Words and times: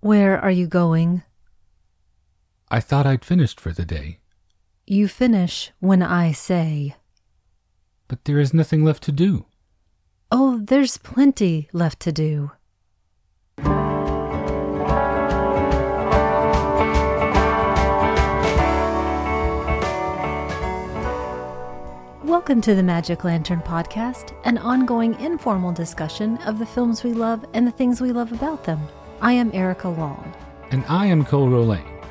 Where 0.00 0.38
are 0.40 0.50
you 0.50 0.66
going? 0.66 1.22
I 2.70 2.80
thought 2.80 3.06
I'd 3.06 3.24
finished 3.24 3.60
for 3.60 3.72
the 3.72 3.84
day, 3.84 4.18
You 4.86 5.08
finish 5.08 5.72
when 5.80 6.02
I 6.02 6.32
say. 6.32 6.96
but 8.08 8.24
there 8.24 8.40
is 8.40 8.52
nothing 8.54 8.84
left 8.84 9.02
to 9.04 9.12
do. 9.12 9.46
Oh, 10.32 10.58
there's 10.64 10.98
plenty 10.98 11.68
left 11.72 12.00
to 12.00 12.12
do. 12.12 12.50
Welcome 22.24 22.60
to 22.62 22.74
the 22.74 22.82
Magic 22.82 23.24
Lantern 23.24 23.60
Podcast, 23.60 24.34
an 24.44 24.58
ongoing 24.58 25.18
informal 25.20 25.72
discussion 25.72 26.36
of 26.38 26.58
the 26.58 26.66
films 26.66 27.02
we 27.02 27.12
love 27.12 27.44
and 27.54 27.66
the 27.66 27.70
things 27.72 28.00
we 28.00 28.12
love 28.12 28.32
about 28.32 28.64
them. 28.64 28.80
I 29.22 29.32
am 29.32 29.50
Erica 29.52 29.86
Long. 29.86 30.34
And 30.70 30.82
I 30.88 31.04
am 31.04 31.26
Cole 31.26 31.50
Rolane. 31.50 32.02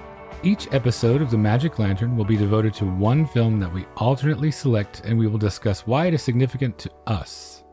Each 0.44 0.72
episode 0.72 1.23
of 1.23 1.31
The 1.31 1.40
Magic 1.40 1.80
Lantern 1.80 2.16
will 2.16 2.23
be 2.23 2.38
devoted 2.38 2.72
to 2.76 2.86
one 2.86 3.26
film 3.26 3.59
that 3.62 3.73
we 3.73 3.88
alternately 3.98 4.52
select, 4.52 5.02
and 5.04 5.17
we 5.17 5.26
will 5.26 5.40
discuss 5.40 5.88
why 5.88 6.05
it 6.05 6.14
is 6.14 6.22
significant 6.22 6.77
to 6.77 6.91
us. 7.08 7.64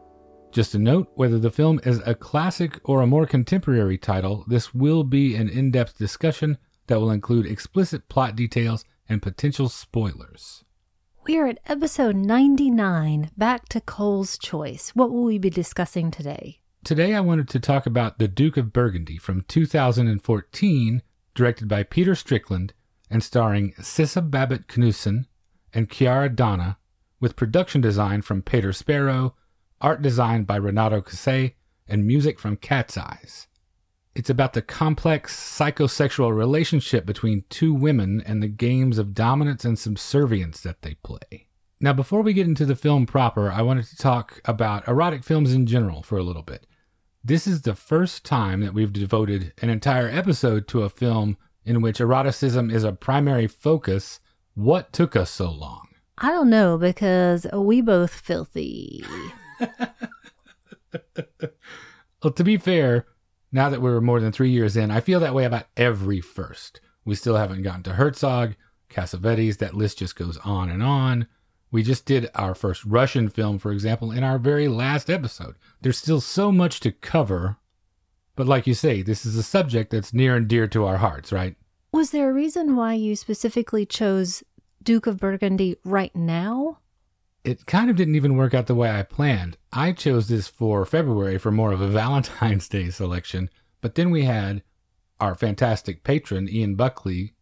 Just 0.52 0.74
a 0.74 0.78
note 0.78 1.10
whether 1.16 1.38
the 1.38 1.50
film 1.50 1.80
is 1.84 2.00
a 2.06 2.14
classic 2.14 2.80
or 2.84 3.02
a 3.02 3.06
more 3.06 3.27
contemporary 3.27 3.98
title, 3.98 4.42
this 4.48 4.72
will 4.72 5.04
be 5.04 5.36
an 5.36 5.50
in 5.50 5.70
depth 5.70 5.98
discussion 5.98 6.56
that 6.86 6.98
will 6.98 7.10
include 7.10 7.44
explicit 7.44 8.08
plot 8.08 8.36
details 8.36 8.86
and 9.06 9.20
potential 9.20 9.68
spoilers. 9.68 10.64
We 11.27 11.36
are 11.36 11.46
at 11.46 11.58
episode 11.66 12.16
99, 12.16 13.32
back 13.36 13.68
to 13.68 13.82
Cole's 13.82 14.38
Choice. 14.38 14.92
What 14.94 15.10
will 15.10 15.24
we 15.24 15.36
be 15.36 15.50
discussing 15.50 16.10
today? 16.10 16.60
Today, 16.86 17.16
I 17.16 17.20
wanted 17.20 17.48
to 17.48 17.58
talk 17.58 17.84
about 17.84 18.20
The 18.20 18.28
Duke 18.28 18.56
of 18.56 18.72
Burgundy 18.72 19.16
from 19.18 19.44
2014, 19.48 21.02
directed 21.34 21.66
by 21.66 21.82
Peter 21.82 22.14
Strickland 22.14 22.74
and 23.10 23.24
starring 23.24 23.72
Sidse 23.72 24.30
Babett 24.30 24.69
Knudsen 24.69 25.27
and 25.74 25.91
Chiara 25.91 26.28
D'Anna, 26.28 26.78
with 27.19 27.34
production 27.34 27.80
design 27.80 28.22
from 28.22 28.41
Peter 28.41 28.72
Sparrow, 28.72 29.34
art 29.80 30.00
design 30.00 30.44
by 30.44 30.55
Renato 30.55 31.00
Casse, 31.00 31.55
and 31.88 32.06
music 32.06 32.38
from 32.38 32.56
Cat's 32.56 32.96
Eyes. 32.96 33.48
It's 34.14 34.30
about 34.30 34.52
the 34.52 34.62
complex 34.62 35.34
psychosexual 35.34 36.36
relationship 36.36 37.05
between 37.05 37.46
two 37.50 37.74
women 37.74 38.22
and 38.24 38.41
the 38.41 38.46
games 38.46 38.98
of 38.98 39.12
dominance 39.12 39.64
and 39.64 39.77
subservience 39.77 40.61
that 40.61 40.83
they 40.83 40.94
play. 41.02 41.48
Now, 41.80 41.94
before 41.94 42.22
we 42.22 42.33
get 42.33 42.46
into 42.46 42.64
the 42.64 42.77
film 42.77 43.06
proper, 43.06 43.50
I 43.50 43.62
wanted 43.62 43.86
to 43.86 43.96
talk 43.96 44.41
about 44.44 44.86
erotic 44.86 45.24
films 45.24 45.52
in 45.52 45.66
general 45.66 46.05
for 46.05 46.16
a 46.16 46.22
little 46.22 46.44
bit. 46.44 46.64
This 47.27 47.48
is 47.48 47.62
the 47.62 47.74
first 47.74 48.24
time 48.24 48.60
that 48.60 48.72
we've 48.72 48.92
devoted 48.92 49.52
an 49.60 49.69
entire 49.69 50.06
episode 50.06 50.69
to 50.69 50.82
a 50.82 50.88
film 50.88 51.36
in 51.64 51.80
which 51.80 52.00
eroticism 52.00 52.70
is 52.70 52.84
a 52.84 52.92
primary 52.92 53.48
focus. 53.48 54.20
What 54.55 54.92
took 54.92 55.16
us 55.16 55.28
so 55.28 55.50
long? 55.50 55.88
I 56.18 56.30
don't 56.30 56.48
know 56.48 56.78
because 56.78 57.44
we 57.52 57.80
both 57.80 58.14
filthy. 58.14 59.05
Well, 62.22 62.33
to 62.33 62.44
be 62.44 62.56
fair, 62.56 63.06
now 63.52 63.68
that 63.70 63.83
we're 63.83 64.00
more 64.00 64.20
than 64.20 64.33
three 64.33 64.50
years 64.50 64.77
in, 64.77 64.90
I 64.90 65.00
feel 65.00 65.20
that 65.20 65.34
way 65.34 65.44
about 65.44 65.66
every 65.77 66.20
first. 66.20 66.80
We 67.05 67.14
still 67.14 67.36
haven't 67.36 67.62
gotten 67.62 67.83
to 67.84 67.92
Herzog, 67.92 68.55
Cassavetes, 68.90 69.58
that 69.58 69.74
list 69.74 69.98
just 69.98 70.16
goes 70.16 70.36
on 70.38 70.68
and 70.68 70.83
on. 70.83 71.28
We 71.77 71.82
just 71.82 72.06
did 72.06 72.30
our 72.34 72.55
first 72.55 72.86
Russian 72.86 73.28
film, 73.28 73.58
for 73.58 73.70
example, 73.70 74.10
in 74.10 74.24
our 74.24 74.38
very 74.38 74.66
last 74.66 75.10
episode. 75.10 75.56
There's 75.83 75.98
still 75.98 76.22
so 76.22 76.50
much 76.50 76.80
to 76.80 76.91
cover, 76.91 77.58
but 78.34 78.46
like 78.46 78.66
you 78.66 78.72
say, 78.72 79.02
this 79.02 79.27
is 79.27 79.36
a 79.36 79.42
subject 79.42 79.91
that's 79.91 80.14
near 80.14 80.36
and 80.36 80.48
dear 80.48 80.68
to 80.68 80.86
our 80.86 80.96
hearts, 80.96 81.33
right? 81.33 81.55
Was 81.92 82.12
there 82.12 82.30
a 82.30 82.33
reason 82.33 82.77
why 82.77 82.94
you 82.94 83.14
specifically 83.14 83.84
chose 83.84 84.42
Duke 84.83 85.06
of 85.06 85.18
Burgundy 85.18 85.77
right 85.84 86.16
now? 86.16 86.78
It 87.44 87.67
kind 87.67 87.90
of 87.90 87.96
didn't 87.96 88.17
even 88.17 88.39
work 88.39 88.55
out 88.55 88.68
the 88.68 88.74
way 88.74 88.90
I 88.90 89.02
planned. 89.02 89.58
I 89.70 89.92
chose 89.92 90.28
this 90.28 90.48
for 90.48 90.86
February 90.86 91.36
for 91.36 91.52
more 91.52 91.72
of 91.72 91.83
a 91.83 91.89
Valentine's 92.01 92.70
Day 92.70 92.89
selection, 92.89 93.51
but 93.83 93.96
then 93.96 94.11
we 94.11 94.24
had 94.24 94.62
our 95.20 95.34
fantastic 95.34 96.05
patron, 96.05 96.48
Ian 96.48 96.74
Buckley, 96.74 97.34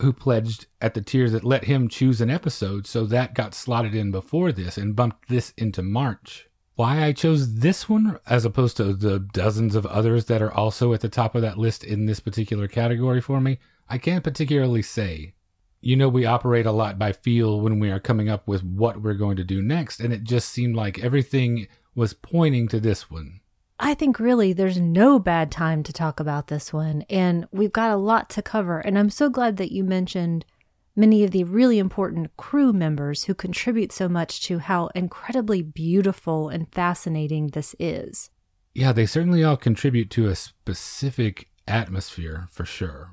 who 0.00 0.12
pledged 0.12 0.66
at 0.80 0.94
the 0.94 1.00
tiers 1.00 1.32
that 1.32 1.44
let 1.44 1.64
him 1.64 1.88
choose 1.88 2.20
an 2.20 2.30
episode, 2.30 2.86
so 2.86 3.06
that 3.06 3.34
got 3.34 3.54
slotted 3.54 3.94
in 3.94 4.10
before 4.10 4.52
this 4.52 4.76
and 4.76 4.96
bumped 4.96 5.28
this 5.28 5.52
into 5.56 5.82
March. 5.82 6.48
Why 6.74 7.04
I 7.04 7.12
chose 7.12 7.60
this 7.60 7.88
one 7.88 8.18
as 8.26 8.44
opposed 8.44 8.76
to 8.76 8.92
the 8.92 9.18
dozens 9.18 9.74
of 9.74 9.86
others 9.86 10.26
that 10.26 10.42
are 10.42 10.52
also 10.52 10.92
at 10.92 11.00
the 11.00 11.08
top 11.08 11.34
of 11.34 11.40
that 11.40 11.56
list 11.56 11.82
in 11.82 12.04
this 12.04 12.20
particular 12.20 12.68
category 12.68 13.22
for 13.22 13.40
me, 13.40 13.58
I 13.88 13.96
can't 13.96 14.22
particularly 14.22 14.82
say. 14.82 15.32
You 15.80 15.96
know, 15.96 16.08
we 16.08 16.26
operate 16.26 16.66
a 16.66 16.72
lot 16.72 16.98
by 16.98 17.12
feel 17.12 17.60
when 17.60 17.78
we 17.78 17.90
are 17.90 18.00
coming 18.00 18.28
up 18.28 18.46
with 18.46 18.62
what 18.62 19.00
we're 19.00 19.14
going 19.14 19.36
to 19.36 19.44
do 19.44 19.62
next, 19.62 20.00
and 20.00 20.12
it 20.12 20.24
just 20.24 20.50
seemed 20.50 20.76
like 20.76 20.98
everything 20.98 21.68
was 21.94 22.12
pointing 22.12 22.68
to 22.68 22.80
this 22.80 23.10
one. 23.10 23.40
I 23.78 23.94
think 23.94 24.18
really 24.18 24.52
there's 24.52 24.78
no 24.78 25.18
bad 25.18 25.50
time 25.50 25.82
to 25.82 25.92
talk 25.92 26.18
about 26.18 26.48
this 26.48 26.72
one, 26.72 27.02
and 27.10 27.46
we've 27.52 27.72
got 27.72 27.90
a 27.90 27.96
lot 27.96 28.30
to 28.30 28.42
cover. 28.42 28.80
And 28.80 28.98
I'm 28.98 29.10
so 29.10 29.28
glad 29.28 29.58
that 29.58 29.72
you 29.72 29.84
mentioned 29.84 30.46
many 30.94 31.22
of 31.24 31.30
the 31.30 31.44
really 31.44 31.78
important 31.78 32.34
crew 32.38 32.72
members 32.72 33.24
who 33.24 33.34
contribute 33.34 33.92
so 33.92 34.08
much 34.08 34.40
to 34.44 34.60
how 34.60 34.86
incredibly 34.94 35.60
beautiful 35.60 36.48
and 36.48 36.72
fascinating 36.72 37.48
this 37.48 37.76
is. 37.78 38.30
Yeah, 38.74 38.92
they 38.92 39.04
certainly 39.06 39.44
all 39.44 39.58
contribute 39.58 40.10
to 40.10 40.26
a 40.26 40.34
specific 40.34 41.48
atmosphere 41.68 42.48
for 42.50 42.64
sure. 42.64 43.12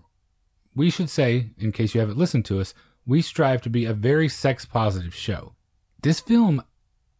We 0.75 0.89
should 0.89 1.09
say, 1.09 1.51
in 1.57 1.73
case 1.73 1.93
you 1.93 1.99
haven't 1.99 2.17
listened 2.17 2.45
to 2.45 2.61
us, 2.61 2.73
we 3.05 3.21
strive 3.21 3.61
to 3.63 3.69
be 3.69 3.83
a 3.83 3.93
very 3.93 4.29
sex 4.29 4.65
positive 4.65 5.13
show. 5.13 5.55
This 6.01 6.21
film 6.21 6.63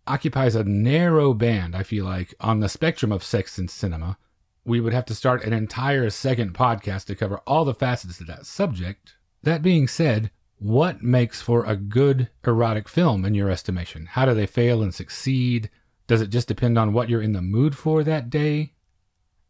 occupies 0.07 0.55
a 0.55 0.63
narrow 0.63 1.33
band, 1.33 1.75
I 1.75 1.83
feel 1.83 2.05
like, 2.05 2.33
on 2.39 2.59
the 2.59 2.69
spectrum 2.69 3.11
of 3.11 3.23
sex 3.23 3.57
and 3.57 3.69
cinema. 3.69 4.17
We 4.65 4.79
would 4.79 4.93
have 4.93 5.05
to 5.05 5.15
start 5.15 5.43
an 5.43 5.53
entire 5.53 6.09
second 6.09 6.53
podcast 6.53 7.05
to 7.05 7.15
cover 7.15 7.39
all 7.45 7.65
the 7.65 7.73
facets 7.73 8.21
of 8.21 8.27
that 8.27 8.45
subject. 8.45 9.15
That 9.43 9.61
being 9.61 9.87
said, 9.87 10.31
what 10.57 11.03
makes 11.03 11.41
for 11.41 11.65
a 11.65 11.75
good 11.75 12.29
erotic 12.45 12.87
film 12.87 13.25
in 13.25 13.33
your 13.33 13.49
estimation? 13.49 14.05
How 14.05 14.25
do 14.25 14.33
they 14.33 14.45
fail 14.45 14.81
and 14.81 14.93
succeed? 14.93 15.69
Does 16.07 16.21
it 16.21 16.29
just 16.29 16.47
depend 16.47 16.77
on 16.77 16.93
what 16.93 17.09
you're 17.09 17.21
in 17.21 17.33
the 17.33 17.41
mood 17.41 17.77
for 17.77 18.03
that 18.03 18.29
day? 18.29 18.73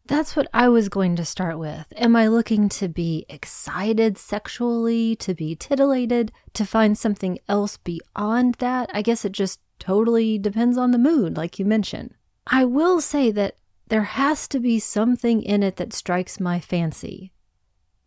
That's 0.06 0.36
what 0.36 0.48
I 0.54 0.68
was 0.68 0.90
going 0.90 1.16
to 1.16 1.24
start 1.24 1.58
with. 1.58 1.86
Am 1.96 2.16
I 2.16 2.28
looking 2.28 2.68
to 2.70 2.90
be 2.90 3.26
excited 3.30 4.18
sexually, 4.18 5.16
to 5.18 5.34
be 5.34 5.56
titillated, 5.56 6.32
to 6.56 6.66
find 6.66 6.98
something 6.98 7.40
else 7.48 7.78
beyond 7.78 8.56
that? 8.56 8.90
I 8.94 9.02
guess 9.02 9.24
it 9.24 9.32
just 9.32 9.62
totally 9.80 10.38
depends 10.38 10.78
on 10.78 10.92
the 10.92 10.98
mood, 10.98 11.38
like 11.38 11.60
you 11.60 11.66
mentioned. 11.66 12.14
I 12.48 12.66
will 12.66 13.02
say 13.02 13.32
that 13.32 13.58
there 13.88 14.04
has 14.04 14.48
to 14.50 14.60
be 14.60 14.80
something 14.80 15.42
in 15.42 15.64
it 15.64 15.76
that 15.78 15.94
strikes 15.94 16.40
my 16.40 16.60
fancy. 16.60 17.32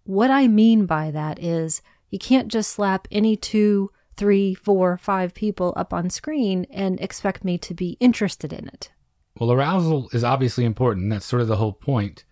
What 0.05 0.31
I 0.31 0.49
mean 0.49 0.87
by 0.87 1.11
that 1.11 1.43
is 1.43 1.83
you 2.11 2.19
can't 2.19 2.49
just 2.49 2.71
slap 2.71 3.09
any 3.11 3.37
two, 3.37 3.91
three, 4.17 4.55
four, 4.55 4.97
five 4.97 5.35
people 5.35 5.73
up 5.77 5.93
on 5.93 6.11
screen 6.11 6.67
and 6.71 7.01
expect 7.01 7.45
me 7.45 7.59
to 7.59 7.75
be 7.75 7.97
interested 8.01 8.53
in 8.53 8.69
it. 8.69 8.91
Well, 9.39 9.53
arousal 9.53 10.09
is 10.13 10.25
obviously 10.25 10.65
important. 10.65 11.11
That's 11.11 11.27
sort 11.27 11.43
of 11.43 11.49
the 11.49 11.57
whole 11.57 11.73
point. 11.73 12.25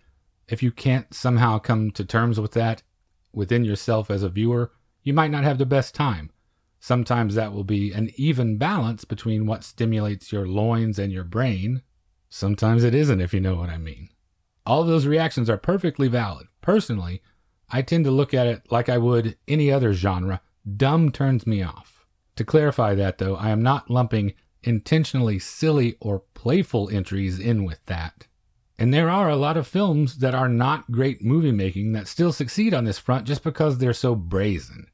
If 0.47 0.63
you 0.63 0.71
can't 0.71 1.13
somehow 1.13 1.59
come 1.59 1.91
to 1.91 2.05
terms 2.05 2.39
with 2.39 2.53
that 2.53 2.81
within 3.33 3.63
yourself 3.65 4.09
as 4.09 4.23
a 4.23 4.29
viewer, 4.29 4.71
you 5.03 5.13
might 5.13 5.31
not 5.31 5.43
have 5.43 5.57
the 5.57 5.65
best 5.65 5.93
time. 5.93 6.31
Sometimes 6.85 7.33
that 7.33 7.51
will 7.51 7.63
be 7.63 7.91
an 7.93 8.11
even 8.15 8.59
balance 8.59 9.05
between 9.05 9.47
what 9.47 9.63
stimulates 9.63 10.31
your 10.31 10.47
loins 10.47 10.99
and 10.99 11.11
your 11.11 11.23
brain. 11.23 11.81
Sometimes 12.29 12.83
it 12.83 12.93
isn't, 12.93 13.21
if 13.21 13.33
you 13.33 13.39
know 13.39 13.55
what 13.55 13.71
I 13.71 13.79
mean. 13.79 14.09
All 14.67 14.83
those 14.83 15.07
reactions 15.07 15.49
are 15.49 15.57
perfectly 15.57 16.07
valid. 16.07 16.45
Personally, 16.61 17.23
I 17.71 17.81
tend 17.81 18.05
to 18.05 18.11
look 18.11 18.35
at 18.35 18.45
it 18.45 18.71
like 18.71 18.87
I 18.87 18.99
would 18.99 19.35
any 19.47 19.71
other 19.71 19.93
genre. 19.93 20.41
Dumb 20.77 21.11
turns 21.11 21.47
me 21.47 21.63
off. 21.63 22.05
To 22.35 22.45
clarify 22.45 22.93
that, 22.93 23.17
though, 23.17 23.35
I 23.35 23.49
am 23.49 23.63
not 23.63 23.89
lumping 23.89 24.35
intentionally 24.61 25.39
silly 25.39 25.97
or 25.99 26.19
playful 26.35 26.91
entries 26.91 27.39
in 27.39 27.65
with 27.65 27.83
that. 27.87 28.27
And 28.77 28.93
there 28.93 29.09
are 29.09 29.31
a 29.31 29.35
lot 29.35 29.57
of 29.57 29.65
films 29.65 30.19
that 30.19 30.35
are 30.35 30.49
not 30.49 30.91
great 30.91 31.23
movie 31.23 31.51
making 31.51 31.93
that 31.93 32.07
still 32.07 32.31
succeed 32.31 32.75
on 32.75 32.85
this 32.85 32.99
front 32.99 33.25
just 33.25 33.43
because 33.43 33.79
they're 33.79 33.91
so 33.91 34.13
brazen. 34.13 34.85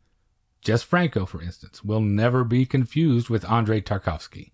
Jess 0.62 0.84
Franco, 0.84 1.25
for 1.25 1.42
instance, 1.42 1.84
will 1.84 2.02
never 2.02 2.44
be 2.44 2.66
confused 2.66 3.30
with 3.30 3.50
Andrei 3.50 3.81
Tarkovsky. 3.81 4.52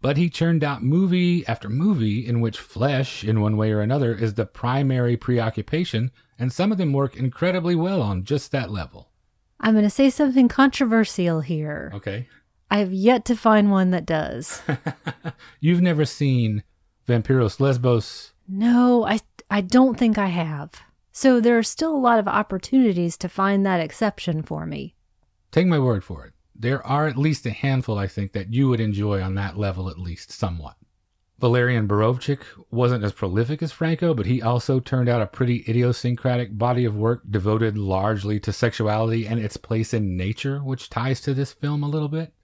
But 0.00 0.16
he 0.16 0.30
churned 0.30 0.64
out 0.64 0.82
movie 0.82 1.46
after 1.46 1.68
movie 1.68 2.26
in 2.26 2.40
which 2.40 2.58
flesh, 2.58 3.22
in 3.22 3.40
one 3.40 3.56
way 3.56 3.70
or 3.72 3.80
another, 3.80 4.14
is 4.14 4.34
the 4.34 4.46
primary 4.46 5.16
preoccupation, 5.16 6.10
and 6.38 6.52
some 6.52 6.72
of 6.72 6.78
them 6.78 6.92
work 6.92 7.16
incredibly 7.16 7.74
well 7.74 8.00
on 8.00 8.24
just 8.24 8.50
that 8.52 8.70
level. 8.70 9.10
I'm 9.58 9.74
going 9.74 9.84
to 9.84 9.90
say 9.90 10.08
something 10.08 10.48
controversial 10.48 11.40
here. 11.42 11.90
Okay. 11.94 12.28
I 12.70 12.78
have 12.78 12.92
yet 12.94 13.24
to 13.26 13.36
find 13.36 13.70
one 13.70 13.90
that 13.90 14.06
does. 14.06 14.62
You've 15.60 15.82
never 15.82 16.04
seen 16.06 16.62
Vampiros 17.06 17.60
Lesbos. 17.60 18.32
no, 18.48 19.04
I 19.04 19.18
I 19.50 19.60
don't 19.60 19.98
think 19.98 20.16
I 20.16 20.28
have. 20.28 20.80
So 21.12 21.40
there 21.40 21.58
are 21.58 21.62
still 21.64 21.92
a 21.94 21.98
lot 21.98 22.20
of 22.20 22.28
opportunities 22.28 23.16
to 23.18 23.28
find 23.28 23.66
that 23.66 23.80
exception 23.80 24.42
for 24.42 24.64
me. 24.64 24.94
Take 25.50 25.66
my 25.66 25.78
word 25.78 26.04
for 26.04 26.24
it. 26.24 26.32
There 26.54 26.86
are 26.86 27.06
at 27.06 27.16
least 27.16 27.46
a 27.46 27.50
handful, 27.50 27.98
I 27.98 28.06
think, 28.06 28.32
that 28.32 28.52
you 28.52 28.68
would 28.68 28.80
enjoy 28.80 29.22
on 29.22 29.34
that 29.34 29.58
level 29.58 29.88
at 29.88 29.98
least 29.98 30.30
somewhat. 30.30 30.76
Walerian 31.40 31.88
Borowczyk 31.88 32.40
wasn't 32.70 33.02
as 33.02 33.14
prolific 33.14 33.62
as 33.62 33.72
Franco, 33.72 34.12
but 34.12 34.26
he 34.26 34.42
also 34.42 34.78
turned 34.78 35.08
out 35.08 35.22
a 35.22 35.26
pretty 35.26 35.64
idiosyncratic 35.66 36.58
body 36.58 36.84
of 36.84 36.96
work 36.96 37.22
devoted 37.30 37.78
largely 37.78 38.38
to 38.40 38.52
sexuality 38.52 39.26
and 39.26 39.40
its 39.40 39.56
place 39.56 39.94
in 39.94 40.18
nature, 40.18 40.58
which 40.58 40.90
ties 40.90 41.20
to 41.22 41.32
this 41.32 41.52
film 41.52 41.82
a 41.82 41.88
little 41.88 42.08
bit. 42.08 42.34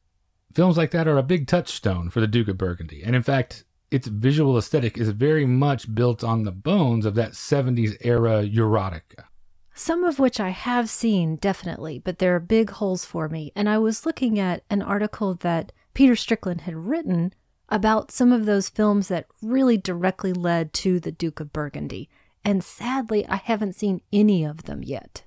Films 0.54 0.78
like 0.78 0.92
that 0.92 1.06
are 1.06 1.18
a 1.18 1.22
big 1.22 1.46
touchstone 1.46 2.08
for 2.08 2.20
the 2.20 2.26
Duke 2.26 2.48
of 2.48 2.56
Burgundy, 2.56 3.02
and 3.04 3.14
in 3.14 3.22
fact, 3.22 3.64
its 3.90 4.08
visual 4.08 4.56
aesthetic 4.56 4.96
is 4.96 5.10
very 5.10 5.44
much 5.44 5.94
built 5.94 6.24
on 6.24 6.44
the 6.44 6.50
bones 6.50 7.04
of 7.04 7.14
that 7.14 7.32
70s 7.32 7.98
era 8.00 8.42
erotica. 8.44 9.24
Some 9.78 10.04
of 10.04 10.18
which 10.18 10.40
I 10.40 10.48
have 10.48 10.88
seen, 10.88 11.36
definitely, 11.36 11.98
but 11.98 12.18
there 12.18 12.34
are 12.34 12.40
big 12.40 12.70
holes 12.70 13.04
for 13.04 13.28
me. 13.28 13.52
And 13.54 13.68
I 13.68 13.76
was 13.76 14.06
looking 14.06 14.38
at 14.38 14.64
an 14.70 14.80
article 14.80 15.34
that 15.34 15.70
Peter 15.92 16.16
Strickland 16.16 16.62
had 16.62 16.74
written 16.74 17.34
about 17.68 18.10
some 18.10 18.32
of 18.32 18.46
those 18.46 18.70
films 18.70 19.08
that 19.08 19.26
really 19.42 19.76
directly 19.76 20.32
led 20.32 20.72
to 20.72 20.98
the 20.98 21.12
Duke 21.12 21.40
of 21.40 21.52
Burgundy. 21.52 22.08
And 22.42 22.64
sadly, 22.64 23.26
I 23.28 23.36
haven't 23.36 23.74
seen 23.74 24.00
any 24.14 24.44
of 24.44 24.62
them 24.62 24.82
yet. 24.82 25.24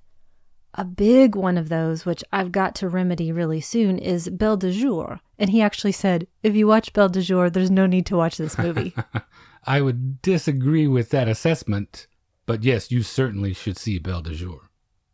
A 0.73 0.83
big 0.83 1.35
one 1.35 1.57
of 1.57 1.69
those, 1.69 2.07
which 2.07 2.23
I've 2.33 2.51
got 2.51 2.73
to 2.75 2.89
remedy 2.89 3.31
really 3.31 3.61
soon, 3.61 3.99
is 3.99 4.29
Belle 4.29 4.57
de 4.57 4.71
Jour. 4.71 5.19
And 5.37 5.51
he 5.51 5.61
actually 5.61 5.91
said, 5.91 6.25
if 6.41 6.55
you 6.55 6.65
watch 6.65 6.91
Belle 6.93 7.09
de 7.09 7.21
Jour, 7.21 7.51
there's 7.51 7.69
no 7.69 7.85
need 7.85 8.07
to 8.07 8.17
watch 8.17 8.37
this 8.37 8.57
movie. 8.57 8.95
I 9.67 9.81
would 9.81 10.23
disagree 10.23 10.87
with 10.87 11.11
that 11.11 11.27
assessment, 11.27 12.07
but 12.49 12.63
yes, 12.63 12.89
you 12.89 13.03
certainly 13.03 13.53
should 13.53 13.77
see 13.77 13.99
Belle 13.99 14.23
de 14.23 14.33
Jour. 14.33 14.71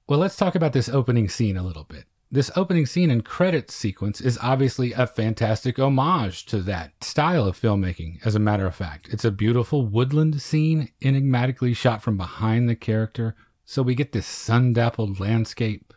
Well, 0.08 0.20
let's 0.20 0.38
talk 0.38 0.56
about 0.56 0.72
this 0.72 0.88
opening 0.88 1.28
scene 1.28 1.58
a 1.58 1.64
little 1.64 1.84
bit. 1.84 2.06
This 2.32 2.50
opening 2.56 2.86
scene 2.86 3.12
and 3.12 3.26
credits 3.26 3.76
sequence 3.76 4.22
is 4.22 4.40
obviously 4.42 4.94
a 4.94 5.06
fantastic 5.06 5.78
homage 5.78 6.46
to 6.46 6.62
that 6.62 7.04
style 7.04 7.46
of 7.46 7.60
filmmaking, 7.60 8.26
as 8.26 8.36
a 8.36 8.40
matter 8.40 8.66
of 8.66 8.74
fact. 8.74 9.10
It's 9.12 9.26
a 9.26 9.32
beautiful 9.32 9.86
woodland 9.86 10.42
scene, 10.42 10.94
enigmatically 11.02 11.74
shot 11.74 12.02
from 12.02 12.16
behind 12.16 12.70
the 12.70 12.76
character, 12.78 13.36
so 13.66 13.82
we 13.82 13.96
get 13.96 14.14
this 14.14 14.26
sun 14.26 14.72
dappled 14.72 15.20
landscape 15.20 15.94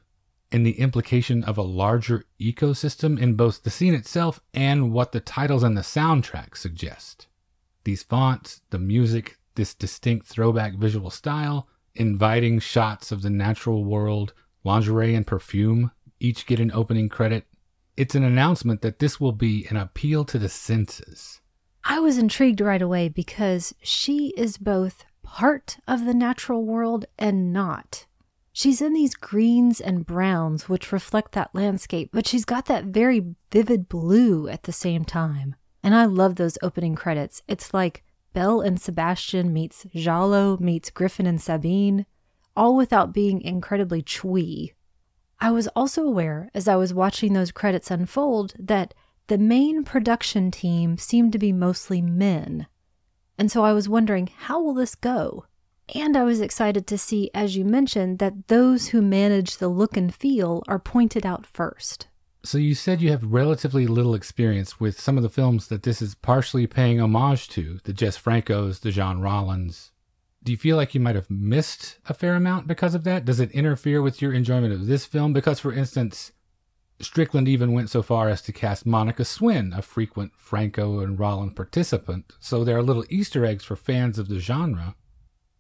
and 0.51 0.67
the 0.67 0.81
implication 0.81 1.45
of 1.45 1.57
a 1.57 1.63
larger 1.63 2.25
ecosystem 2.41 3.17
in 3.17 3.35
both 3.35 3.63
the 3.63 3.71
scene 3.71 3.95
itself 3.95 4.41
and 4.53 4.93
what 4.93 5.13
the 5.13 5.21
titles 5.21 5.63
and 5.63 5.77
the 5.77 5.83
soundtrack 5.83 6.57
suggest. 6.57 7.29
These 7.85 8.03
fonts, 8.03 8.63
the 8.71 8.81
music, 8.81 9.38
this 9.59 9.75
distinct 9.75 10.27
throwback 10.27 10.77
visual 10.77 11.11
style, 11.11 11.69
inviting 11.95 12.61
shots 12.61 13.13
of 13.13 13.21
the 13.21 13.29
natural 13.29 13.85
world, 13.85 14.33
lingerie 14.65 15.15
and 15.15 15.27
perfume 15.27 15.91
each 16.21 16.47
get 16.47 16.61
an 16.61 16.73
opening 16.73 17.09
credit. 17.09 17.45
It's 17.97 18.15
an 18.15 18.25
announcement 18.25 18.81
that 18.83 19.01
this 19.01 19.21
will 19.21 19.33
be 19.33 19.67
an 19.69 19.77
appeal 19.77 20.25
to 20.27 20.39
the 20.39 20.49
senses. 20.49 21.41
I 21.85 22.01
was 22.01 22.19
intrigued 22.19 22.61
right 22.61 22.81
away 22.81 23.09
because 23.09 23.75
she 23.83 24.33
is 24.37 24.59
both 24.59 25.05
part 25.23 25.79
of 25.89 26.05
the 26.05 26.15
natural 26.15 26.65
world 26.65 27.07
and 27.19 27.53
not. 27.53 28.07
She's 28.53 28.81
in 28.81 28.93
these 28.93 29.15
greens 29.15 29.81
and 29.81 30.07
browns 30.07 30.69
which 30.69 30.93
reflect 30.93 31.33
that 31.33 31.55
landscape, 31.55 32.11
but 32.13 32.27
she's 32.27 32.45
got 32.45 32.67
that 32.67 32.87
very 32.87 33.35
vivid 33.53 33.89
blue 33.89 34.49
at 34.49 34.65
the 34.65 34.73
same 34.73 35.05
time. 35.05 35.55
And 35.83 35.95
I 35.95 36.07
love 36.07 36.37
those 36.37 36.59
opening 36.63 36.95
credits. 36.95 37.43
It's 37.47 37.73
like 37.73 38.05
Belle 38.33 38.61
and 38.61 38.81
Sebastian 38.81 39.53
meets 39.53 39.87
Giallo 39.95 40.57
meets 40.59 40.91
Griffin 40.91 41.27
and 41.27 41.41
Sabine, 41.41 42.07
all 42.57 42.77
without 42.77 43.13
being 43.13 43.41
incredibly 43.41 44.03
twee. 44.03 44.73
I 45.41 45.51
was 45.51 45.69
also 45.69 46.05
aware 46.05 46.51
as 46.55 46.67
I 46.67 46.77
was 46.77 46.93
watching 46.93 47.33
those 47.33 47.53
credits 47.53 47.91
unfold 47.91 48.55
that 48.59 48.95
the 49.29 49.39
main 49.39 49.85
production 49.85 50.51
team 50.51 50.99
seemed 50.99 51.33
to 51.33 51.39
be 51.39 51.53
mostly 51.53 52.03
men. 52.03 52.67
And 53.39 53.51
so 53.51 53.65
I 53.65 53.73
was 53.73 53.89
wondering, 53.89 54.31
how 54.37 54.61
will 54.61 54.75
this 54.75 54.95
go? 54.95 55.45
And 55.95 56.17
I 56.17 56.25
was 56.25 56.41
excited 56.41 56.87
to 56.89 56.99
see, 56.99 57.31
as 57.33 57.57
you 57.57 57.65
mentioned, 57.65 58.19
that 58.19 58.49
those 58.49 58.89
who 58.89 59.01
manage 59.01 59.57
the 59.57 59.69
look 59.69 59.97
and 59.97 60.15
feel 60.15 60.63
are 60.67 60.79
pointed 60.79 61.25
out 61.25 61.47
first. 61.47 62.08
So 62.45 62.57
you 62.57 62.75
said 62.75 63.03
you 63.03 63.11
have 63.11 63.25
relatively 63.25 63.87
little 63.87 64.15
experience 64.15 64.79
with 64.79 65.01
some 65.01 65.17
of 65.17 65.23
the 65.23 65.29
films 65.29 65.69
that 65.69 65.83
this 65.83 66.01
is 66.01 66.15
partially 66.15 66.67
paying 66.67 67.01
homage 67.01 67.49
to, 67.51 67.81
the 67.85 67.93
Jess 67.93 68.17
Francos, 68.17 68.81
the 68.81 68.93
John 68.93 69.21
Rollins, 69.21 69.91
do 70.43 70.53
you 70.53 70.59
feel 70.59 70.77
like 70.77 70.95
you 70.95 71.01
might 71.01 71.17
have 71.17 71.31
missed 71.31 71.99
a 72.09 72.15
fair 72.15 72.35
amount 72.35 72.67
because 72.67 72.95
of 72.95 73.05
that? 73.05 73.25
Does 73.25 73.41
it 73.41 73.51
interfere 73.51 74.01
with 74.01 74.23
your 74.23 74.33
enjoyment 74.33 74.73
of 74.73 74.87
this 74.87 75.05
film? 75.05 75.33
Because, 75.33 75.61
for 75.61 75.73
instance, 75.73 76.33
Strickland 77.01 77.49
even 77.49 77.73
went 77.73 77.91
so 77.91 78.03
far 78.03 78.29
as 78.29 78.41
to 78.43 78.53
cast 78.53 78.87
Monica 78.87 79.25
Swinn, 79.25 79.73
a 79.77 79.83
frequent 79.83 80.33
Franco 80.37 81.01
and 81.01 81.19
Rollins 81.19 81.55
participant, 81.55 82.33
so 82.39 82.65
there 82.65 82.77
are 82.77 82.83
little 82.83 83.05
Easter 83.11 83.45
eggs 83.45 83.65
for 83.65 83.77
fans 83.77 84.19
of 84.19 84.29
the 84.29 84.39
genre. 84.39 84.95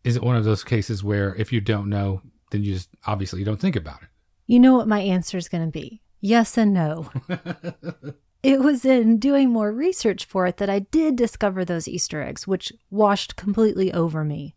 Is 0.04 0.16
it 0.16 0.22
one 0.22 0.36
of 0.36 0.44
those 0.44 0.64
cases 0.64 1.04
where 1.04 1.34
if 1.34 1.52
you 1.52 1.60
don't 1.60 1.88
know, 1.88 2.22
then 2.50 2.62
you 2.62 2.72
just 2.72 2.88
obviously 3.06 3.44
don't 3.44 3.60
think 3.60 3.76
about 3.76 4.02
it? 4.02 4.08
You 4.46 4.58
know 4.58 4.76
what 4.76 4.88
my 4.88 5.00
answer 5.00 5.36
is 5.36 5.48
going 5.48 5.66
to 5.66 5.70
be 5.70 6.00
yes 6.20 6.56
and 6.58 6.72
no. 6.72 7.10
it 8.42 8.60
was 8.60 8.84
in 8.84 9.18
doing 9.18 9.50
more 9.50 9.72
research 9.72 10.24
for 10.24 10.46
it 10.46 10.58
that 10.58 10.70
I 10.70 10.80
did 10.80 11.16
discover 11.16 11.64
those 11.64 11.88
Easter 11.88 12.22
eggs, 12.22 12.46
which 12.46 12.72
washed 12.90 13.36
completely 13.36 13.92
over 13.92 14.24
me. 14.24 14.54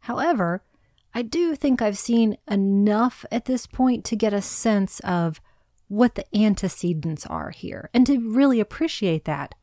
However, 0.00 0.62
I 1.14 1.22
do 1.22 1.56
think 1.56 1.82
I've 1.82 1.98
seen 1.98 2.36
enough 2.48 3.24
at 3.30 3.46
this 3.46 3.66
point 3.66 4.04
to 4.06 4.16
get 4.16 4.32
a 4.32 4.42
sense 4.42 5.00
of 5.00 5.40
what 5.88 6.14
the 6.14 6.24
antecedents 6.36 7.26
are 7.26 7.50
here 7.50 7.90
and 7.92 8.06
to 8.06 8.18
really 8.18 8.60
appreciate 8.60 9.24
that. 9.24 9.54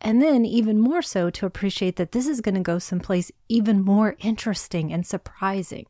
And 0.00 0.20
then, 0.20 0.44
even 0.44 0.78
more 0.78 1.02
so, 1.02 1.30
to 1.30 1.46
appreciate 1.46 1.96
that 1.96 2.12
this 2.12 2.26
is 2.26 2.42
going 2.42 2.54
to 2.54 2.60
go 2.60 2.78
someplace 2.78 3.32
even 3.48 3.82
more 3.82 4.16
interesting 4.20 4.92
and 4.92 5.06
surprising. 5.06 5.86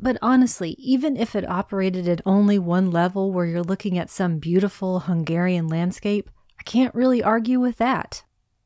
But 0.00 0.18
honestly, 0.20 0.70
even 0.78 1.16
if 1.16 1.34
it 1.34 1.48
operated 1.48 2.08
at 2.08 2.20
only 2.26 2.58
one 2.58 2.90
level 2.90 3.32
where 3.32 3.46
you're 3.46 3.62
looking 3.62 3.98
at 3.98 4.10
some 4.10 4.38
beautiful 4.38 5.00
Hungarian 5.00 5.68
landscape, 5.68 6.30
I 6.58 6.62
can't 6.64 6.94
really 6.94 7.22
argue 7.22 7.60
with 7.60 7.78
that. 7.78 8.24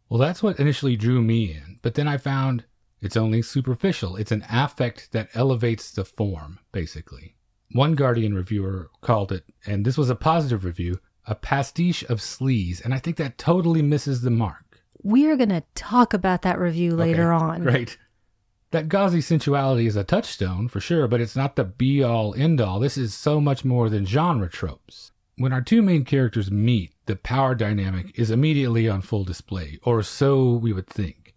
Well, 0.08 0.18
that's 0.18 0.42
what 0.42 0.58
initially 0.58 0.96
drew 0.96 1.22
me 1.22 1.52
in. 1.52 1.78
But 1.82 1.94
then 1.94 2.08
I 2.08 2.16
found 2.16 2.64
it's 3.00 3.16
only 3.16 3.42
superficial. 3.42 4.16
It's 4.16 4.32
an 4.32 4.44
affect 4.50 5.12
that 5.12 5.28
elevates 5.34 5.90
the 5.90 6.04
form, 6.04 6.58
basically. 6.72 7.36
One 7.72 7.94
Guardian 7.94 8.34
reviewer 8.34 8.90
called 9.02 9.30
it, 9.30 9.44
and 9.66 9.84
this 9.84 9.98
was 9.98 10.08
a 10.08 10.16
positive 10.16 10.64
review, 10.64 10.98
a 11.26 11.34
pastiche 11.34 12.02
of 12.04 12.18
sleaze, 12.18 12.82
and 12.82 12.94
I 12.94 12.98
think 12.98 13.18
that 13.18 13.36
totally 13.36 13.82
misses 13.82 14.22
the 14.22 14.30
mark. 14.30 14.80
We're 15.02 15.36
going 15.36 15.50
to 15.50 15.62
talk 15.74 16.14
about 16.14 16.42
that 16.42 16.58
review 16.58 16.96
later 16.96 17.32
okay, 17.32 17.44
on. 17.44 17.62
Great. 17.62 17.98
That 18.70 18.88
gauzy 18.88 19.22
sensuality 19.22 19.86
is 19.86 19.96
a 19.96 20.04
touchstone, 20.04 20.68
for 20.68 20.80
sure, 20.80 21.08
but 21.08 21.20
it's 21.22 21.36
not 21.36 21.56
the 21.56 21.64
be 21.64 22.02
all 22.02 22.34
end 22.34 22.60
all. 22.60 22.78
This 22.78 22.98
is 22.98 23.14
so 23.14 23.40
much 23.40 23.64
more 23.64 23.88
than 23.88 24.04
genre 24.04 24.50
tropes. 24.50 25.12
When 25.36 25.52
our 25.52 25.62
two 25.62 25.80
main 25.80 26.04
characters 26.04 26.50
meet, 26.50 26.92
the 27.06 27.16
power 27.16 27.54
dynamic 27.54 28.18
is 28.18 28.30
immediately 28.30 28.88
on 28.88 29.00
full 29.00 29.24
display, 29.24 29.78
or 29.84 30.02
so 30.02 30.52
we 30.52 30.72
would 30.72 30.86
think. 30.88 31.34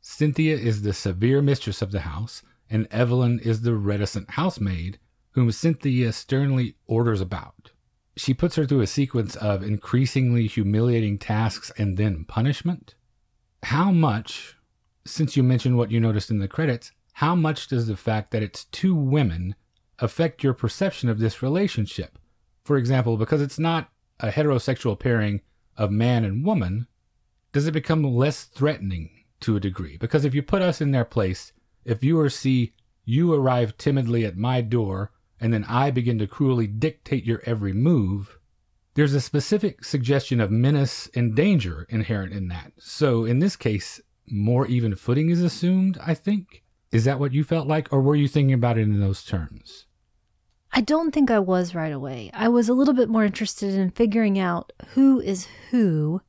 Cynthia 0.00 0.56
is 0.56 0.82
the 0.82 0.92
severe 0.92 1.40
mistress 1.40 1.82
of 1.82 1.92
the 1.92 2.00
house, 2.00 2.42
and 2.68 2.88
Evelyn 2.90 3.38
is 3.38 3.60
the 3.60 3.74
reticent 3.74 4.30
housemaid, 4.30 4.98
whom 5.32 5.52
Cynthia 5.52 6.12
sternly 6.12 6.74
orders 6.86 7.20
about. 7.20 7.70
She 8.16 8.34
puts 8.34 8.56
her 8.56 8.66
through 8.66 8.80
a 8.80 8.86
sequence 8.86 9.36
of 9.36 9.62
increasingly 9.62 10.46
humiliating 10.48 11.18
tasks 11.18 11.70
and 11.78 11.96
then 11.96 12.24
punishment. 12.24 12.94
How 13.62 13.92
much, 13.92 14.56
since 15.04 15.36
you 15.36 15.42
mentioned 15.42 15.76
what 15.76 15.90
you 15.90 16.00
noticed 16.00 16.30
in 16.30 16.38
the 16.38 16.48
credits, 16.48 16.92
how 17.14 17.34
much 17.34 17.68
does 17.68 17.86
the 17.86 17.96
fact 17.96 18.30
that 18.30 18.42
it's 18.42 18.64
two 18.66 18.94
women 18.94 19.54
affect 19.98 20.42
your 20.42 20.54
perception 20.54 21.08
of 21.08 21.18
this 21.18 21.42
relationship? 21.42 22.18
For 22.64 22.76
example, 22.76 23.16
because 23.16 23.42
it's 23.42 23.58
not 23.58 23.90
a 24.20 24.30
heterosexual 24.30 24.98
pairing 24.98 25.40
of 25.76 25.90
man 25.90 26.24
and 26.24 26.44
woman, 26.44 26.86
does 27.52 27.66
it 27.66 27.72
become 27.72 28.02
less 28.02 28.44
threatening 28.44 29.10
to 29.42 29.56
a 29.56 29.60
degree. 29.60 29.96
Because 29.98 30.24
if 30.24 30.34
you 30.34 30.42
put 30.42 30.62
us 30.62 30.80
in 30.80 30.90
their 30.90 31.04
place, 31.04 31.52
if 31.84 32.00
viewers 32.00 32.34
see 32.34 32.72
you 33.04 33.34
arrive 33.34 33.76
timidly 33.76 34.24
at 34.24 34.36
my 34.36 34.60
door 34.60 35.12
and 35.40 35.52
then 35.52 35.64
I 35.68 35.90
begin 35.90 36.18
to 36.18 36.26
cruelly 36.26 36.66
dictate 36.66 37.24
your 37.24 37.42
every 37.44 37.72
move, 37.72 38.38
there's 38.94 39.14
a 39.14 39.20
specific 39.20 39.84
suggestion 39.84 40.40
of 40.40 40.50
menace 40.50 41.10
and 41.14 41.34
danger 41.34 41.86
inherent 41.90 42.32
in 42.32 42.48
that. 42.48 42.72
So 42.78 43.24
in 43.24 43.40
this 43.40 43.56
case, 43.56 44.00
more 44.28 44.66
even 44.66 44.94
footing 44.94 45.30
is 45.30 45.42
assumed, 45.42 45.98
I 46.04 46.14
think. 46.14 46.62
Is 46.90 47.04
that 47.04 47.18
what 47.18 47.32
you 47.32 47.42
felt 47.44 47.66
like, 47.66 47.92
or 47.92 48.00
were 48.02 48.16
you 48.16 48.28
thinking 48.28 48.52
about 48.52 48.78
it 48.78 48.82
in 48.82 49.00
those 49.00 49.24
terms? 49.24 49.86
I 50.72 50.80
don't 50.80 51.12
think 51.12 51.30
I 51.30 51.38
was 51.38 51.74
right 51.74 51.92
away. 51.92 52.30
I 52.32 52.48
was 52.48 52.68
a 52.68 52.74
little 52.74 52.94
bit 52.94 53.08
more 53.08 53.24
interested 53.24 53.74
in 53.74 53.90
figuring 53.90 54.38
out 54.38 54.72
who 54.94 55.20
is 55.20 55.46
who 55.70 56.22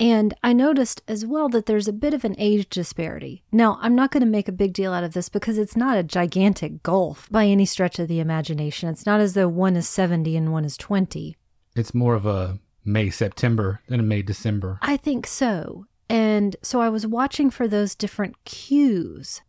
And 0.00 0.34
I 0.42 0.52
noticed 0.52 1.00
as 1.06 1.24
well 1.24 1.48
that 1.50 1.66
there's 1.66 1.86
a 1.86 1.92
bit 1.92 2.12
of 2.12 2.24
an 2.24 2.34
age 2.36 2.68
disparity. 2.68 3.44
Now, 3.52 3.78
I'm 3.80 3.94
not 3.94 4.10
going 4.10 4.22
to 4.22 4.26
make 4.26 4.48
a 4.48 4.52
big 4.52 4.72
deal 4.72 4.92
out 4.92 5.04
of 5.04 5.12
this 5.12 5.28
because 5.28 5.58
it's 5.58 5.76
not 5.76 5.96
a 5.96 6.02
gigantic 6.02 6.82
gulf 6.82 7.28
by 7.30 7.46
any 7.46 7.64
stretch 7.64 8.00
of 8.00 8.08
the 8.08 8.18
imagination. 8.18 8.88
It's 8.88 9.06
not 9.06 9.20
as 9.20 9.34
though 9.34 9.46
one 9.46 9.76
is 9.76 9.88
70 9.88 10.36
and 10.36 10.50
one 10.52 10.64
is 10.64 10.76
20. 10.76 11.36
It's 11.76 11.94
more 11.94 12.14
of 12.16 12.26
a 12.26 12.58
May 12.84 13.10
September 13.10 13.80
than 13.86 14.00
a 14.00 14.02
May 14.02 14.22
December. 14.22 14.80
I 14.82 14.96
think 14.96 15.24
so. 15.26 15.86
And 16.12 16.56
so 16.60 16.82
I 16.82 16.90
was 16.90 17.06
watching 17.06 17.48
for 17.48 17.66
those 17.66 17.94
different 17.94 18.36
cues. 18.44 19.40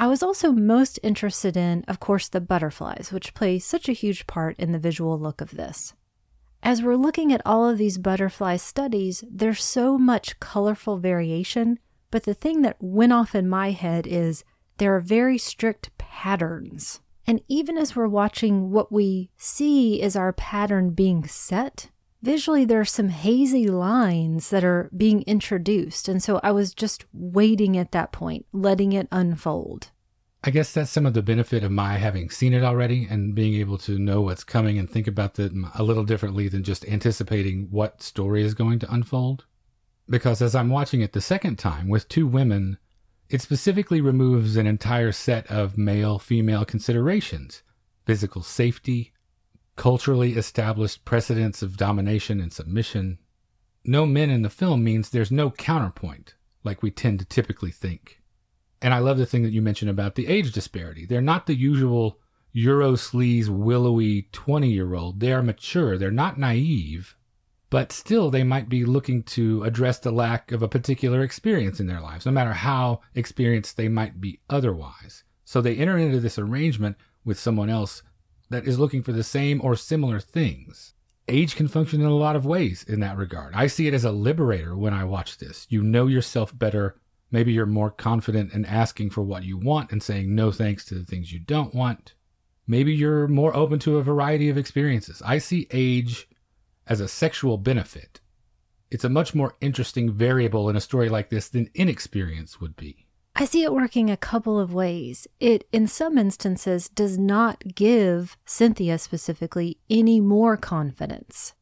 I 0.00 0.08
was 0.08 0.20
also 0.20 0.50
most 0.50 0.98
interested 1.04 1.56
in, 1.56 1.84
of 1.86 2.00
course, 2.00 2.26
the 2.26 2.40
butterflies, 2.40 3.12
which 3.12 3.34
play 3.34 3.60
such 3.60 3.88
a 3.88 3.92
huge 3.92 4.26
part 4.26 4.58
in 4.58 4.72
the 4.72 4.80
visual 4.80 5.16
look 5.16 5.40
of 5.40 5.52
this. 5.52 5.94
As 6.60 6.82
we're 6.82 6.96
looking 6.96 7.32
at 7.32 7.40
all 7.46 7.68
of 7.68 7.78
these 7.78 7.98
butterfly 7.98 8.56
studies, 8.56 9.22
there's 9.30 9.62
so 9.62 9.96
much 9.96 10.40
colorful 10.40 10.98
variation, 10.98 11.78
but 12.10 12.24
the 12.24 12.34
thing 12.34 12.62
that 12.62 12.82
went 12.82 13.12
off 13.12 13.36
in 13.36 13.48
my 13.48 13.70
head 13.70 14.04
is 14.04 14.42
there 14.78 14.96
are 14.96 15.00
very 15.00 15.38
strict 15.38 15.96
patterns. 15.98 16.98
And 17.28 17.42
even 17.46 17.78
as 17.78 17.94
we're 17.94 18.08
watching 18.08 18.72
what 18.72 18.90
we 18.90 19.30
see 19.36 20.02
is 20.02 20.16
our 20.16 20.32
pattern 20.32 20.90
being 20.90 21.28
set, 21.28 21.90
visually 22.22 22.64
there 22.64 22.80
are 22.80 22.84
some 22.84 23.08
hazy 23.08 23.68
lines 23.68 24.50
that 24.50 24.64
are 24.64 24.90
being 24.96 25.22
introduced. 25.22 26.08
And 26.08 26.22
so 26.22 26.40
I 26.42 26.50
was 26.50 26.74
just 26.74 27.04
waiting 27.12 27.76
at 27.76 27.92
that 27.92 28.12
point, 28.12 28.46
letting 28.52 28.92
it 28.92 29.08
unfold. 29.10 29.90
I 30.44 30.50
guess 30.50 30.72
that's 30.72 30.90
some 30.90 31.04
of 31.04 31.14
the 31.14 31.22
benefit 31.22 31.64
of 31.64 31.72
my 31.72 31.94
having 31.94 32.30
seen 32.30 32.54
it 32.54 32.62
already 32.62 33.06
and 33.10 33.34
being 33.34 33.54
able 33.54 33.76
to 33.78 33.98
know 33.98 34.20
what's 34.20 34.44
coming 34.44 34.78
and 34.78 34.88
think 34.88 35.08
about 35.08 35.38
it 35.38 35.52
a 35.74 35.82
little 35.82 36.04
differently 36.04 36.48
than 36.48 36.62
just 36.62 36.86
anticipating 36.86 37.68
what 37.70 38.02
story 38.02 38.44
is 38.44 38.54
going 38.54 38.78
to 38.78 38.92
unfold. 38.92 39.46
Because 40.08 40.40
as 40.40 40.54
I'm 40.54 40.70
watching 40.70 41.00
it 41.00 41.12
the 41.12 41.20
second 41.20 41.58
time 41.58 41.88
with 41.88 42.08
two 42.08 42.26
women, 42.26 42.78
it 43.28 43.42
specifically 43.42 44.00
removes 44.00 44.56
an 44.56 44.66
entire 44.66 45.12
set 45.12 45.46
of 45.48 45.76
male 45.76 46.18
female 46.18 46.64
considerations 46.64 47.62
physical 48.06 48.42
safety, 48.42 49.12
culturally 49.78 50.32
established 50.34 51.04
precedents 51.04 51.62
of 51.62 51.76
domination 51.76 52.40
and 52.40 52.52
submission. 52.52 53.16
No 53.84 54.04
men 54.04 54.28
in 54.28 54.42
the 54.42 54.50
film 54.50 54.82
means 54.82 55.08
there's 55.08 55.30
no 55.30 55.52
counterpoint, 55.52 56.34
like 56.64 56.82
we 56.82 56.90
tend 56.90 57.20
to 57.20 57.24
typically 57.24 57.70
think. 57.70 58.20
And 58.82 58.92
I 58.92 58.98
love 58.98 59.18
the 59.18 59.24
thing 59.24 59.44
that 59.44 59.52
you 59.52 59.62
mentioned 59.62 59.90
about 59.90 60.16
the 60.16 60.26
age 60.26 60.52
disparity. 60.52 61.06
They're 61.06 61.20
not 61.20 61.46
the 61.46 61.54
usual 61.54 62.18
Euro 62.52 62.94
sleaze, 62.94 63.48
willowy 63.48 64.28
20 64.32 64.68
year 64.68 64.94
old. 64.94 65.20
They 65.20 65.32
are 65.32 65.42
mature. 65.42 65.96
They're 65.96 66.10
not 66.10 66.38
naive, 66.38 67.16
but 67.70 67.92
still 67.92 68.30
they 68.30 68.42
might 68.42 68.68
be 68.68 68.84
looking 68.84 69.22
to 69.24 69.62
address 69.62 70.00
the 70.00 70.10
lack 70.10 70.50
of 70.50 70.60
a 70.60 70.68
particular 70.68 71.22
experience 71.22 71.78
in 71.78 71.86
their 71.86 72.00
lives, 72.00 72.26
no 72.26 72.32
matter 72.32 72.52
how 72.52 73.00
experienced 73.14 73.76
they 73.76 73.88
might 73.88 74.20
be 74.20 74.40
otherwise. 74.50 75.22
So 75.44 75.60
they 75.60 75.76
enter 75.76 75.96
into 75.96 76.18
this 76.18 76.38
arrangement 76.38 76.96
with 77.24 77.38
someone 77.38 77.70
else 77.70 78.02
that 78.50 78.66
is 78.66 78.78
looking 78.78 79.02
for 79.02 79.12
the 79.12 79.24
same 79.24 79.60
or 79.62 79.76
similar 79.76 80.20
things. 80.20 80.94
Age 81.28 81.56
can 81.56 81.68
function 81.68 82.00
in 82.00 82.06
a 82.06 82.14
lot 82.14 82.36
of 82.36 82.46
ways 82.46 82.84
in 82.88 83.00
that 83.00 83.16
regard. 83.16 83.54
I 83.54 83.66
see 83.66 83.86
it 83.86 83.94
as 83.94 84.04
a 84.04 84.12
liberator 84.12 84.76
when 84.76 84.94
I 84.94 85.04
watch 85.04 85.38
this. 85.38 85.66
You 85.68 85.82
know 85.82 86.06
yourself 86.06 86.56
better 86.56 86.96
Maybe 87.30 87.52
you're 87.52 87.66
more 87.66 87.90
confident 87.90 88.52
in 88.52 88.64
asking 88.64 89.10
for 89.10 89.22
what 89.22 89.44
you 89.44 89.58
want 89.58 89.92
and 89.92 90.02
saying 90.02 90.34
no 90.34 90.50
thanks 90.50 90.84
to 90.86 90.94
the 90.94 91.04
things 91.04 91.32
you 91.32 91.38
don't 91.38 91.74
want. 91.74 92.14
Maybe 92.66 92.94
you're 92.94 93.28
more 93.28 93.54
open 93.54 93.78
to 93.80 93.98
a 93.98 94.02
variety 94.02 94.48
of 94.48 94.56
experiences. 94.56 95.22
I 95.24 95.38
see 95.38 95.66
age 95.70 96.28
as 96.86 97.00
a 97.00 97.08
sexual 97.08 97.58
benefit. 97.58 98.20
It's 98.90 99.04
a 99.04 99.10
much 99.10 99.34
more 99.34 99.56
interesting 99.60 100.10
variable 100.10 100.70
in 100.70 100.76
a 100.76 100.80
story 100.80 101.10
like 101.10 101.28
this 101.28 101.48
than 101.48 101.70
inexperience 101.74 102.60
would 102.60 102.76
be. 102.76 103.06
I 103.40 103.44
see 103.44 103.62
it 103.62 103.72
working 103.72 104.10
a 104.10 104.16
couple 104.16 104.58
of 104.58 104.74
ways. 104.74 105.28
It, 105.38 105.68
in 105.72 105.86
some 105.86 106.18
instances, 106.18 106.88
does 106.88 107.16
not 107.16 107.76
give 107.76 108.36
Cynthia 108.44 108.98
specifically 108.98 109.78
any 109.88 110.18
more 110.18 110.56
confidence. 110.56 111.54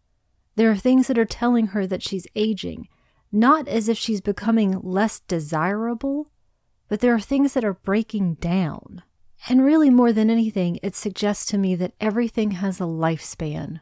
There 0.55 0.71
are 0.71 0.77
things 0.77 1.07
that 1.07 1.19
are 1.19 1.27
telling 1.27 1.69
her 1.69 1.87
that 1.87 2.03
she's 2.03 2.27
aging 2.35 2.89
not 3.33 3.69
as 3.69 3.89
if 3.89 3.99
she's 3.99 4.21
becoming 4.23 4.81
less 4.81 5.21
desirable, 5.21 6.31
but 6.89 7.01
there 7.01 7.15
are 7.15 7.21
things 7.21 7.53
that 7.53 7.65
are 7.65 7.75
breaking 7.75 8.35
down. 8.35 9.03
And 9.49 9.63
really, 9.63 9.91
more 9.91 10.13
than 10.13 10.31
anything, 10.31 10.79
it 10.83 10.97
suggests 10.97 11.45
to 11.47 11.59
me 11.59 11.75
that 11.75 11.93
everything 12.01 12.53
has 12.53 12.81
a 12.81 12.85
lifespan. 12.85 13.81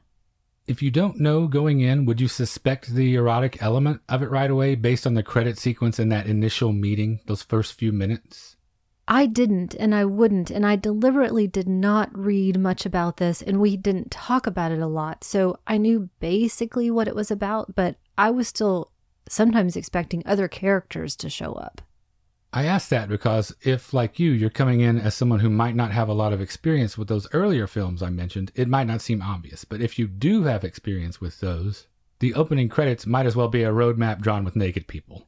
If 0.67 0.83
you 0.83 0.91
don't 0.91 1.21
know 1.21 1.47
going 1.47 1.81
in, 1.81 2.07
would 2.07 2.23
you 2.23 2.29
suspect 2.29 2.89
the 2.89 3.15
erotic 3.17 3.63
element 3.63 4.01
of 4.09 4.23
it 4.23 4.31
right 4.31 4.51
away 4.51 4.75
based 4.75 5.07
on 5.07 5.13
the 5.13 5.23
credit 5.23 5.59
sequence 5.59 5.99
in 5.99 6.09
that 6.09 6.27
initial 6.27 6.73
meeting, 6.73 7.21
those 7.27 7.43
first 7.43 7.75
few 7.75 7.93
minutes? 7.93 8.57
I 9.07 9.27
didn't, 9.27 9.75
and 9.75 9.95
I 9.95 10.07
wouldn't, 10.07 10.51
and 10.51 10.65
I 10.65 10.77
deliberately 10.77 11.47
did 11.47 11.69
not 11.69 12.17
read 12.17 12.59
much 12.59 12.87
about 12.87 13.19
this, 13.19 13.43
and 13.43 13.61
we 13.61 13.77
didn't 13.77 14.11
talk 14.11 14.47
about 14.47 14.73
it 14.73 14.81
a 14.81 14.87
lot. 14.87 15.23
So 15.23 15.59
I 15.67 15.77
knew 15.77 16.09
basically 16.21 16.91
what 16.91 17.09
it 17.09 17.15
was 17.15 17.31
about, 17.31 17.75
but 17.75 17.97
I 18.17 18.31
was 18.31 18.49
still 18.49 18.91
sometimes 19.29 19.77
expecting 19.77 20.23
other 20.25 20.49
characters 20.49 21.15
to 21.17 21.29
show 21.29 21.53
up. 21.53 21.83
I 22.57 22.67
ask 22.67 22.89
that 22.91 23.09
because 23.09 23.53
if, 23.63 23.93
like 23.93 24.21
you, 24.21 24.31
you're 24.31 24.49
coming 24.49 24.81
in 24.81 25.01
as 25.01 25.17
someone 25.17 25.41
who 25.41 25.51
might 25.51 25.75
not 25.75 25.91
have 25.91 26.09
a 26.09 26.13
lot 26.13 26.33
of 26.33 26.41
experience 26.41 26.97
with 26.97 27.09
those 27.09 27.27
earlier 27.33 27.67
films 27.67 28.01
I 28.01 28.11
mentioned, 28.11 28.53
it 28.55 28.69
might 28.69 28.87
not 28.87 29.01
seem 29.01 29.21
obvious. 29.21 29.65
But 29.65 29.81
if 29.81 29.99
you 29.99 30.07
do 30.07 30.45
have 30.45 30.63
experience 30.63 31.21
with 31.21 31.41
those, 31.41 31.89
the 32.21 32.33
opening 32.35 32.69
credits 32.69 33.07
might 33.07 33.27
as 33.27 33.35
well 33.35 33.49
be 33.49 33.65
a 33.65 33.73
roadmap 33.73 34.21
drawn 34.21 34.45
with 34.45 34.55
naked 34.55 34.87
people. 34.87 35.27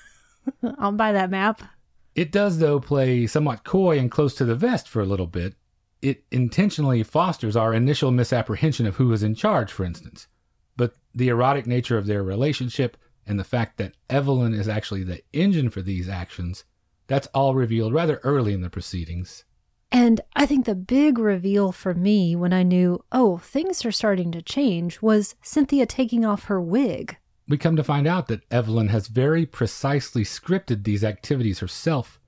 I'll 0.78 0.92
buy 0.92 1.12
that 1.12 1.30
map. 1.30 1.62
It 2.14 2.30
does, 2.30 2.58
though, 2.58 2.78
play 2.78 3.26
somewhat 3.26 3.64
coy 3.64 3.98
and 3.98 4.10
close 4.10 4.34
to 4.34 4.44
the 4.44 4.54
vest 4.54 4.86
for 4.86 5.00
a 5.00 5.06
little 5.06 5.26
bit. 5.26 5.54
It 6.02 6.24
intentionally 6.30 7.02
fosters 7.04 7.56
our 7.56 7.72
initial 7.72 8.10
misapprehension 8.10 8.86
of 8.86 8.96
who 8.96 9.10
is 9.14 9.22
in 9.22 9.34
charge, 9.34 9.72
for 9.72 9.86
instance. 9.86 10.26
But 10.76 10.92
the 11.14 11.28
erotic 11.28 11.66
nature 11.66 11.96
of 11.96 12.04
their 12.04 12.22
relationship 12.22 12.98
and 13.26 13.38
the 13.38 13.44
fact 13.44 13.78
that 13.78 13.94
Evelyn 14.08 14.54
is 14.54 14.68
actually 14.68 15.04
the 15.04 15.22
engine 15.32 15.70
for 15.70 15.82
these 15.82 16.08
actions, 16.08 16.64
that's 17.06 17.26
all 17.28 17.54
revealed 17.54 17.92
rather 17.92 18.20
early 18.24 18.52
in 18.52 18.60
the 18.60 18.70
proceedings. 18.70 19.44
And 19.92 20.20
I 20.34 20.46
think 20.46 20.64
the 20.64 20.74
big 20.74 21.18
reveal 21.18 21.70
for 21.70 21.94
me 21.94 22.34
when 22.34 22.52
I 22.52 22.62
knew, 22.62 23.04
oh, 23.12 23.38
things 23.38 23.84
are 23.84 23.92
starting 23.92 24.32
to 24.32 24.42
change, 24.42 25.00
was 25.00 25.36
Cynthia 25.40 25.86
taking 25.86 26.24
off 26.24 26.44
her 26.44 26.60
wig. 26.60 27.16
We 27.46 27.58
come 27.58 27.76
to 27.76 27.84
find 27.84 28.06
out 28.06 28.26
that 28.28 28.42
Evelyn 28.50 28.88
has 28.88 29.06
very 29.06 29.46
precisely 29.46 30.24
scripted 30.24 30.84
these 30.84 31.04
activities 31.04 31.60
herself, 31.60 32.18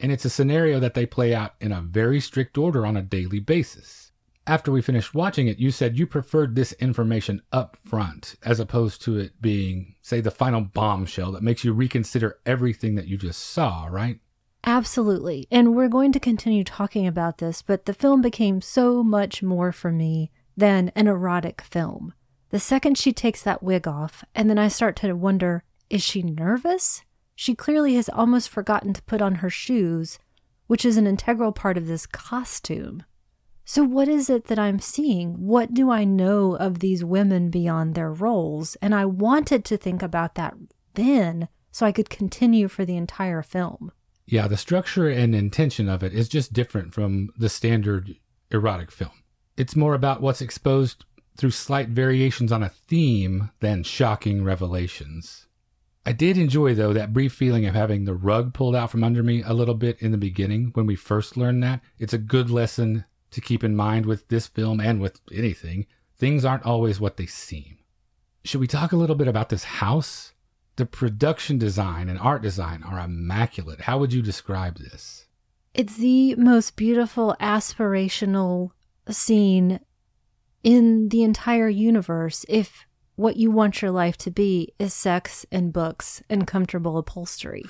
and 0.00 0.10
it's 0.10 0.24
a 0.24 0.30
scenario 0.30 0.80
that 0.80 0.94
they 0.94 1.06
play 1.06 1.34
out 1.34 1.52
in 1.60 1.70
a 1.70 1.82
very 1.82 2.18
strict 2.18 2.58
order 2.58 2.84
on 2.84 2.96
a 2.96 3.02
daily 3.02 3.40
basis 3.40 4.03
after 4.46 4.70
we 4.70 4.82
finished 4.82 5.14
watching 5.14 5.48
it, 5.48 5.58
you 5.58 5.70
said 5.70 5.98
you 5.98 6.06
preferred 6.06 6.54
this 6.54 6.72
information 6.74 7.40
up 7.52 7.76
front 7.84 8.36
as 8.42 8.60
opposed 8.60 9.02
to 9.02 9.18
it 9.18 9.40
being, 9.40 9.94
say, 10.02 10.20
the 10.20 10.30
final 10.30 10.60
bombshell 10.60 11.32
that 11.32 11.42
makes 11.42 11.64
you 11.64 11.72
reconsider 11.72 12.38
everything 12.44 12.94
that 12.94 13.08
you 13.08 13.16
just 13.16 13.40
saw, 13.40 13.86
right? 13.90 14.20
Absolutely. 14.64 15.46
And 15.50 15.74
we're 15.74 15.88
going 15.88 16.12
to 16.12 16.20
continue 16.20 16.64
talking 16.64 17.06
about 17.06 17.38
this, 17.38 17.62
but 17.62 17.84
the 17.84 17.94
film 17.94 18.22
became 18.22 18.60
so 18.60 19.02
much 19.02 19.42
more 19.42 19.72
for 19.72 19.90
me 19.90 20.30
than 20.56 20.90
an 20.94 21.06
erotic 21.06 21.60
film. 21.60 22.14
The 22.50 22.60
second 22.60 22.96
she 22.96 23.12
takes 23.12 23.42
that 23.42 23.62
wig 23.62 23.88
off, 23.88 24.24
and 24.34 24.48
then 24.48 24.58
I 24.58 24.68
start 24.68 24.96
to 24.96 25.12
wonder 25.14 25.64
is 25.90 26.02
she 26.02 26.22
nervous? 26.22 27.02
She 27.34 27.54
clearly 27.54 27.94
has 27.96 28.08
almost 28.08 28.48
forgotten 28.48 28.92
to 28.94 29.02
put 29.02 29.20
on 29.20 29.36
her 29.36 29.50
shoes, 29.50 30.18
which 30.66 30.84
is 30.84 30.96
an 30.96 31.06
integral 31.06 31.52
part 31.52 31.76
of 31.76 31.86
this 31.86 32.06
costume. 32.06 33.02
So, 33.66 33.82
what 33.82 34.08
is 34.08 34.28
it 34.28 34.46
that 34.46 34.58
I'm 34.58 34.78
seeing? 34.78 35.46
What 35.46 35.72
do 35.72 35.90
I 35.90 36.04
know 36.04 36.54
of 36.54 36.80
these 36.80 37.04
women 37.04 37.48
beyond 37.50 37.94
their 37.94 38.12
roles? 38.12 38.76
And 38.76 38.94
I 38.94 39.06
wanted 39.06 39.64
to 39.64 39.76
think 39.76 40.02
about 40.02 40.34
that 40.34 40.54
then 40.94 41.48
so 41.70 41.86
I 41.86 41.92
could 41.92 42.10
continue 42.10 42.68
for 42.68 42.84
the 42.84 42.96
entire 42.96 43.42
film. 43.42 43.90
Yeah, 44.26 44.48
the 44.48 44.56
structure 44.56 45.08
and 45.08 45.34
intention 45.34 45.88
of 45.88 46.02
it 46.02 46.12
is 46.14 46.28
just 46.28 46.52
different 46.52 46.94
from 46.94 47.30
the 47.36 47.48
standard 47.48 48.16
erotic 48.50 48.90
film. 48.90 49.10
It's 49.56 49.76
more 49.76 49.94
about 49.94 50.20
what's 50.20 50.40
exposed 50.40 51.04
through 51.36 51.50
slight 51.50 51.88
variations 51.88 52.52
on 52.52 52.62
a 52.62 52.68
theme 52.68 53.50
than 53.60 53.82
shocking 53.82 54.44
revelations. 54.44 55.46
I 56.06 56.12
did 56.12 56.36
enjoy, 56.36 56.74
though, 56.74 56.92
that 56.92 57.14
brief 57.14 57.32
feeling 57.32 57.64
of 57.64 57.74
having 57.74 58.04
the 58.04 58.14
rug 58.14 58.52
pulled 58.52 58.76
out 58.76 58.90
from 58.90 59.02
under 59.02 59.22
me 59.22 59.42
a 59.42 59.54
little 59.54 59.74
bit 59.74 60.00
in 60.00 60.12
the 60.12 60.18
beginning 60.18 60.70
when 60.74 60.86
we 60.86 60.96
first 60.96 61.36
learned 61.36 61.62
that. 61.62 61.80
It's 61.98 62.12
a 62.12 62.18
good 62.18 62.50
lesson 62.50 63.06
to 63.34 63.40
keep 63.40 63.62
in 63.62 63.76
mind 63.76 64.06
with 64.06 64.28
this 64.28 64.46
film 64.46 64.80
and 64.80 65.00
with 65.00 65.20
anything. 65.32 65.86
Things 66.16 66.44
aren't 66.44 66.64
always 66.64 67.00
what 67.00 67.16
they 67.16 67.26
seem. 67.26 67.78
Should 68.44 68.60
we 68.60 68.66
talk 68.66 68.92
a 68.92 68.96
little 68.96 69.16
bit 69.16 69.28
about 69.28 69.48
this 69.48 69.64
house? 69.64 70.32
The 70.76 70.86
production 70.86 71.58
design 71.58 72.08
and 72.08 72.18
art 72.18 72.42
design 72.42 72.82
are 72.82 72.98
immaculate. 72.98 73.82
How 73.82 73.98
would 73.98 74.12
you 74.12 74.22
describe 74.22 74.78
this? 74.78 75.26
It's 75.72 75.96
the 75.96 76.34
most 76.36 76.76
beautiful 76.76 77.36
aspirational 77.40 78.70
scene 79.08 79.80
in 80.62 81.08
the 81.08 81.22
entire 81.22 81.68
universe. 81.68 82.44
If 82.48 82.86
what 83.16 83.36
you 83.36 83.50
want 83.50 83.82
your 83.82 83.90
life 83.90 84.16
to 84.18 84.30
be 84.30 84.72
is 84.78 84.92
sex 84.92 85.46
and 85.52 85.72
books 85.72 86.22
and 86.28 86.46
comfortable 86.46 86.98
upholstery. 86.98 87.64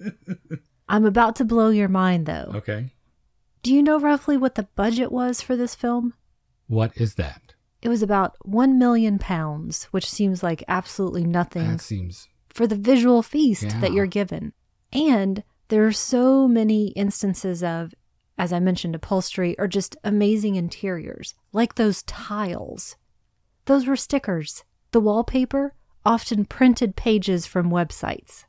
I'm 0.88 1.04
about 1.04 1.36
to 1.36 1.44
blow 1.44 1.70
your 1.70 1.88
mind 1.88 2.26
though. 2.26 2.52
Okay. 2.56 2.90
Do 3.64 3.74
you 3.74 3.82
know 3.82 3.98
roughly 3.98 4.36
what 4.36 4.56
the 4.56 4.68
budget 4.76 5.10
was 5.10 5.40
for 5.40 5.56
this 5.56 5.74
film? 5.74 6.12
What 6.66 6.92
is 6.96 7.14
that? 7.14 7.54
It 7.80 7.88
was 7.88 8.02
about 8.02 8.36
1 8.42 8.78
million 8.78 9.18
pounds, 9.18 9.84
which 9.84 10.08
seems 10.08 10.42
like 10.42 10.62
absolutely 10.68 11.24
nothing 11.24 11.68
That 11.72 11.80
seems 11.80 12.28
for 12.50 12.66
the 12.66 12.76
visual 12.76 13.22
feast 13.22 13.62
Yeah. 13.64 13.80
that 13.80 13.94
you're 13.94 14.04
given. 14.06 14.52
And 14.92 15.42
there 15.68 15.86
are 15.86 15.92
so 15.92 16.46
many 16.46 16.88
instances 16.88 17.62
of, 17.64 17.94
as 18.36 18.52
I 18.52 18.60
mentioned, 18.60 18.94
upholstery 18.94 19.58
or 19.58 19.66
just 19.66 19.96
amazing 20.04 20.56
interiors, 20.56 21.34
like 21.54 21.76
those 21.76 22.02
tiles. 22.02 22.96
Those 23.64 23.86
were 23.86 23.96
stickers. 23.96 24.62
The 24.90 25.00
wallpaper, 25.00 25.72
often 26.04 26.44
printed 26.44 26.96
pages 26.96 27.46
from 27.46 27.70
websites. 27.70 28.44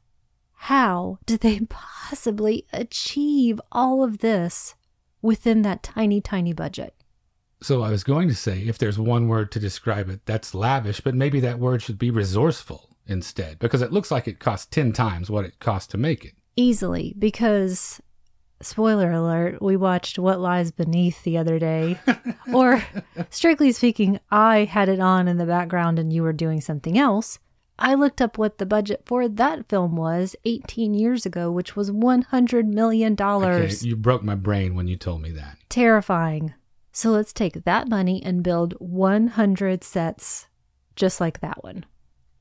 How 0.53 1.19
did 1.25 1.39
they 1.39 1.59
possibly 1.69 2.65
achieve 2.73 3.61
all 3.71 4.03
of 4.03 4.17
this 4.17 4.75
within 5.21 5.61
that 5.63 5.83
tiny, 5.83 6.21
tiny 6.21 6.53
budget? 6.53 6.93
So 7.61 7.81
I 7.81 7.89
was 7.89 8.03
going 8.03 8.27
to 8.27 8.35
say, 8.35 8.61
if 8.61 8.77
there's 8.77 8.99
one 8.99 9.27
word 9.27 9.51
to 9.53 9.59
describe 9.59 10.09
it, 10.09 10.25
that's 10.25 10.53
lavish, 10.53 11.01
but 11.01 11.15
maybe 11.15 11.39
that 11.39 11.59
word 11.59 11.81
should 11.81 11.97
be 11.97 12.11
resourceful 12.11 12.89
instead, 13.07 13.59
because 13.59 13.81
it 13.81 13.91
looks 13.91 14.11
like 14.11 14.27
it 14.27 14.39
cost 14.39 14.71
10 14.71 14.93
times 14.93 15.29
what 15.29 15.45
it 15.45 15.59
cost 15.59 15.91
to 15.91 15.97
make 15.97 16.25
it. 16.25 16.33
Easily, 16.55 17.15
because 17.17 18.01
spoiler 18.61 19.11
alert, 19.11 19.61
we 19.61 19.77
watched 19.77 20.19
What 20.19 20.39
Lies 20.39 20.71
Beneath 20.71 21.23
the 21.23 21.37
other 21.37 21.59
day. 21.59 21.99
or, 22.53 22.83
strictly 23.29 23.71
speaking, 23.71 24.19
I 24.31 24.65
had 24.65 24.89
it 24.89 24.99
on 24.99 25.27
in 25.27 25.37
the 25.37 25.45
background 25.45 25.99
and 25.99 26.11
you 26.11 26.23
were 26.23 26.33
doing 26.33 26.61
something 26.61 26.97
else. 26.97 27.39
I 27.77 27.93
looked 27.93 28.21
up 28.21 28.37
what 28.37 28.57
the 28.57 28.65
budget 28.65 29.03
for 29.05 29.27
that 29.27 29.67
film 29.67 29.95
was 29.95 30.35
18 30.45 30.93
years 30.93 31.25
ago, 31.25 31.51
which 31.51 31.75
was 31.75 31.91
$100 31.91 32.67
million. 32.67 33.21
Okay, 33.21 33.75
you 33.81 33.95
broke 33.95 34.23
my 34.23 34.35
brain 34.35 34.75
when 34.75 34.87
you 34.87 34.95
told 34.95 35.21
me 35.21 35.31
that. 35.31 35.57
Terrifying. 35.69 36.53
So 36.91 37.11
let's 37.11 37.33
take 37.33 37.65
that 37.65 37.89
money 37.89 38.23
and 38.23 38.41
build 38.41 38.73
100 38.79 39.83
sets 39.83 40.47
just 40.95 41.19
like 41.19 41.41
that 41.41 41.63
one. 41.63 41.85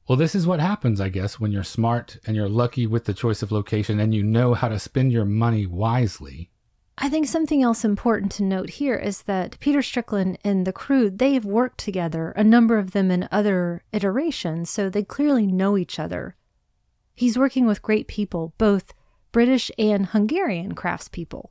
Well, 0.06 0.18
this 0.18 0.34
is 0.34 0.46
what 0.46 0.60
happens, 0.60 1.00
I 1.00 1.08
guess, 1.08 1.40
when 1.40 1.50
you're 1.50 1.64
smart 1.64 2.18
and 2.26 2.36
you're 2.36 2.48
lucky 2.48 2.86
with 2.86 3.06
the 3.06 3.14
choice 3.14 3.42
of 3.42 3.50
location 3.50 3.98
and 3.98 4.14
you 4.14 4.22
know 4.22 4.54
how 4.54 4.68
to 4.68 4.78
spend 4.78 5.12
your 5.12 5.24
money 5.24 5.66
wisely. 5.66 6.50
I 6.96 7.08
think 7.08 7.26
something 7.26 7.62
else 7.62 7.84
important 7.84 8.30
to 8.32 8.44
note 8.44 8.70
here 8.70 8.94
is 8.94 9.22
that 9.22 9.58
Peter 9.58 9.82
Strickland 9.82 10.38
and 10.44 10.64
the 10.64 10.72
crew, 10.72 11.10
they've 11.10 11.44
worked 11.44 11.78
together, 11.78 12.30
a 12.36 12.44
number 12.44 12.78
of 12.78 12.92
them 12.92 13.10
in 13.10 13.28
other 13.32 13.82
iterations, 13.92 14.70
so 14.70 14.88
they 14.88 15.02
clearly 15.02 15.46
know 15.46 15.76
each 15.76 15.98
other. 15.98 16.36
He's 17.14 17.38
working 17.38 17.66
with 17.66 17.82
great 17.82 18.06
people, 18.06 18.54
both 18.58 18.94
British 19.32 19.70
and 19.76 20.06
Hungarian 20.06 20.74
craftspeople. 20.74 21.50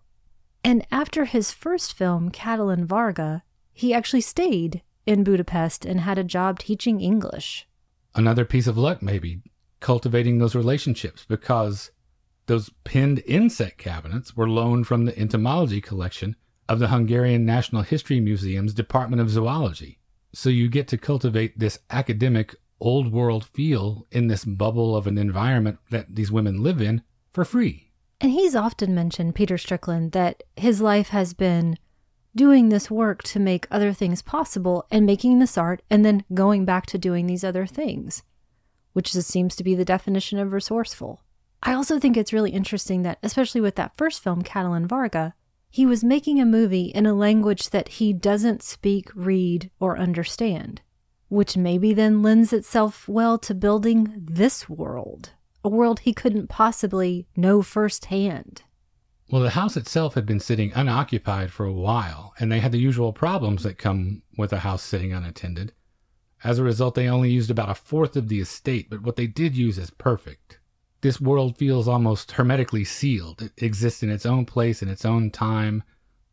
And 0.63 0.87
after 0.91 1.25
his 1.25 1.51
first 1.51 1.93
film, 1.93 2.31
Katalin 2.31 2.85
Varga, 2.85 3.43
he 3.73 3.93
actually 3.93 4.21
stayed 4.21 4.81
in 5.05 5.25
Budapest 5.25 5.85
and 5.85 5.99
had 5.99 6.17
a 6.17 6.23
job 6.23 6.59
teaching 6.59 7.01
English. 7.01 7.67
Another 8.15 8.45
piece 8.45 8.67
of 8.67 8.77
luck, 8.77 9.01
maybe, 9.01 9.41
cultivating 9.81 10.37
those 10.37 10.55
relationships 10.55 11.25
because 11.27 11.91
those 12.45 12.71
pinned 12.83 13.23
insect 13.25 13.77
cabinets 13.77 14.35
were 14.35 14.49
loaned 14.49 14.87
from 14.87 15.05
the 15.05 15.17
entomology 15.17 15.81
collection 15.81 16.35
of 16.67 16.79
the 16.79 16.87
Hungarian 16.87 17.45
National 17.45 17.81
History 17.81 18.19
Museum's 18.19 18.73
Department 18.73 19.21
of 19.21 19.29
Zoology. 19.29 19.99
So 20.33 20.49
you 20.49 20.69
get 20.69 20.87
to 20.89 20.97
cultivate 20.97 21.59
this 21.59 21.79
academic 21.89 22.55
old 22.79 23.11
world 23.11 23.45
feel 23.45 24.07
in 24.11 24.27
this 24.27 24.43
bubble 24.43 24.95
of 24.95 25.07
an 25.07 25.17
environment 25.17 25.79
that 25.89 26.15
these 26.15 26.31
women 26.31 26.61
live 26.61 26.81
in 26.81 27.01
for 27.31 27.45
free. 27.45 27.91
And 28.19 28.31
he's 28.31 28.55
often 28.55 28.95
mentioned, 28.95 29.35
Peter 29.35 29.57
Strickland, 29.57 30.11
that 30.13 30.43
his 30.55 30.81
life 30.81 31.09
has 31.09 31.33
been 31.33 31.77
doing 32.35 32.69
this 32.69 32.89
work 32.89 33.21
to 33.23 33.39
make 33.39 33.67
other 33.69 33.93
things 33.93 34.21
possible 34.21 34.85
and 34.89 35.05
making 35.05 35.39
this 35.39 35.57
art 35.57 35.81
and 35.89 36.03
then 36.03 36.23
going 36.33 36.65
back 36.65 36.85
to 36.87 36.97
doing 36.97 37.27
these 37.27 37.43
other 37.43 37.65
things, 37.65 38.23
which 38.93 39.11
seems 39.11 39.55
to 39.55 39.63
be 39.63 39.75
the 39.75 39.85
definition 39.85 40.39
of 40.39 40.51
resourceful. 40.51 41.21
I 41.65 41.73
also 41.73 41.97
think 41.97 42.17
it's 42.17 42.33
really 42.33 42.51
interesting 42.51 43.03
that, 43.03 43.19
especially 43.23 43.61
with 43.61 43.75
that 43.75 43.95
first 43.95 44.21
film, 44.21 44.41
Katalin 44.41 44.85
Varga, 44.85 45.33
he 45.69 45.85
was 45.85 46.03
making 46.03 46.39
a 46.39 46.45
movie 46.45 46.87
in 46.87 47.05
a 47.05 47.13
language 47.13 47.69
that 47.69 47.87
he 47.87 48.11
doesn't 48.11 48.61
speak, 48.61 49.09
read, 49.15 49.71
or 49.79 49.97
understand, 49.97 50.81
which 51.29 51.55
maybe 51.55 51.93
then 51.93 52.21
lends 52.21 52.51
itself 52.51 53.07
well 53.07 53.39
to 53.39 53.55
building 53.55 54.13
this 54.15 54.67
world, 54.67 55.31
a 55.63 55.69
world 55.69 56.01
he 56.01 56.13
couldn't 56.13 56.49
possibly 56.49 57.27
know 57.37 57.61
firsthand. 57.61 58.63
Well, 59.31 59.41
the 59.41 59.51
house 59.51 59.77
itself 59.77 60.15
had 60.15 60.25
been 60.25 60.41
sitting 60.41 60.73
unoccupied 60.75 61.49
for 61.51 61.65
a 61.65 61.73
while, 61.73 62.33
and 62.37 62.51
they 62.51 62.59
had 62.59 62.73
the 62.73 62.77
usual 62.77 63.13
problems 63.13 63.63
that 63.63 63.77
come 63.77 64.21
with 64.37 64.51
a 64.51 64.59
house 64.59 64.83
sitting 64.83 65.13
unattended. 65.13 65.71
As 66.43 66.59
a 66.59 66.63
result, 66.63 66.95
they 66.95 67.07
only 67.07 67.31
used 67.31 67.49
about 67.49 67.69
a 67.69 67.73
fourth 67.73 68.17
of 68.17 68.27
the 68.27 68.41
estate, 68.41 68.89
but 68.89 69.01
what 69.01 69.15
they 69.15 69.27
did 69.27 69.55
use 69.55 69.77
is 69.77 69.91
perfect. 69.91 70.59
This 71.03 71.19
world 71.19 71.57
feels 71.57 71.85
almost 71.85 72.31
hermetically 72.31 72.85
sealed. 72.85 73.41
It 73.41 73.51
exists 73.61 74.03
in 74.03 74.09
its 74.09 74.25
own 74.25 74.45
place, 74.45 74.81
in 74.81 74.87
its 74.87 75.03
own 75.03 75.31
time. 75.31 75.83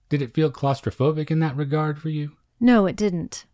Did 0.08 0.22
it 0.22 0.32
feel 0.32 0.48
claustrophobic 0.48 1.28
in 1.28 1.40
that 1.40 1.56
regard 1.56 2.00
for 2.00 2.08
you? 2.08 2.36
No, 2.60 2.86
it 2.86 2.94
didn't. 2.94 3.46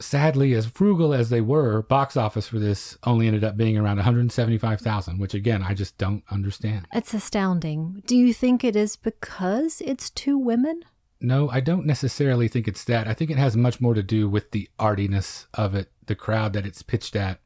Sadly, 0.00 0.54
as 0.54 0.64
frugal 0.64 1.12
as 1.12 1.28
they 1.28 1.42
were, 1.42 1.82
box 1.82 2.16
office 2.16 2.48
for 2.48 2.58
this 2.58 2.96
only 3.04 3.26
ended 3.26 3.44
up 3.44 3.58
being 3.58 3.76
around 3.76 3.96
175,000, 3.96 5.18
which 5.18 5.34
again, 5.34 5.62
I 5.62 5.74
just 5.74 5.98
don't 5.98 6.24
understand. 6.30 6.86
It's 6.90 7.12
astounding. 7.12 8.02
Do 8.06 8.16
you 8.16 8.32
think 8.32 8.64
it 8.64 8.76
is 8.76 8.96
because 8.96 9.82
it's 9.84 10.08
two 10.08 10.38
women? 10.38 10.84
No, 11.20 11.50
I 11.50 11.60
don't 11.60 11.84
necessarily 11.84 12.48
think 12.48 12.66
it's 12.66 12.84
that. 12.84 13.06
I 13.06 13.12
think 13.12 13.30
it 13.30 13.36
has 13.36 13.58
much 13.58 13.78
more 13.78 13.92
to 13.92 14.02
do 14.02 14.26
with 14.26 14.52
the 14.52 14.70
artiness 14.78 15.48
of 15.52 15.74
it, 15.74 15.92
the 16.06 16.14
crowd 16.14 16.54
that 16.54 16.64
it's 16.64 16.80
pitched 16.80 17.14
at. 17.14 17.40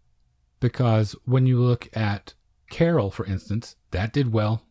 Because 0.61 1.16
when 1.25 1.46
you 1.46 1.59
look 1.61 1.88
at 1.96 2.35
Carol, 2.70 3.11
for 3.11 3.26
instance, 3.26 3.76
that 3.90 4.12
did 4.12 4.33
well. 4.33 4.62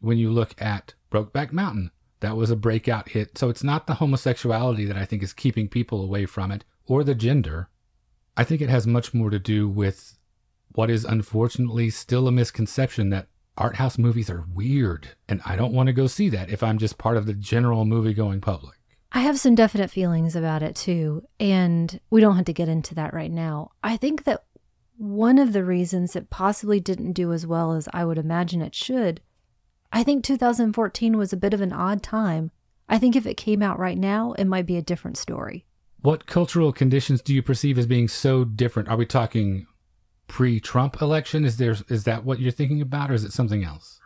When 0.00 0.18
you 0.18 0.30
look 0.30 0.54
at 0.60 0.94
Brokeback 1.10 1.52
Mountain, 1.52 1.90
that 2.20 2.36
was 2.36 2.50
a 2.50 2.56
breakout 2.56 3.10
hit. 3.10 3.38
So 3.38 3.48
it's 3.48 3.64
not 3.64 3.86
the 3.86 3.94
homosexuality 3.94 4.84
that 4.84 4.96
I 4.96 5.04
think 5.04 5.22
is 5.22 5.32
keeping 5.32 5.68
people 5.68 6.02
away 6.02 6.26
from 6.26 6.52
it 6.52 6.64
or 6.86 7.04
the 7.04 7.14
gender. 7.14 7.68
I 8.36 8.44
think 8.44 8.60
it 8.60 8.68
has 8.68 8.86
much 8.86 9.14
more 9.14 9.30
to 9.30 9.38
do 9.38 9.68
with 9.68 10.18
what 10.72 10.90
is 10.90 11.04
unfortunately 11.04 11.90
still 11.90 12.28
a 12.28 12.32
misconception 12.32 13.10
that 13.10 13.28
art 13.56 13.76
house 13.76 13.98
movies 13.98 14.30
are 14.30 14.44
weird. 14.54 15.08
And 15.28 15.40
I 15.44 15.56
don't 15.56 15.72
want 15.72 15.88
to 15.88 15.92
go 15.92 16.06
see 16.06 16.28
that 16.30 16.50
if 16.50 16.62
I'm 16.62 16.78
just 16.78 16.98
part 16.98 17.16
of 17.16 17.26
the 17.26 17.34
general 17.34 17.84
movie 17.84 18.14
going 18.14 18.40
public. 18.40 18.74
I 19.10 19.20
have 19.20 19.38
some 19.40 19.54
definite 19.54 19.90
feelings 19.90 20.36
about 20.36 20.62
it 20.62 20.76
too, 20.76 21.24
and 21.40 21.98
we 22.10 22.20
don't 22.20 22.36
have 22.36 22.44
to 22.44 22.52
get 22.52 22.68
into 22.68 22.94
that 22.96 23.14
right 23.14 23.30
now. 23.30 23.70
I 23.82 23.96
think 23.96 24.24
that 24.24 24.44
one 24.98 25.38
of 25.38 25.52
the 25.52 25.64
reasons 25.64 26.16
it 26.16 26.28
possibly 26.28 26.80
didn't 26.80 27.12
do 27.12 27.32
as 27.32 27.46
well 27.46 27.72
as 27.72 27.88
I 27.92 28.04
would 28.04 28.18
imagine 28.18 28.60
it 28.60 28.74
should, 28.74 29.20
I 29.92 30.02
think 30.02 30.24
2014 30.24 31.16
was 31.16 31.32
a 31.32 31.36
bit 31.36 31.54
of 31.54 31.60
an 31.60 31.72
odd 31.72 32.02
time. 32.02 32.50
I 32.88 32.98
think 32.98 33.14
if 33.14 33.26
it 33.26 33.36
came 33.36 33.62
out 33.62 33.78
right 33.78 33.96
now, 33.96 34.32
it 34.32 34.44
might 34.44 34.66
be 34.66 34.76
a 34.76 34.82
different 34.82 35.16
story. 35.16 35.64
What 36.00 36.26
cultural 36.26 36.72
conditions 36.72 37.22
do 37.22 37.32
you 37.32 37.42
perceive 37.42 37.78
as 37.78 37.86
being 37.86 38.08
so 38.08 38.44
different? 38.44 38.88
Are 38.88 38.96
we 38.96 39.06
talking 39.06 39.66
pre-Trump 40.26 41.00
election? 41.00 41.44
Is 41.44 41.56
there 41.56 41.76
is 41.88 42.04
that 42.04 42.24
what 42.24 42.40
you're 42.40 42.52
thinking 42.52 42.80
about 42.80 43.10
or 43.10 43.14
is 43.14 43.24
it 43.24 43.32
something 43.32 43.64
else? 43.64 44.00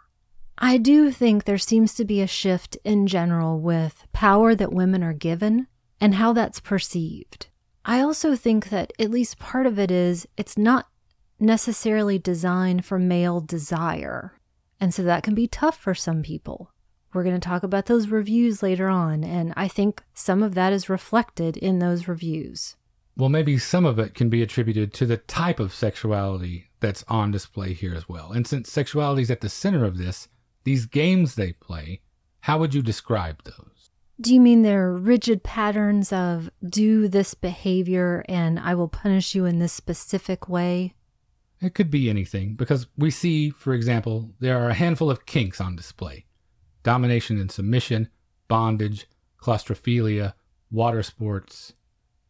I 0.59 0.77
do 0.77 1.11
think 1.11 1.45
there 1.45 1.59
seems 1.59 1.95
to 1.95 2.05
be 2.05 2.21
a 2.21 2.27
shift 2.27 2.77
in 2.85 3.07
general 3.07 3.59
with 3.59 4.07
power 4.13 4.55
that 4.55 4.73
women 4.73 5.03
are 5.03 5.15
given 5.15 5.67
and 6.01 6.15
how 6.15 6.33
that's 6.33 6.61
perceived. 6.61 7.49
I 7.85 8.01
also 8.01 8.37
think 8.37 8.69
that 8.69 8.93
at 8.99 9.11
least 9.11 9.39
part 9.39 9.67
of 9.67 9.79
it 9.79 9.91
is 9.91 10.27
it's 10.37 10.57
not 10.57 10.89
necessarily 11.41 12.19
designed 12.19 12.85
for 12.85 12.99
male 12.99 13.41
desire. 13.41 14.35
And 14.81 14.95
so 14.95 15.03
that 15.03 15.23
can 15.23 15.35
be 15.35 15.47
tough 15.49 15.77
for 15.77 15.95
some 15.95 16.23
people. 16.23 16.71
We're 17.13 17.25
going 17.25 17.39
to 17.39 17.49
talk 17.49 17.63
about 17.63 17.87
those 17.87 18.09
reviews 18.09 18.63
later 18.63 18.89
on, 18.89 19.23
and 19.23 19.53
I 19.57 19.69
think 19.69 20.03
some 20.15 20.43
of 20.43 20.55
that 20.55 20.73
is 20.73 20.89
reflected 20.89 21.57
in 21.57 21.79
those 21.79 22.09
reviews. 22.09 22.77
Well, 23.17 23.29
maybe 23.29 23.59
some 23.59 23.85
of 23.85 23.99
it 23.99 24.15
can 24.15 24.31
be 24.31 24.43
attributed 24.43 24.95
to 24.95 25.07
the 25.07 25.19
type 25.19 25.61
of 25.61 25.75
sexuality 25.75 26.71
that's 26.81 27.05
on 27.09 27.31
display 27.31 27.75
here 27.75 27.95
as 27.95 28.09
well. 28.09 28.33
And 28.33 28.47
since 28.47 28.73
sexuality 28.73 29.23
is 29.23 29.31
at 29.31 29.43
the 29.43 29.51
center 29.51 29.85
of 29.85 29.99
this, 29.99 30.29
these 30.65 30.87
games 30.87 31.35
they 31.35 31.53
play, 31.53 32.01
how 32.41 32.59
would 32.59 32.73
you 32.73 32.83
describe 32.83 33.43
those? 33.45 33.72
Do 34.21 34.35
you 34.35 34.41
mean 34.41 34.63
they're 34.63 34.93
rigid 34.93 35.43
patterns 35.43 36.13
of 36.13 36.51
do 36.65 37.09
this 37.09 37.35
behavior 37.35 38.25
and 38.29 38.59
I 38.61 38.75
will 38.75 38.89
punish 38.89 39.35
you 39.35 39.47
in 39.47 39.59
this 39.59 39.73
specific 39.73 40.49
way? 40.49 40.95
It 41.61 41.75
could 41.75 41.91
be 41.91 42.11
anything, 42.11 42.55
because 42.55 42.89
we 42.99 43.11
see, 43.11 43.51
for 43.51 43.73
example, 43.73 44.33
there 44.41 44.61
are 44.61 44.69
a 44.69 44.75
handful 44.75 45.11
of 45.11 45.27
kinks 45.27 45.61
on 45.61 45.77
display 45.77 46.27
domination 46.83 47.39
and 47.39 47.51
submission, 47.51 48.09
bondage, 48.49 49.07
claustrophilia, 49.41 50.35
water 50.71 51.03
sports. 51.03 51.75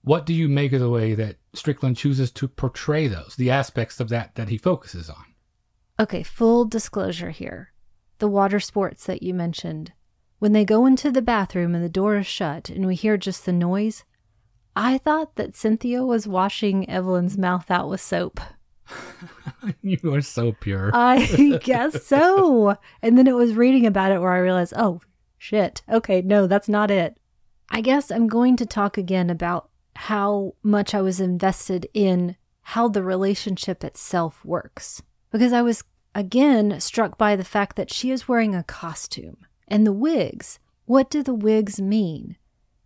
What 0.03 0.27
do 0.27 0.35
you 0.35 0.49
make 0.49 0.75
of 0.75 0.81
the 0.81 0.91
way 0.91 1.15
that 1.15 1.37
Strickland 1.55 1.97
chooses 1.97 2.31
to 2.33 2.49
portray 2.49 3.07
those, 3.07 3.37
the 3.37 3.51
aspects 3.51 3.99
of 3.99 4.11
that 4.11 4.35
that 4.35 4.51
he 4.51 4.59
focuses 4.59 5.09
on? 5.09 5.25
Okay, 5.99 6.23
full 6.23 6.65
disclosure 6.67 7.31
here. 7.31 7.73
The 8.19 8.29
water 8.29 8.61
sports 8.61 9.07
that 9.07 9.23
you 9.23 9.33
mentioned. 9.33 9.93
When 10.43 10.55
they 10.55 10.65
go 10.65 10.87
into 10.87 11.13
the 11.13 11.23
bathroom 11.23 11.73
and 11.73 11.85
the 11.85 11.89
door 11.89 12.17
is 12.17 12.27
shut 12.27 12.69
and 12.69 12.85
we 12.85 12.97
hear 12.97 13.17
just 13.17 13.47
the 13.47 13.53
noise, 13.53 14.03
I 14.75 14.99
thought 14.99 15.37
that 15.37 15.55
Cynthia 15.55 16.03
was 16.03 16.27
washing 16.27 16.91
Evelyn's 16.91 17.39
mouth 17.39 17.71
out 17.71 17.89
with 17.89 18.01
soap. 18.01 18.41
you 19.83 20.13
are 20.13 20.21
so 20.21 20.51
pure. 20.51 20.91
I 20.95 21.61
guess 21.63 22.05
so. 22.05 22.77
And 23.03 23.17
then 23.17 23.29
it 23.29 23.37
was 23.37 23.55
reading 23.55 23.87
about 23.87 24.11
it 24.11 24.21
where 24.21 24.33
I 24.33 24.39
realized, 24.39 24.73
oh, 24.77 25.01
shit. 25.39 25.83
Okay, 25.89 26.23
no, 26.23 26.49
that's 26.49 26.69
not 26.69 26.91
it. 26.91 27.19
I 27.71 27.81
guess 27.81 28.11
I'm 28.11 28.27
going 28.27 28.57
to 28.57 28.67
talk 28.67 28.99
again 28.99 29.31
about 29.31 29.71
how 29.95 30.57
much 30.65 30.93
I 30.93 31.03
was 31.03 31.21
invested 31.21 31.89
in 31.95 32.35
how 32.63 32.89
the 32.89 33.05
relationship 33.05 33.85
itself 33.85 34.45
works. 34.45 35.03
Because 35.31 35.53
I 35.53 35.63
was 35.63 35.85
again 36.17 36.81
struck 36.81 37.17
by 37.17 37.37
the 37.37 37.45
fact 37.45 37.77
that 37.77 37.93
she 37.93 38.11
is 38.11 38.27
wearing 38.27 38.57
a 38.57 38.65
costume. 38.65 39.37
And 39.73 39.87
the 39.87 39.93
wigs, 39.93 40.59
what 40.85 41.09
do 41.09 41.23
the 41.23 41.33
wigs 41.33 41.81
mean? 41.81 42.37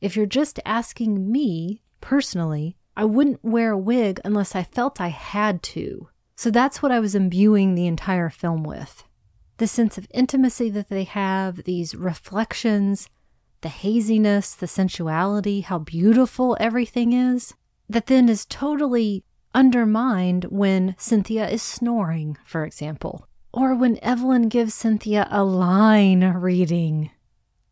If 0.00 0.14
you're 0.14 0.24
just 0.24 0.60
asking 0.64 1.32
me 1.32 1.82
personally, 2.00 2.76
I 2.96 3.04
wouldn't 3.04 3.42
wear 3.42 3.72
a 3.72 3.78
wig 3.78 4.20
unless 4.24 4.54
I 4.54 4.62
felt 4.62 5.00
I 5.00 5.08
had 5.08 5.64
to. 5.74 6.10
So 6.36 6.48
that's 6.48 6.82
what 6.82 6.92
I 6.92 7.00
was 7.00 7.16
imbuing 7.16 7.74
the 7.74 7.88
entire 7.88 8.30
film 8.30 8.62
with. 8.62 9.02
The 9.56 9.66
sense 9.66 9.98
of 9.98 10.06
intimacy 10.14 10.70
that 10.70 10.88
they 10.88 11.02
have, 11.02 11.64
these 11.64 11.96
reflections, 11.96 13.08
the 13.62 13.68
haziness, 13.68 14.54
the 14.54 14.68
sensuality, 14.68 15.62
how 15.62 15.80
beautiful 15.80 16.56
everything 16.60 17.12
is, 17.12 17.52
that 17.88 18.06
then 18.06 18.28
is 18.28 18.46
totally 18.46 19.24
undermined 19.52 20.44
when 20.50 20.94
Cynthia 20.98 21.48
is 21.48 21.62
snoring, 21.62 22.38
for 22.44 22.64
example, 22.64 23.26
or 23.56 23.74
when 23.74 23.98
Evelyn 24.02 24.50
gives 24.50 24.74
Cynthia 24.74 25.26
a 25.30 25.42
line 25.42 26.22
reading. 26.34 27.10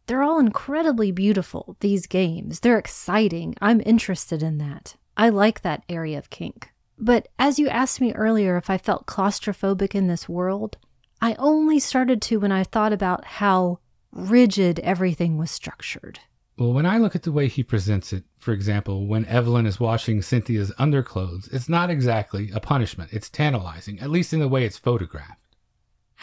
They're 0.06 0.22
all 0.22 0.38
incredibly 0.38 1.12
beautiful, 1.12 1.76
these 1.80 2.06
games. 2.06 2.60
They're 2.60 2.78
exciting. 2.78 3.54
I'm 3.60 3.82
interested 3.84 4.42
in 4.42 4.56
that. 4.58 4.96
I 5.14 5.28
like 5.28 5.60
that 5.60 5.84
area 5.88 6.16
of 6.16 6.30
kink. 6.30 6.70
But 6.98 7.28
as 7.38 7.58
you 7.58 7.68
asked 7.68 8.00
me 8.00 8.14
earlier 8.14 8.56
if 8.56 8.70
I 8.70 8.78
felt 8.78 9.06
claustrophobic 9.06 9.94
in 9.94 10.06
this 10.06 10.26
world, 10.26 10.78
I 11.20 11.34
only 11.34 11.78
started 11.78 12.22
to 12.22 12.40
when 12.40 12.52
I 12.52 12.64
thought 12.64 12.94
about 12.94 13.26
how 13.26 13.78
rigid 14.10 14.78
everything 14.80 15.36
was 15.36 15.50
structured. 15.50 16.18
Well, 16.56 16.72
when 16.72 16.86
I 16.86 16.96
look 16.96 17.14
at 17.14 17.24
the 17.24 17.32
way 17.32 17.48
he 17.48 17.62
presents 17.62 18.12
it, 18.12 18.24
for 18.38 18.52
example, 18.52 19.06
when 19.06 19.26
Evelyn 19.26 19.66
is 19.66 19.80
washing 19.80 20.22
Cynthia's 20.22 20.72
underclothes, 20.78 21.48
it's 21.48 21.68
not 21.68 21.90
exactly 21.90 22.50
a 22.54 22.60
punishment. 22.60 23.12
It's 23.12 23.28
tantalizing, 23.28 23.98
at 24.00 24.10
least 24.10 24.32
in 24.32 24.40
the 24.40 24.48
way 24.48 24.64
it's 24.64 24.78
photographed. 24.78 25.43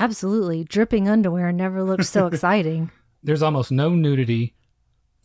Absolutely. 0.01 0.63
Dripping 0.63 1.07
underwear 1.07 1.51
never 1.51 1.83
looked 1.83 2.05
so 2.05 2.25
exciting. 2.31 2.89
There's 3.21 3.43
almost 3.43 3.71
no 3.71 3.89
nudity. 3.89 4.55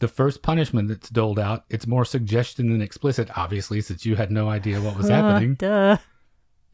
The 0.01 0.09
first 0.09 0.43
punishment 0.43 0.89
that's 0.89 1.09
doled 1.09 1.39
out, 1.39 1.65
it's 1.71 1.87
more 1.87 2.05
suggestion 2.05 2.71
than 2.71 2.83
explicit, 2.83 3.31
obviously, 3.39 3.81
since 3.81 4.05
you 4.05 4.17
had 4.17 4.31
no 4.31 4.51
idea 4.51 4.83
what 4.83 4.99
was 4.99 5.09
happening. 5.17 5.55
Duh. 5.55 5.97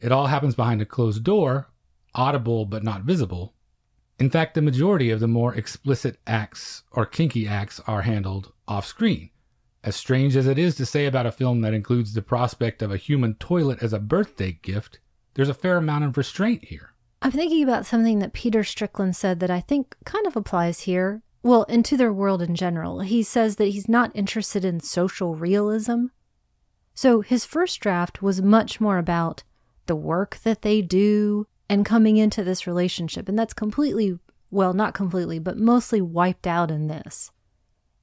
It 0.01 0.11
all 0.11 0.27
happens 0.27 0.53
behind 0.53 0.81
a 0.81 0.85
closed 0.85 1.23
door, 1.23 1.69
audible 2.13 2.65
but 2.65 2.83
not 2.83 3.03
visible. 3.03 3.53
In 4.19 4.29
fact, 4.29 4.53
the 4.53 4.61
majority 4.61 5.09
of 5.09 5.21
the 5.21 5.27
more 5.27 5.55
explicit 5.55 6.19
acts 6.27 6.83
or 6.91 7.05
kinky 7.05 7.47
acts 7.47 7.79
are 7.87 8.01
handled 8.01 8.51
off 8.67 8.85
screen. 8.85 9.29
As 9.81 9.95
strange 9.95 10.35
as 10.35 10.45
it 10.45 10.59
is 10.59 10.75
to 10.75 10.85
say 10.85 11.05
about 11.05 11.25
a 11.25 11.31
film 11.31 11.61
that 11.61 11.73
includes 11.73 12.13
the 12.13 12.21
prospect 12.21 12.81
of 12.81 12.91
a 12.91 12.97
human 12.97 13.35
toilet 13.35 13.81
as 13.81 13.93
a 13.93 13.99
birthday 13.99 14.59
gift, 14.61 14.99
there's 15.35 15.49
a 15.49 15.53
fair 15.53 15.77
amount 15.77 16.03
of 16.03 16.17
restraint 16.17 16.65
here. 16.65 16.92
I'm 17.23 17.31
thinking 17.31 17.63
about 17.63 17.85
something 17.85 18.19
that 18.19 18.33
Peter 18.33 18.65
Strickland 18.65 19.15
said 19.15 19.39
that 19.39 19.49
I 19.49 19.61
think 19.61 19.95
kind 20.03 20.27
of 20.27 20.35
applies 20.35 20.81
here. 20.81 21.21
Well, 21.41 21.63
into 21.63 21.95
their 21.95 22.11
world 22.11 22.41
in 22.41 22.53
general. 22.53 22.99
He 22.99 23.23
says 23.23 23.55
that 23.55 23.69
he's 23.69 23.87
not 23.87 24.11
interested 24.13 24.65
in 24.65 24.81
social 24.81 25.33
realism. 25.33 26.07
So 26.93 27.21
his 27.21 27.45
first 27.45 27.79
draft 27.79 28.21
was 28.21 28.41
much 28.41 28.81
more 28.81 28.97
about 28.97 29.43
the 29.85 29.95
work 29.95 30.39
that 30.43 30.63
they 30.63 30.81
do 30.81 31.47
and 31.69 31.85
coming 31.85 32.17
into 32.17 32.43
this 32.43 32.67
relationship. 32.67 33.29
And 33.29 33.39
that's 33.39 33.53
completely, 33.53 34.19
well, 34.51 34.73
not 34.73 34.93
completely, 34.93 35.39
but 35.39 35.57
mostly 35.57 36.01
wiped 36.01 36.45
out 36.45 36.69
in 36.69 36.87
this. 36.87 37.31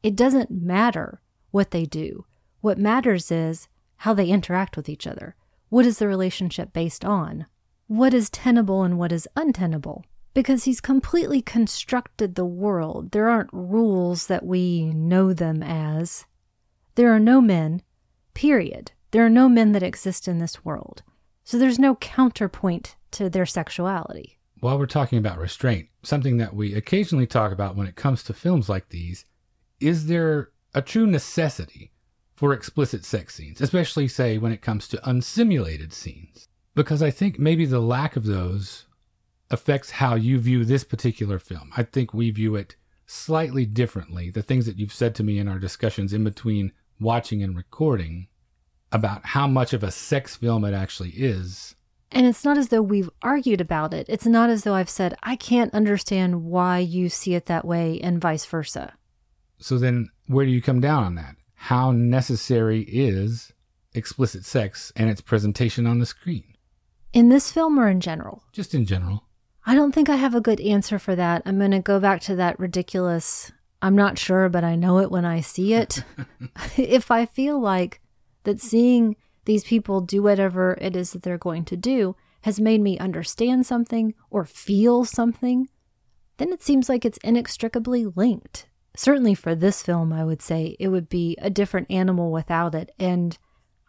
It 0.02 0.16
doesn't 0.16 0.50
matter 0.50 1.20
what 1.50 1.72
they 1.72 1.84
do. 1.84 2.24
What 2.62 2.78
matters 2.78 3.30
is 3.30 3.68
how 3.98 4.14
they 4.14 4.28
interact 4.28 4.78
with 4.78 4.88
each 4.88 5.06
other. 5.06 5.36
What 5.68 5.84
is 5.84 5.98
the 5.98 6.08
relationship 6.08 6.72
based 6.72 7.04
on? 7.04 7.44
What 7.90 8.14
is 8.14 8.30
tenable 8.30 8.84
and 8.84 8.96
what 8.96 9.10
is 9.10 9.26
untenable 9.34 10.04
because 10.32 10.62
he's 10.62 10.80
completely 10.80 11.42
constructed 11.42 12.36
the 12.36 12.44
world. 12.44 13.10
There 13.10 13.28
aren't 13.28 13.50
rules 13.52 14.28
that 14.28 14.46
we 14.46 14.92
know 14.94 15.32
them 15.32 15.60
as. 15.60 16.24
There 16.94 17.12
are 17.12 17.18
no 17.18 17.40
men, 17.40 17.82
period. 18.32 18.92
There 19.10 19.26
are 19.26 19.28
no 19.28 19.48
men 19.48 19.72
that 19.72 19.82
exist 19.82 20.28
in 20.28 20.38
this 20.38 20.64
world. 20.64 21.02
So 21.42 21.58
there's 21.58 21.80
no 21.80 21.96
counterpoint 21.96 22.94
to 23.10 23.28
their 23.28 23.44
sexuality. 23.44 24.38
While 24.60 24.78
we're 24.78 24.86
talking 24.86 25.18
about 25.18 25.38
restraint, 25.38 25.88
something 26.04 26.36
that 26.36 26.54
we 26.54 26.76
occasionally 26.76 27.26
talk 27.26 27.50
about 27.50 27.74
when 27.74 27.88
it 27.88 27.96
comes 27.96 28.22
to 28.22 28.32
films 28.32 28.68
like 28.68 28.90
these, 28.90 29.24
is 29.80 30.06
there 30.06 30.50
a 30.74 30.80
true 30.80 31.08
necessity 31.08 31.90
for 32.36 32.52
explicit 32.52 33.04
sex 33.04 33.34
scenes, 33.34 33.60
especially, 33.60 34.06
say, 34.06 34.38
when 34.38 34.52
it 34.52 34.62
comes 34.62 34.86
to 34.86 35.08
unsimulated 35.08 35.92
scenes? 35.92 36.46
Because 36.74 37.02
I 37.02 37.10
think 37.10 37.38
maybe 37.38 37.66
the 37.66 37.80
lack 37.80 38.16
of 38.16 38.24
those 38.24 38.86
affects 39.50 39.90
how 39.90 40.14
you 40.14 40.38
view 40.38 40.64
this 40.64 40.84
particular 40.84 41.38
film. 41.38 41.72
I 41.76 41.82
think 41.82 42.14
we 42.14 42.30
view 42.30 42.54
it 42.54 42.76
slightly 43.06 43.66
differently. 43.66 44.30
The 44.30 44.42
things 44.42 44.66
that 44.66 44.78
you've 44.78 44.92
said 44.92 45.14
to 45.16 45.24
me 45.24 45.38
in 45.38 45.48
our 45.48 45.58
discussions 45.58 46.12
in 46.12 46.22
between 46.22 46.72
watching 47.00 47.42
and 47.42 47.56
recording 47.56 48.28
about 48.92 49.24
how 49.24 49.46
much 49.46 49.72
of 49.72 49.82
a 49.82 49.90
sex 49.90 50.36
film 50.36 50.64
it 50.64 50.74
actually 50.74 51.10
is. 51.10 51.74
And 52.12 52.26
it's 52.26 52.44
not 52.44 52.58
as 52.58 52.68
though 52.68 52.82
we've 52.82 53.10
argued 53.22 53.60
about 53.60 53.94
it. 53.94 54.06
It's 54.08 54.26
not 54.26 54.50
as 54.50 54.64
though 54.64 54.74
I've 54.74 54.90
said, 54.90 55.16
I 55.22 55.36
can't 55.36 55.72
understand 55.72 56.44
why 56.44 56.78
you 56.78 57.08
see 57.08 57.34
it 57.34 57.46
that 57.46 57.64
way 57.64 58.00
and 58.00 58.20
vice 58.20 58.44
versa. 58.44 58.94
So 59.58 59.78
then, 59.78 60.10
where 60.26 60.44
do 60.44 60.50
you 60.50 60.62
come 60.62 60.80
down 60.80 61.04
on 61.04 61.14
that? 61.16 61.36
How 61.54 61.92
necessary 61.92 62.82
is 62.82 63.52
explicit 63.94 64.44
sex 64.44 64.92
and 64.96 65.10
its 65.10 65.20
presentation 65.20 65.86
on 65.86 65.98
the 65.98 66.06
screen? 66.06 66.49
In 67.12 67.28
this 67.28 67.50
film 67.50 67.78
or 67.78 67.88
in 67.88 68.00
general? 68.00 68.44
Just 68.52 68.74
in 68.74 68.86
general. 68.86 69.24
I 69.66 69.74
don't 69.74 69.92
think 69.92 70.08
I 70.08 70.16
have 70.16 70.34
a 70.34 70.40
good 70.40 70.60
answer 70.60 70.98
for 70.98 71.14
that. 71.16 71.42
I'm 71.44 71.58
going 71.58 71.72
to 71.72 71.80
go 71.80 72.00
back 72.00 72.20
to 72.22 72.36
that 72.36 72.58
ridiculous, 72.58 73.52
I'm 73.82 73.96
not 73.96 74.18
sure, 74.18 74.48
but 74.48 74.64
I 74.64 74.74
know 74.74 74.98
it 74.98 75.10
when 75.10 75.24
I 75.24 75.40
see 75.40 75.74
it. 75.74 76.04
if 76.76 77.10
I 77.10 77.26
feel 77.26 77.58
like 77.60 78.00
that 78.44 78.60
seeing 78.60 79.16
these 79.44 79.64
people 79.64 80.00
do 80.00 80.22
whatever 80.22 80.78
it 80.80 80.96
is 80.96 81.12
that 81.12 81.22
they're 81.22 81.38
going 81.38 81.64
to 81.66 81.76
do 81.76 82.16
has 82.42 82.60
made 82.60 82.80
me 82.80 82.98
understand 82.98 83.66
something 83.66 84.14
or 84.30 84.44
feel 84.44 85.04
something, 85.04 85.68
then 86.38 86.52
it 86.52 86.62
seems 86.62 86.88
like 86.88 87.04
it's 87.04 87.18
inextricably 87.18 88.06
linked. 88.06 88.66
Certainly 88.96 89.34
for 89.34 89.54
this 89.54 89.82
film, 89.82 90.12
I 90.12 90.24
would 90.24 90.42
say 90.42 90.76
it 90.80 90.88
would 90.88 91.08
be 91.08 91.36
a 91.40 91.50
different 91.50 91.90
animal 91.90 92.32
without 92.32 92.74
it. 92.74 92.92
And 92.98 93.36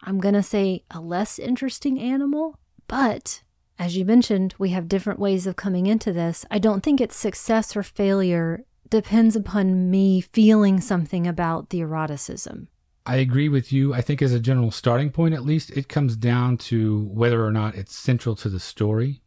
I'm 0.02 0.20
going 0.20 0.34
to 0.34 0.42
say 0.42 0.84
a 0.90 1.00
less 1.00 1.38
interesting 1.38 1.98
animal 1.98 2.58
but 2.92 3.42
as 3.78 3.96
you 3.96 4.04
mentioned, 4.04 4.54
we 4.58 4.68
have 4.68 4.86
different 4.86 5.18
ways 5.18 5.46
of 5.46 5.56
coming 5.56 5.86
into 5.86 6.12
this. 6.12 6.44
I 6.50 6.58
don't 6.58 6.82
think 6.82 7.00
its 7.00 7.16
success 7.16 7.74
or 7.74 7.82
failure 7.82 8.66
depends 8.90 9.34
upon 9.34 9.90
me 9.90 10.20
feeling 10.20 10.78
something 10.78 11.26
about 11.26 11.70
the 11.70 11.80
eroticism. 11.80 12.68
I 13.06 13.16
agree 13.16 13.48
with 13.48 13.72
you. 13.72 13.94
I 13.94 14.02
think, 14.02 14.20
as 14.20 14.34
a 14.34 14.38
general 14.38 14.70
starting 14.70 15.10
point, 15.10 15.32
at 15.32 15.42
least, 15.42 15.70
it 15.70 15.88
comes 15.88 16.16
down 16.16 16.58
to 16.68 17.04
whether 17.04 17.42
or 17.42 17.50
not 17.50 17.76
it's 17.76 17.96
central 17.96 18.36
to 18.36 18.50
the 18.50 18.60
story. 18.60 19.22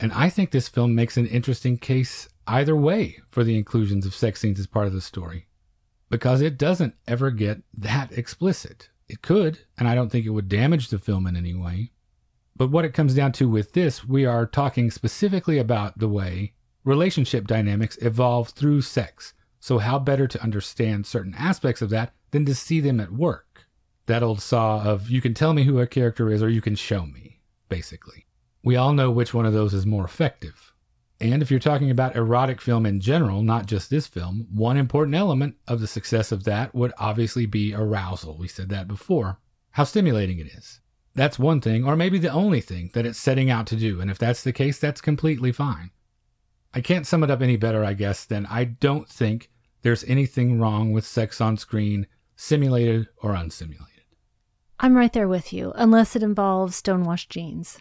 And 0.00 0.10
I 0.14 0.30
think 0.30 0.50
this 0.50 0.68
film 0.68 0.94
makes 0.94 1.18
an 1.18 1.26
interesting 1.26 1.76
case 1.76 2.26
either 2.46 2.74
way 2.74 3.18
for 3.28 3.44
the 3.44 3.58
inclusions 3.58 4.06
of 4.06 4.14
sex 4.14 4.40
scenes 4.40 4.58
as 4.58 4.66
part 4.66 4.86
of 4.86 4.94
the 4.94 5.02
story 5.02 5.46
because 6.08 6.40
it 6.40 6.56
doesn't 6.56 6.94
ever 7.06 7.30
get 7.30 7.64
that 7.76 8.12
explicit. 8.12 8.88
It 9.08 9.20
could, 9.20 9.58
and 9.76 9.86
I 9.88 9.94
don't 9.94 10.08
think 10.08 10.24
it 10.24 10.30
would 10.30 10.48
damage 10.48 10.88
the 10.88 10.98
film 10.98 11.26
in 11.26 11.36
any 11.36 11.54
way. 11.54 11.90
But 12.56 12.70
what 12.70 12.84
it 12.84 12.94
comes 12.94 13.14
down 13.14 13.32
to 13.32 13.48
with 13.48 13.72
this, 13.72 14.04
we 14.04 14.24
are 14.24 14.46
talking 14.46 14.90
specifically 14.90 15.58
about 15.58 15.98
the 15.98 16.08
way 16.08 16.52
relationship 16.84 17.46
dynamics 17.46 17.98
evolve 18.00 18.50
through 18.50 18.82
sex. 18.82 19.34
So, 19.58 19.78
how 19.78 19.98
better 19.98 20.26
to 20.28 20.42
understand 20.42 21.06
certain 21.06 21.34
aspects 21.36 21.82
of 21.82 21.90
that 21.90 22.12
than 22.30 22.44
to 22.44 22.54
see 22.54 22.80
them 22.80 23.00
at 23.00 23.12
work? 23.12 23.66
That 24.06 24.22
old 24.22 24.40
saw 24.42 24.82
of 24.82 25.08
you 25.08 25.20
can 25.20 25.34
tell 25.34 25.54
me 25.54 25.64
who 25.64 25.80
a 25.80 25.86
character 25.86 26.30
is 26.30 26.42
or 26.42 26.48
you 26.48 26.60
can 26.60 26.76
show 26.76 27.06
me, 27.06 27.40
basically. 27.68 28.26
We 28.62 28.76
all 28.76 28.92
know 28.92 29.10
which 29.10 29.34
one 29.34 29.46
of 29.46 29.52
those 29.52 29.74
is 29.74 29.86
more 29.86 30.04
effective. 30.04 30.72
And 31.20 31.42
if 31.42 31.50
you're 31.50 31.60
talking 31.60 31.90
about 31.90 32.16
erotic 32.16 32.60
film 32.60 32.84
in 32.86 33.00
general, 33.00 33.42
not 33.42 33.66
just 33.66 33.88
this 33.88 34.06
film, 34.06 34.46
one 34.52 34.76
important 34.76 35.16
element 35.16 35.56
of 35.66 35.80
the 35.80 35.86
success 35.86 36.32
of 36.32 36.44
that 36.44 36.74
would 36.74 36.92
obviously 36.98 37.46
be 37.46 37.74
arousal. 37.74 38.36
We 38.36 38.48
said 38.48 38.68
that 38.70 38.88
before. 38.88 39.38
How 39.70 39.84
stimulating 39.84 40.38
it 40.38 40.46
is. 40.48 40.80
That's 41.14 41.38
one 41.38 41.60
thing, 41.60 41.84
or 41.84 41.96
maybe 41.96 42.18
the 42.18 42.30
only 42.32 42.60
thing 42.60 42.90
that 42.94 43.06
it's 43.06 43.18
setting 43.18 43.50
out 43.50 43.66
to 43.68 43.76
do. 43.76 44.00
And 44.00 44.10
if 44.10 44.18
that's 44.18 44.42
the 44.42 44.52
case, 44.52 44.78
that's 44.78 45.00
completely 45.00 45.52
fine. 45.52 45.90
I 46.72 46.80
can't 46.80 47.06
sum 47.06 47.22
it 47.22 47.30
up 47.30 47.40
any 47.40 47.56
better, 47.56 47.84
I 47.84 47.94
guess, 47.94 48.24
than 48.24 48.46
I 48.46 48.64
don't 48.64 49.08
think 49.08 49.50
there's 49.82 50.02
anything 50.04 50.58
wrong 50.58 50.92
with 50.92 51.06
sex 51.06 51.40
on 51.40 51.56
screen, 51.56 52.08
simulated 52.34 53.06
or 53.22 53.34
unsimulated. 53.34 53.90
I'm 54.80 54.96
right 54.96 55.12
there 55.12 55.28
with 55.28 55.52
you, 55.52 55.72
unless 55.76 56.16
it 56.16 56.22
involves 56.22 56.74
stonewashed 56.74 57.30
jeans. 57.30 57.78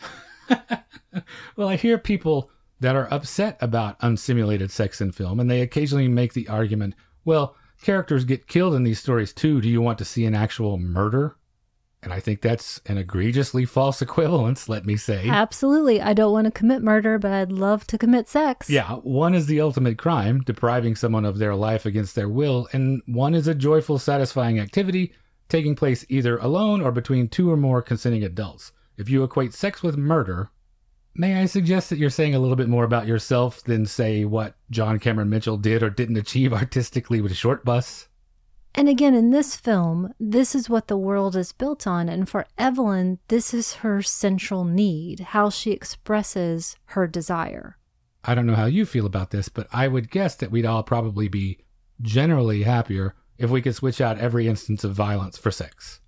well, 1.56 1.68
I 1.68 1.76
hear 1.76 1.98
people 1.98 2.52
that 2.82 2.96
are 2.96 3.12
upset 3.12 3.58
about 3.62 4.00
unsimulated 4.00 4.70
sex 4.70 5.02
in 5.02 5.12
film, 5.12 5.40
and 5.40 5.50
they 5.50 5.62
occasionally 5.62 6.08
make 6.08 6.34
the 6.34 6.48
argument 6.48 6.94
well, 7.26 7.56
characters 7.82 8.26
get 8.26 8.48
killed 8.48 8.74
in 8.74 8.84
these 8.84 9.00
stories 9.00 9.34
too. 9.34 9.62
Do 9.62 9.70
you 9.70 9.82
want 9.82 9.98
to 10.00 10.06
see 10.06 10.26
an 10.26 10.36
actual 10.36 10.78
murder? 10.78 11.38
And 12.04 12.14
I 12.14 12.20
think 12.20 12.42
that's 12.42 12.82
an 12.86 12.98
egregiously 12.98 13.66
false 13.66 14.02
equivalence, 14.02 14.68
let 14.68 14.86
me 14.86 14.98
say. 14.98 15.28
Absolutely. 15.28 16.02
I 16.02 16.14
don't 16.14 16.34
want 16.34 16.46
to 16.46 16.52
commit 16.52 16.82
murder, 16.82 17.18
but 17.18 17.32
I'd 17.32 17.52
love 17.52 17.88
to 17.88 17.98
commit 17.98 18.28
sex. 18.28 18.70
Yeah, 18.70 18.96
one 18.98 19.34
is 19.34 19.46
the 19.48 19.62
ultimate 19.62 19.98
crime, 19.98 20.42
depriving 20.42 20.96
someone 20.96 21.24
of 21.26 21.38
their 21.38 21.56
life 21.56 21.86
against 21.86 22.16
their 22.16 22.30
will, 22.30 22.68
and 22.74 23.02
one 23.06 23.34
is 23.34 23.48
a 23.48 23.56
joyful, 23.56 23.98
satisfying 24.00 24.60
activity 24.60 25.14
taking 25.50 25.76
place 25.76 26.06
either 26.10 26.38
alone 26.38 26.82
or 26.82 26.92
between 26.92 27.28
two 27.28 27.52
or 27.52 27.58
more 27.58 27.82
consenting 27.82 28.24
adults. 28.24 28.72
If 28.98 29.10
you 29.10 29.24
equate 29.24 29.54
sex 29.54 29.84
with 29.84 29.98
murder, 29.98 30.50
May 31.16 31.40
I 31.40 31.46
suggest 31.46 31.90
that 31.90 32.00
you're 32.00 32.10
saying 32.10 32.34
a 32.34 32.40
little 32.40 32.56
bit 32.56 32.68
more 32.68 32.84
about 32.84 33.06
yourself 33.06 33.64
than, 33.64 33.86
say, 33.86 34.26
what 34.26 34.56
John 34.72 34.98
Cameron 34.98 35.30
Mitchell 35.30 35.58
did 35.58 35.84
or 35.84 35.92
didn't 35.92 36.18
achieve 36.18 36.52
artistically 36.54 37.22
with 37.22 37.34
Shortbus? 37.34 38.08
And 38.76 38.90
again, 38.90 39.14
in 39.14 39.30
this 39.30 39.56
film, 39.56 40.14
this 40.20 40.56
is 40.56 40.70
what 40.70 40.88
the 40.88 40.98
world 40.98 41.36
is 41.36 41.52
built 41.52 41.86
on. 41.86 42.10
And 42.10 42.28
for 42.28 42.48
Evelyn, 42.58 43.20
this 43.28 43.54
is 43.54 43.76
her 43.76 44.02
central 44.02 44.64
need, 44.64 45.20
how 45.20 45.50
she 45.50 45.72
expresses 45.72 46.76
her 46.86 47.06
desire. 47.06 47.78
I 48.24 48.34
don't 48.34 48.48
know 48.48 48.56
how 48.56 48.66
you 48.66 48.86
feel 48.86 49.06
about 49.06 49.32
this, 49.32 49.50
but 49.50 49.68
I 49.72 49.88
would 49.88 50.10
guess 50.10 50.36
that 50.36 50.50
we'd 50.50 50.66
all 50.66 50.82
probably 50.82 51.28
be 51.28 51.60
generally 52.02 52.64
happier 52.64 53.16
if 53.38 53.50
we 53.50 53.62
could 53.62 53.76
switch 53.76 54.02
out 54.02 54.18
every 54.18 54.48
instance 54.48 54.84
of 54.84 54.94
violence 54.94 55.38
for 55.38 55.52
sex. 55.52 56.00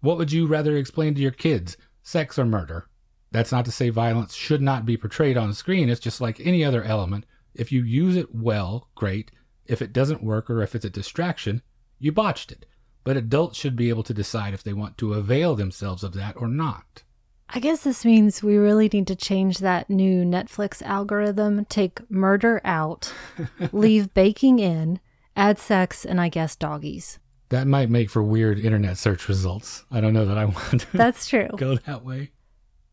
What 0.00 0.18
would 0.18 0.30
you 0.30 0.46
rather 0.46 0.76
explain 0.76 1.14
to 1.14 1.20
your 1.20 1.30
kids, 1.30 1.76
sex 2.02 2.38
or 2.38 2.44
murder? 2.44 2.88
That's 3.30 3.52
not 3.52 3.64
to 3.64 3.72
say 3.72 3.88
violence 3.88 4.34
should 4.34 4.60
not 4.60 4.84
be 4.84 4.96
portrayed 4.96 5.36
on 5.36 5.54
screen. 5.54 5.88
It's 5.88 6.00
just 6.00 6.20
like 6.20 6.38
any 6.40 6.64
other 6.64 6.84
element. 6.84 7.24
If 7.54 7.72
you 7.72 7.82
use 7.82 8.16
it 8.16 8.34
well, 8.34 8.88
great. 8.94 9.30
If 9.66 9.80
it 9.80 9.92
doesn't 9.92 10.22
work 10.22 10.50
or 10.50 10.62
if 10.62 10.74
it's 10.74 10.84
a 10.84 10.90
distraction, 10.90 11.62
you 12.02 12.12
botched 12.12 12.52
it. 12.52 12.66
But 13.04 13.16
adults 13.16 13.58
should 13.58 13.76
be 13.76 13.88
able 13.88 14.02
to 14.04 14.14
decide 14.14 14.54
if 14.54 14.62
they 14.62 14.72
want 14.72 14.98
to 14.98 15.14
avail 15.14 15.54
themselves 15.54 16.04
of 16.04 16.12
that 16.14 16.36
or 16.36 16.48
not. 16.48 17.02
I 17.48 17.58
guess 17.58 17.82
this 17.82 18.04
means 18.04 18.42
we 18.42 18.56
really 18.56 18.88
need 18.88 19.06
to 19.08 19.16
change 19.16 19.58
that 19.58 19.90
new 19.90 20.24
Netflix 20.24 20.82
algorithm, 20.82 21.64
take 21.66 22.10
murder 22.10 22.60
out, 22.64 23.12
leave 23.72 24.14
baking 24.14 24.58
in, 24.58 25.00
add 25.36 25.58
sex, 25.58 26.04
and 26.04 26.20
I 26.20 26.28
guess 26.28 26.56
doggies. 26.56 27.18
That 27.50 27.66
might 27.66 27.90
make 27.90 28.08
for 28.08 28.22
weird 28.22 28.58
internet 28.58 28.96
search 28.96 29.28
results. 29.28 29.84
I 29.90 30.00
don't 30.00 30.14
know 30.14 30.24
that 30.24 30.38
I 30.38 30.46
want 30.46 30.80
to 30.80 30.96
That's 30.96 31.28
true. 31.28 31.48
go 31.56 31.76
that 31.76 32.04
way. 32.04 32.30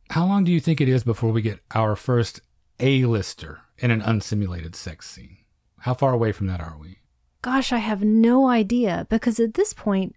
How 0.09 0.25
long 0.25 0.43
do 0.43 0.51
you 0.51 0.59
think 0.59 0.81
it 0.81 0.89
is 0.89 1.03
before 1.03 1.31
we 1.31 1.41
get 1.41 1.59
our 1.73 1.95
first 1.95 2.41
A-lister 2.79 3.61
in 3.77 3.91
an 3.91 4.01
unsimulated 4.01 4.75
sex 4.75 5.09
scene? 5.09 5.37
How 5.79 5.93
far 5.93 6.13
away 6.13 6.31
from 6.31 6.47
that 6.47 6.59
are 6.59 6.77
we? 6.77 6.99
Gosh, 7.41 7.71
I 7.71 7.77
have 7.77 8.03
no 8.03 8.47
idea 8.47 9.07
because 9.09 9.39
at 9.39 9.53
this 9.53 9.73
point, 9.73 10.15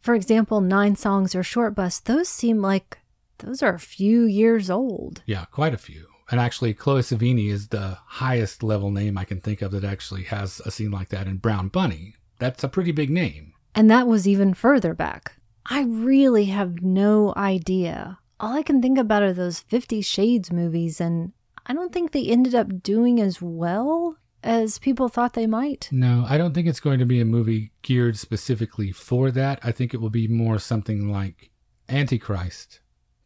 for 0.00 0.14
example, 0.14 0.60
Nine 0.60 0.96
Songs 0.96 1.34
or 1.34 1.42
Shortbus, 1.42 2.02
those 2.04 2.28
seem 2.28 2.60
like 2.60 2.98
those 3.38 3.62
are 3.62 3.74
a 3.74 3.80
few 3.80 4.24
years 4.24 4.70
old. 4.70 5.22
Yeah, 5.26 5.44
quite 5.46 5.74
a 5.74 5.78
few. 5.78 6.08
And 6.30 6.40
actually, 6.40 6.74
Chloe 6.74 7.02
Sevigny 7.02 7.50
is 7.50 7.68
the 7.68 7.98
highest 8.06 8.62
level 8.62 8.90
name 8.90 9.18
I 9.18 9.24
can 9.24 9.40
think 9.40 9.62
of 9.62 9.72
that 9.72 9.84
actually 9.84 10.24
has 10.24 10.60
a 10.64 10.70
scene 10.70 10.90
like 10.90 11.10
that 11.10 11.26
in 11.26 11.36
Brown 11.36 11.68
Bunny. 11.68 12.14
That's 12.38 12.64
a 12.64 12.68
pretty 12.68 12.92
big 12.92 13.10
name. 13.10 13.52
And 13.74 13.90
that 13.90 14.06
was 14.06 14.26
even 14.26 14.54
further 14.54 14.94
back. 14.94 15.36
I 15.66 15.82
really 15.82 16.46
have 16.46 16.82
no 16.82 17.34
idea 17.36 18.18
all 18.40 18.52
I 18.52 18.62
can 18.62 18.82
think 18.82 18.98
about 18.98 19.22
are 19.22 19.32
those 19.32 19.60
Fifty 19.60 20.02
Shades 20.02 20.52
movies, 20.52 21.00
and 21.00 21.32
I 21.66 21.72
don't 21.72 21.92
think 21.92 22.12
they 22.12 22.26
ended 22.26 22.54
up 22.54 22.82
doing 22.82 23.20
as 23.20 23.40
well 23.40 24.16
as 24.44 24.78
people 24.78 25.08
thought 25.08 25.32
they 25.32 25.46
might. 25.46 25.88
No, 25.90 26.24
I 26.28 26.38
don't 26.38 26.54
think 26.54 26.68
it's 26.68 26.80
going 26.80 26.98
to 27.00 27.06
be 27.06 27.20
a 27.20 27.24
movie 27.24 27.72
geared 27.82 28.16
specifically 28.18 28.92
for 28.92 29.30
that. 29.32 29.58
I 29.62 29.72
think 29.72 29.92
it 29.92 30.00
will 30.00 30.10
be 30.10 30.28
more 30.28 30.58
something 30.58 31.10
like 31.10 31.50
Antichrist, 31.88 32.80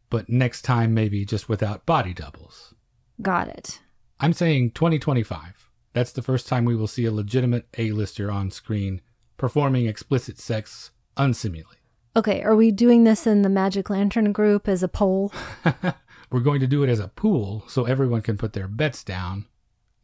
but 0.09 0.29
next 0.29 0.63
time 0.63 0.93
maybe 0.93 1.25
just 1.25 1.49
without 1.49 1.85
body 1.85 2.13
doubles. 2.13 2.73
Got 3.21 3.49
it. 3.49 3.81
I'm 4.19 4.33
saying 4.33 4.71
2025. 4.71 5.69
That's 5.93 6.11
the 6.11 6.21
first 6.21 6.47
time 6.47 6.65
we 6.65 6.75
will 6.75 6.87
see 6.87 7.05
a 7.05 7.11
legitimate 7.11 7.67
A-lister 7.77 8.31
on 8.31 8.49
screen 8.51 9.01
performing 9.37 9.87
explicit 9.87 10.39
sex 10.39 10.91
unsimulated. 11.17 11.75
Okay, 12.15 12.41
are 12.43 12.55
we 12.55 12.71
doing 12.71 13.03
this 13.03 13.27
in 13.27 13.41
the 13.41 13.49
Magic 13.49 13.89
Lantern 13.89 14.31
group 14.31 14.67
as 14.67 14.83
a 14.83 14.87
poll? 14.87 15.31
We're 16.31 16.39
going 16.41 16.59
to 16.59 16.67
do 16.67 16.83
it 16.83 16.89
as 16.89 16.99
a 16.99 17.07
pool 17.07 17.63
so 17.67 17.85
everyone 17.85 18.21
can 18.21 18.37
put 18.37 18.53
their 18.53 18.67
bets 18.67 19.03
down, 19.03 19.45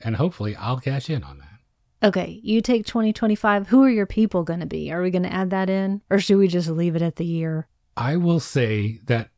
and 0.06 0.16
hopefully 0.16 0.56
I'll 0.56 0.80
cash 0.80 1.10
in 1.10 1.24
on 1.24 1.40
that. 1.40 2.08
Okay, 2.08 2.40
you 2.44 2.62
take 2.62 2.86
2025. 2.86 3.68
Who 3.68 3.84
are 3.84 3.90
your 3.90 4.06
people 4.06 4.44
going 4.44 4.60
to 4.60 4.68
be? 4.68 4.92
Are 4.92 5.02
we 5.02 5.10
going 5.10 5.24
to 5.24 5.34
add 5.34 5.50
that 5.50 5.70
in, 5.70 6.02
or 6.10 6.20
should 6.20 6.38
we 6.38 6.48
just 6.48 6.70
leave 6.70 6.96
it 6.96 7.02
at 7.02 7.16
the 7.16 7.26
year? 7.26 7.68
I 7.98 8.18
will 8.18 8.40
say 8.40 9.00
that 9.06 9.30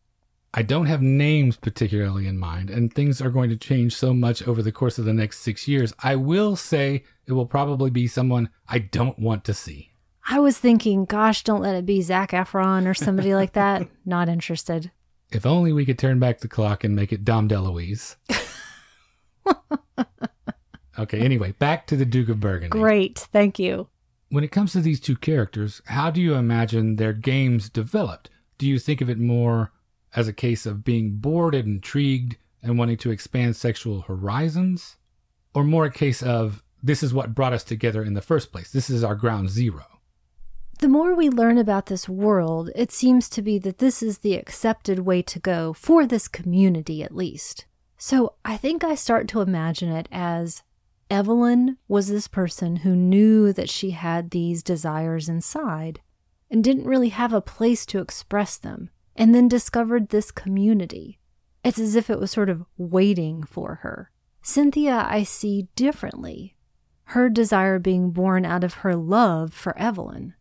I 0.54 0.64
don't 0.64 0.88
have 0.88 1.02
names 1.02 1.56
particularly 1.56 2.28
in 2.28 2.38
mind, 2.38 2.70
and 2.70 2.94
things 2.94 3.22
are 3.22 3.30
going 3.30 3.50
to 3.50 3.56
change 3.56 3.96
so 3.96 4.14
much 4.14 4.46
over 4.46 4.62
the 4.62 4.74
course 4.74 4.98
of 4.98 5.06
the 5.06 5.14
next 5.14 5.40
six 5.40 5.68
years. 5.68 5.94
I 6.04 6.18
will 6.18 6.58
say 6.58 7.04
it 7.26 7.34
will 7.34 7.46
probably 7.46 7.90
be 7.90 8.08
someone 8.08 8.50
I 8.68 8.80
don't 8.80 9.18
want 9.18 9.46
to 9.46 9.54
see. 9.54 9.94
I 10.30 10.40
was 10.40 10.58
thinking, 10.58 11.06
gosh, 11.06 11.44
don't 11.44 11.62
let 11.62 11.76
it 11.76 11.86
be 11.86 12.02
Zac 12.02 12.32
Efron 12.32 12.86
or 12.86 12.94
somebody 12.94 13.34
like 13.34 13.54
that. 13.54 13.88
Not 14.06 14.28
interested. 14.28 14.92
If 15.32 15.46
only 15.46 15.72
we 15.72 15.86
could 15.86 16.00
turn 16.00 16.20
back 16.20 16.40
the 16.40 16.50
clock 16.50 16.84
and 16.84 16.96
make 16.96 17.14
it 17.14 17.24
Dom 17.24 17.48
DeLuise. 17.48 18.18
okay, 20.98 21.20
anyway, 21.20 21.54
back 21.54 21.88
to 21.88 21.96
the 21.96 22.06
Duke 22.06 22.30
of 22.30 22.40
Burgundy. 22.40 22.70
Great, 22.70 23.20
thank 23.32 23.60
you. 23.60 23.88
When 24.30 24.44
it 24.44 24.52
comes 24.52 24.74
to 24.74 24.82
these 24.82 25.00
two 25.00 25.16
characters, 25.16 25.82
how 25.86 26.12
do 26.12 26.22
you 26.22 26.36
imagine 26.36 26.96
their 26.96 27.14
games 27.14 27.70
developed? 27.70 28.30
Do 28.58 28.68
you 28.68 28.80
think 28.80 29.02
of 29.02 29.10
it 29.10 29.18
more 29.18 29.72
as 30.16 30.28
a 30.28 30.34
case 30.34 30.66
of 30.66 30.84
being 30.84 31.18
bored 31.18 31.56
and 31.56 31.68
intrigued 31.68 32.38
and 32.62 32.78
wanting 32.78 32.98
to 32.98 33.12
expand 33.12 33.56
sexual 33.56 34.02
horizons? 34.02 34.98
Or 35.54 35.64
more 35.64 35.86
a 35.86 35.92
case 35.92 36.22
of 36.22 36.64
this 36.84 37.04
is 37.04 37.14
what 37.14 37.36
brought 37.36 37.54
us 37.54 37.64
together 37.64 38.04
in 38.04 38.14
the 38.14 38.22
first 38.22 38.52
place? 38.52 38.72
This 38.72 38.90
is 38.90 39.04
our 39.04 39.16
ground 39.16 39.50
zero. 39.50 39.86
The 40.80 40.88
more 40.88 41.16
we 41.16 41.30
learn 41.30 41.58
about 41.58 41.88
this 41.88 42.08
world, 42.08 42.70
it 42.76 42.92
seems 42.92 43.30
to 43.30 43.42
be 43.42 43.58
that 43.60 43.80
this 43.80 44.04
is 44.04 44.20
the 44.20 44.36
accepted 44.36 45.00
way 45.00 45.24
to 45.24 45.40
go, 45.40 45.74
for 45.74 46.06
this 46.06 46.28
community 46.28 47.02
at 47.02 47.16
least. 47.16 47.66
So 47.98 48.36
I 48.46 48.58
think 48.58 48.84
I 48.84 48.94
start 48.94 49.28
to 49.30 49.42
imagine 49.42 49.92
it 49.92 50.08
as 50.12 50.62
Evelyn 51.10 51.78
was 51.88 52.08
this 52.08 52.28
person 52.28 52.78
who 52.78 52.96
knew 52.96 53.54
that 53.54 53.70
she 53.70 53.92
had 53.92 54.32
these 54.32 54.62
desires 54.62 55.30
inside 55.30 56.02
and 56.50 56.64
didn't 56.64 56.86
really 56.86 57.10
have 57.10 57.34
a 57.34 57.42
place 57.42 57.86
to 57.86 58.00
express 58.00 58.58
them, 58.58 58.90
and 59.16 59.34
then 59.34 59.48
discovered 59.48 60.10
this 60.10 60.32
community. 60.32 61.20
It's 61.64 61.80
as 61.80 61.96
if 61.96 62.10
it 62.10 62.20
was 62.20 62.32
sort 62.32 62.50
of 62.50 62.66
waiting 62.78 63.44
for 63.44 63.76
her. 63.76 64.12
Cynthia, 64.42 65.06
I 65.10 65.24
see 65.24 65.68
differently. 65.76 66.56
Her 67.06 67.30
desire 67.30 67.80
being 67.80 68.12
born 68.12 68.46
out 68.46 68.64
of 68.64 68.76
her 68.76 68.96
love 68.96 69.54
for 69.54 69.78
Evelyn. 69.78 70.34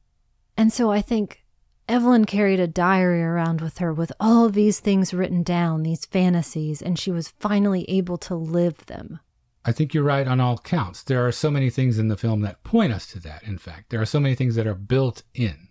And 0.56 0.72
so 0.72 0.90
I 0.90 1.00
think 1.00 1.44
Evelyn 1.88 2.24
carried 2.24 2.60
a 2.60 2.66
diary 2.66 3.22
around 3.22 3.60
with 3.60 3.78
her 3.78 3.92
with 3.92 4.12
all 4.18 4.48
these 4.48 4.80
things 4.80 5.14
written 5.14 5.42
down, 5.42 5.82
these 5.82 6.04
fantasies, 6.04 6.82
and 6.82 6.98
she 6.98 7.10
was 7.10 7.28
finally 7.38 7.84
able 7.88 8.18
to 8.18 8.34
live 8.34 8.86
them. 8.86 9.20
I 9.68 9.72
think 9.72 9.92
you're 9.92 10.04
right 10.04 10.28
on 10.28 10.38
all 10.38 10.58
counts. 10.58 11.02
There 11.02 11.26
are 11.26 11.32
so 11.32 11.50
many 11.50 11.70
things 11.70 11.98
in 11.98 12.06
the 12.06 12.16
film 12.16 12.42
that 12.42 12.62
point 12.62 12.92
us 12.92 13.04
to 13.08 13.20
that, 13.20 13.42
in 13.42 13.58
fact. 13.58 13.90
There 13.90 14.00
are 14.00 14.06
so 14.06 14.20
many 14.20 14.36
things 14.36 14.54
that 14.54 14.66
are 14.66 14.76
built 14.76 15.24
in. 15.34 15.68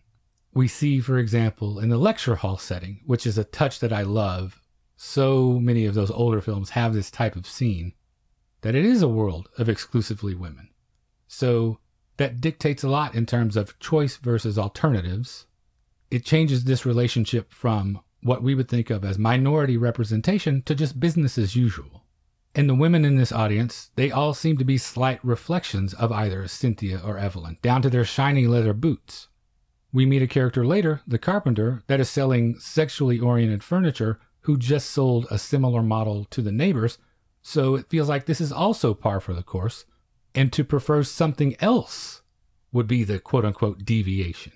We 0.53 0.67
see, 0.67 0.99
for 0.99 1.17
example, 1.17 1.79
in 1.79 1.87
the 1.87 1.97
lecture 1.97 2.35
hall 2.35 2.57
setting, 2.57 2.99
which 3.05 3.25
is 3.25 3.37
a 3.37 3.45
touch 3.45 3.79
that 3.79 3.93
I 3.93 4.01
love, 4.01 4.61
so 4.97 5.61
many 5.61 5.85
of 5.85 5.93
those 5.93 6.11
older 6.11 6.41
films 6.41 6.71
have 6.71 6.93
this 6.93 7.09
type 7.09 7.37
of 7.37 7.47
scene, 7.47 7.93
that 8.61 8.75
it 8.75 8.83
is 8.83 9.01
a 9.01 9.07
world 9.07 9.47
of 9.57 9.69
exclusively 9.69 10.35
women. 10.35 10.71
So 11.29 11.79
that 12.17 12.41
dictates 12.41 12.83
a 12.83 12.89
lot 12.89 13.15
in 13.15 13.25
terms 13.25 13.55
of 13.55 13.79
choice 13.79 14.17
versus 14.17 14.59
alternatives. 14.59 15.45
It 16.11 16.25
changes 16.25 16.65
this 16.65 16.85
relationship 16.85 17.53
from 17.53 18.01
what 18.21 18.43
we 18.43 18.55
would 18.55 18.67
think 18.67 18.89
of 18.89 19.05
as 19.05 19.17
minority 19.17 19.77
representation 19.77 20.63
to 20.63 20.75
just 20.75 20.99
business 20.99 21.37
as 21.37 21.55
usual. 21.55 22.04
And 22.57 22.69
the 22.69 22.75
women 22.75 23.03
in 23.03 23.17
this 23.17 23.33
audience, 23.33 23.91
they 23.97 24.11
all 24.11 24.33
seem 24.33 24.57
to 24.57 24.63
be 24.63 24.77
slight 24.77 25.19
reflections 25.23 25.93
of 25.93 26.13
either 26.13 26.47
Cynthia 26.47 27.01
or 27.05 27.17
Evelyn, 27.17 27.57
down 27.61 27.81
to 27.81 27.89
their 27.89 28.05
shiny 28.05 28.47
leather 28.47 28.73
boots. 28.73 29.27
We 29.91 30.05
meet 30.05 30.21
a 30.21 30.27
character 30.27 30.65
later, 30.65 31.01
the 31.05 31.19
carpenter, 31.19 31.83
that 31.87 31.99
is 31.99 32.09
selling 32.09 32.57
sexually 32.59 33.19
oriented 33.19 33.61
furniture 33.61 34.19
who 34.41 34.57
just 34.57 34.91
sold 34.91 35.27
a 35.29 35.37
similar 35.37 35.83
model 35.83 36.25
to 36.25 36.41
the 36.41 36.51
neighbors, 36.51 36.97
so 37.41 37.75
it 37.75 37.89
feels 37.89 38.07
like 38.07 38.25
this 38.25 38.39
is 38.39 38.53
also 38.53 38.93
par 38.93 39.19
for 39.19 39.33
the 39.33 39.43
course, 39.43 39.85
and 40.33 40.53
to 40.53 40.63
prefer 40.63 41.03
something 41.03 41.55
else 41.59 42.21
would 42.71 42.87
be 42.87 43.03
the 43.03 43.19
quote 43.19 43.43
unquote 43.43 43.83
deviation. 43.83 44.53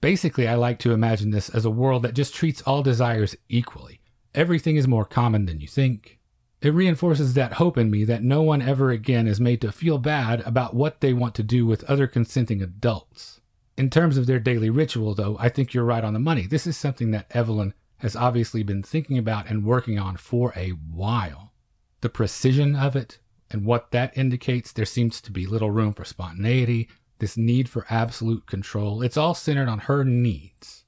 Basically, 0.00 0.46
I 0.46 0.56
like 0.56 0.78
to 0.80 0.92
imagine 0.92 1.30
this 1.30 1.48
as 1.48 1.64
a 1.64 1.70
world 1.70 2.02
that 2.02 2.14
just 2.14 2.34
treats 2.34 2.62
all 2.62 2.82
desires 2.82 3.34
equally. 3.48 4.00
Everything 4.34 4.76
is 4.76 4.88
more 4.88 5.04
common 5.04 5.46
than 5.46 5.60
you 5.60 5.68
think. 5.68 6.19
It 6.62 6.74
reinforces 6.74 7.34
that 7.34 7.54
hope 7.54 7.78
in 7.78 7.90
me 7.90 8.04
that 8.04 8.22
no 8.22 8.42
one 8.42 8.60
ever 8.60 8.90
again 8.90 9.26
is 9.26 9.40
made 9.40 9.62
to 9.62 9.72
feel 9.72 9.96
bad 9.96 10.40
about 10.42 10.74
what 10.74 11.00
they 11.00 11.14
want 11.14 11.34
to 11.36 11.42
do 11.42 11.64
with 11.64 11.84
other 11.84 12.06
consenting 12.06 12.60
adults. 12.60 13.40
In 13.78 13.88
terms 13.88 14.18
of 14.18 14.26
their 14.26 14.38
daily 14.38 14.68
ritual, 14.68 15.14
though, 15.14 15.38
I 15.40 15.48
think 15.48 15.72
you're 15.72 15.84
right 15.84 16.04
on 16.04 16.12
the 16.12 16.18
money. 16.18 16.46
This 16.46 16.66
is 16.66 16.76
something 16.76 17.12
that 17.12 17.34
Evelyn 17.34 17.72
has 17.98 18.14
obviously 18.14 18.62
been 18.62 18.82
thinking 18.82 19.16
about 19.16 19.48
and 19.48 19.64
working 19.64 19.98
on 19.98 20.18
for 20.18 20.52
a 20.54 20.70
while. 20.70 21.52
The 22.02 22.10
precision 22.10 22.76
of 22.76 22.94
it 22.94 23.18
and 23.50 23.64
what 23.64 23.90
that 23.92 24.16
indicates, 24.16 24.70
there 24.70 24.84
seems 24.84 25.20
to 25.22 25.32
be 25.32 25.46
little 25.46 25.70
room 25.70 25.94
for 25.94 26.04
spontaneity, 26.04 26.88
this 27.20 27.38
need 27.38 27.70
for 27.70 27.86
absolute 27.88 28.46
control. 28.46 29.00
It's 29.00 29.16
all 29.16 29.34
centered 29.34 29.68
on 29.68 29.80
her 29.80 30.04
needs. 30.04 30.79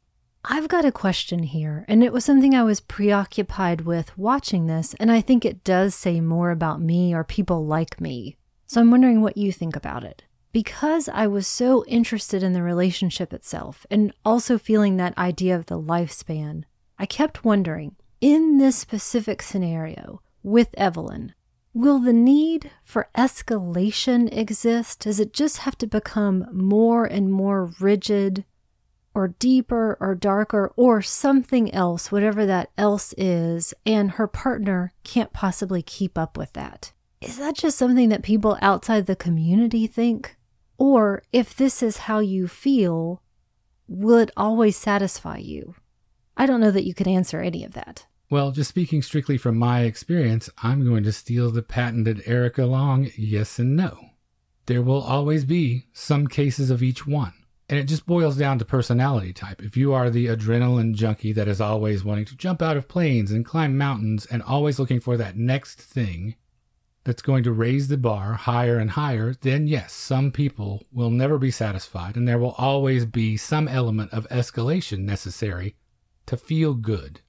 I've 0.45 0.67
got 0.67 0.85
a 0.85 0.91
question 0.91 1.45
here, 1.45 1.85
and 1.87 2.03
it 2.03 2.13
was 2.13 2.25
something 2.25 2.53
I 2.53 2.65
was 2.65 2.81
preoccupied 2.81 3.83
with 3.83 4.19
watching 4.19 4.67
this, 4.67 4.93
and 4.99 5.11
I 5.11 5.21
think 5.21 5.45
it 5.45 5.63
does 5.63 5.95
say 5.95 6.21
more 6.21 6.51
about 6.51 6.81
me 6.81 7.15
or 7.15 7.23
people 7.23 7.65
like 7.65 8.01
me. 8.01 8.37
So 8.67 8.81
I'm 8.81 8.91
wondering 8.91 9.21
what 9.21 9.37
you 9.37 9.53
think 9.53 9.77
about 9.77 10.03
it. 10.03 10.25
Because 10.53 11.09
I 11.09 11.29
was 11.29 11.47
so 11.47 11.85
interested 11.87 12.43
in 12.43 12.55
the 12.55 12.63
relationship 12.63 13.33
itself 13.33 13.87
and 13.89 14.13
also 14.25 14.59
feeling 14.59 14.97
that 14.97 15.17
idea 15.17 15.55
of 15.55 15.67
the 15.67 15.81
lifespan, 15.81 16.65
I 16.99 17.07
kept 17.07 17.45
wondering 17.45 17.95
in 18.21 18.59
this 18.59 18.77
specific 18.77 19.43
scenario 19.43 20.23
with 20.43 20.75
Evelyn, 20.77 21.35
will 21.73 22.01
the 22.01 22.13
need 22.13 22.71
for 22.85 23.09
escalation 23.17 24.29
exist? 24.37 25.01
Does 25.01 25.21
it 25.21 25.33
just 25.33 25.59
have 25.59 25.79
to 25.79 25.87
become 25.87 26.47
more 26.53 27.05
and 27.05 27.33
more 27.33 27.71
rigid 27.79 28.45
or 29.15 29.29
deeper 29.29 29.97
or 30.01 30.15
darker 30.15 30.73
or 30.77 31.03
something 31.03 31.73
else, 31.75 32.11
whatever 32.11 32.47
that 32.47 32.71
else 32.79 33.15
is, 33.17 33.75
and 33.85 34.13
her 34.13 34.27
partner 34.27 34.93
can't 35.05 35.33
possibly 35.33 35.83
keep 35.83 36.17
up 36.17 36.37
with 36.37 36.53
that. 36.55 36.93
Is 37.21 37.39
that 37.39 37.57
just 37.57 37.79
something 37.79 38.09
that 38.09 38.23
people 38.23 38.59
outside 38.61 39.07
the 39.07 39.17
community 39.17 39.87
think? 39.87 40.37
Or 40.77 41.23
if 41.33 41.55
this 41.55 41.83
is 41.83 41.99
how 41.99 42.19
you 42.19 42.49
feel, 42.49 43.23
will 43.87 44.19
it 44.19 44.31
always 44.37 44.77
satisfy 44.77 45.37
you? 45.37 45.75
I 46.37 46.47
don't 46.47 46.61
know 46.61 46.71
that 46.71 46.87
you 46.87 46.95
could 46.95 47.07
answer 47.07 47.41
any 47.41 47.63
of 47.63 47.75
that. 47.75 48.07
Well, 48.31 48.51
just 48.51 48.71
speaking 48.71 49.03
strictly 49.03 49.37
from 49.37 49.59
my 49.59 49.83
experience, 49.83 50.49
I'm 50.63 50.85
going 50.85 51.05
to 51.05 51.13
steal 51.13 51.51
the 51.51 51.63
patented 51.63 52.23
Erica 52.27 52.65
Long 52.65 53.11
yes 53.17 53.59
and 53.59 53.77
no. 53.77 53.99
There 54.67 54.83
will 54.83 55.03
always 55.03 55.45
be 55.45 55.87
some 55.93 56.27
cases 56.27 56.71
of 56.71 56.83
each 56.83 57.07
one. 57.07 57.35
And 57.69 57.79
it 57.79 57.85
just 57.85 58.07
boils 58.07 58.37
down 58.37 58.59
to 58.59 58.65
personality 58.65 59.33
type. 59.33 59.63
If 59.63 59.77
you 59.77 59.93
are 59.93 60.11
the 60.11 60.27
adrenaline 60.27 60.95
junkie 60.95 61.33
that 61.33 61.49
is 61.49 61.61
always 61.61 62.05
wanting 62.05 62.27
to 62.27 62.37
jump 62.37 62.61
out 62.61 62.77
of 62.77 62.89
planes 62.89 63.31
and 63.31 63.47
climb 63.47 63.79
mountains 63.79 64.27
and 64.27 64.43
always 64.43 64.79
looking 64.79 65.01
for 65.01 65.17
that 65.17 65.37
next 65.37 65.81
thing 65.81 66.35
that's 67.05 67.23
going 67.23 67.43
to 67.45 67.53
raise 67.53 67.89
the 67.89 67.97
bar 67.97 68.35
higher 68.35 68.79
and 68.79 68.91
higher, 68.91 69.35
then 69.41 69.67
yes, 69.67 69.93
some 69.93 70.31
people 70.31 70.87
will 70.93 71.11
never 71.11 71.39
be 71.39 71.51
satisfied 71.51 72.17
and 72.17 72.29
there 72.29 72.39
will 72.39 72.55
always 72.59 73.05
be 73.07 73.37
some 73.37 73.69
element 73.69 74.13
of 74.13 74.29
escalation 74.29 75.01
necessary 75.01 75.75
to 76.27 76.37
feel 76.37 76.75
good. 76.75 77.21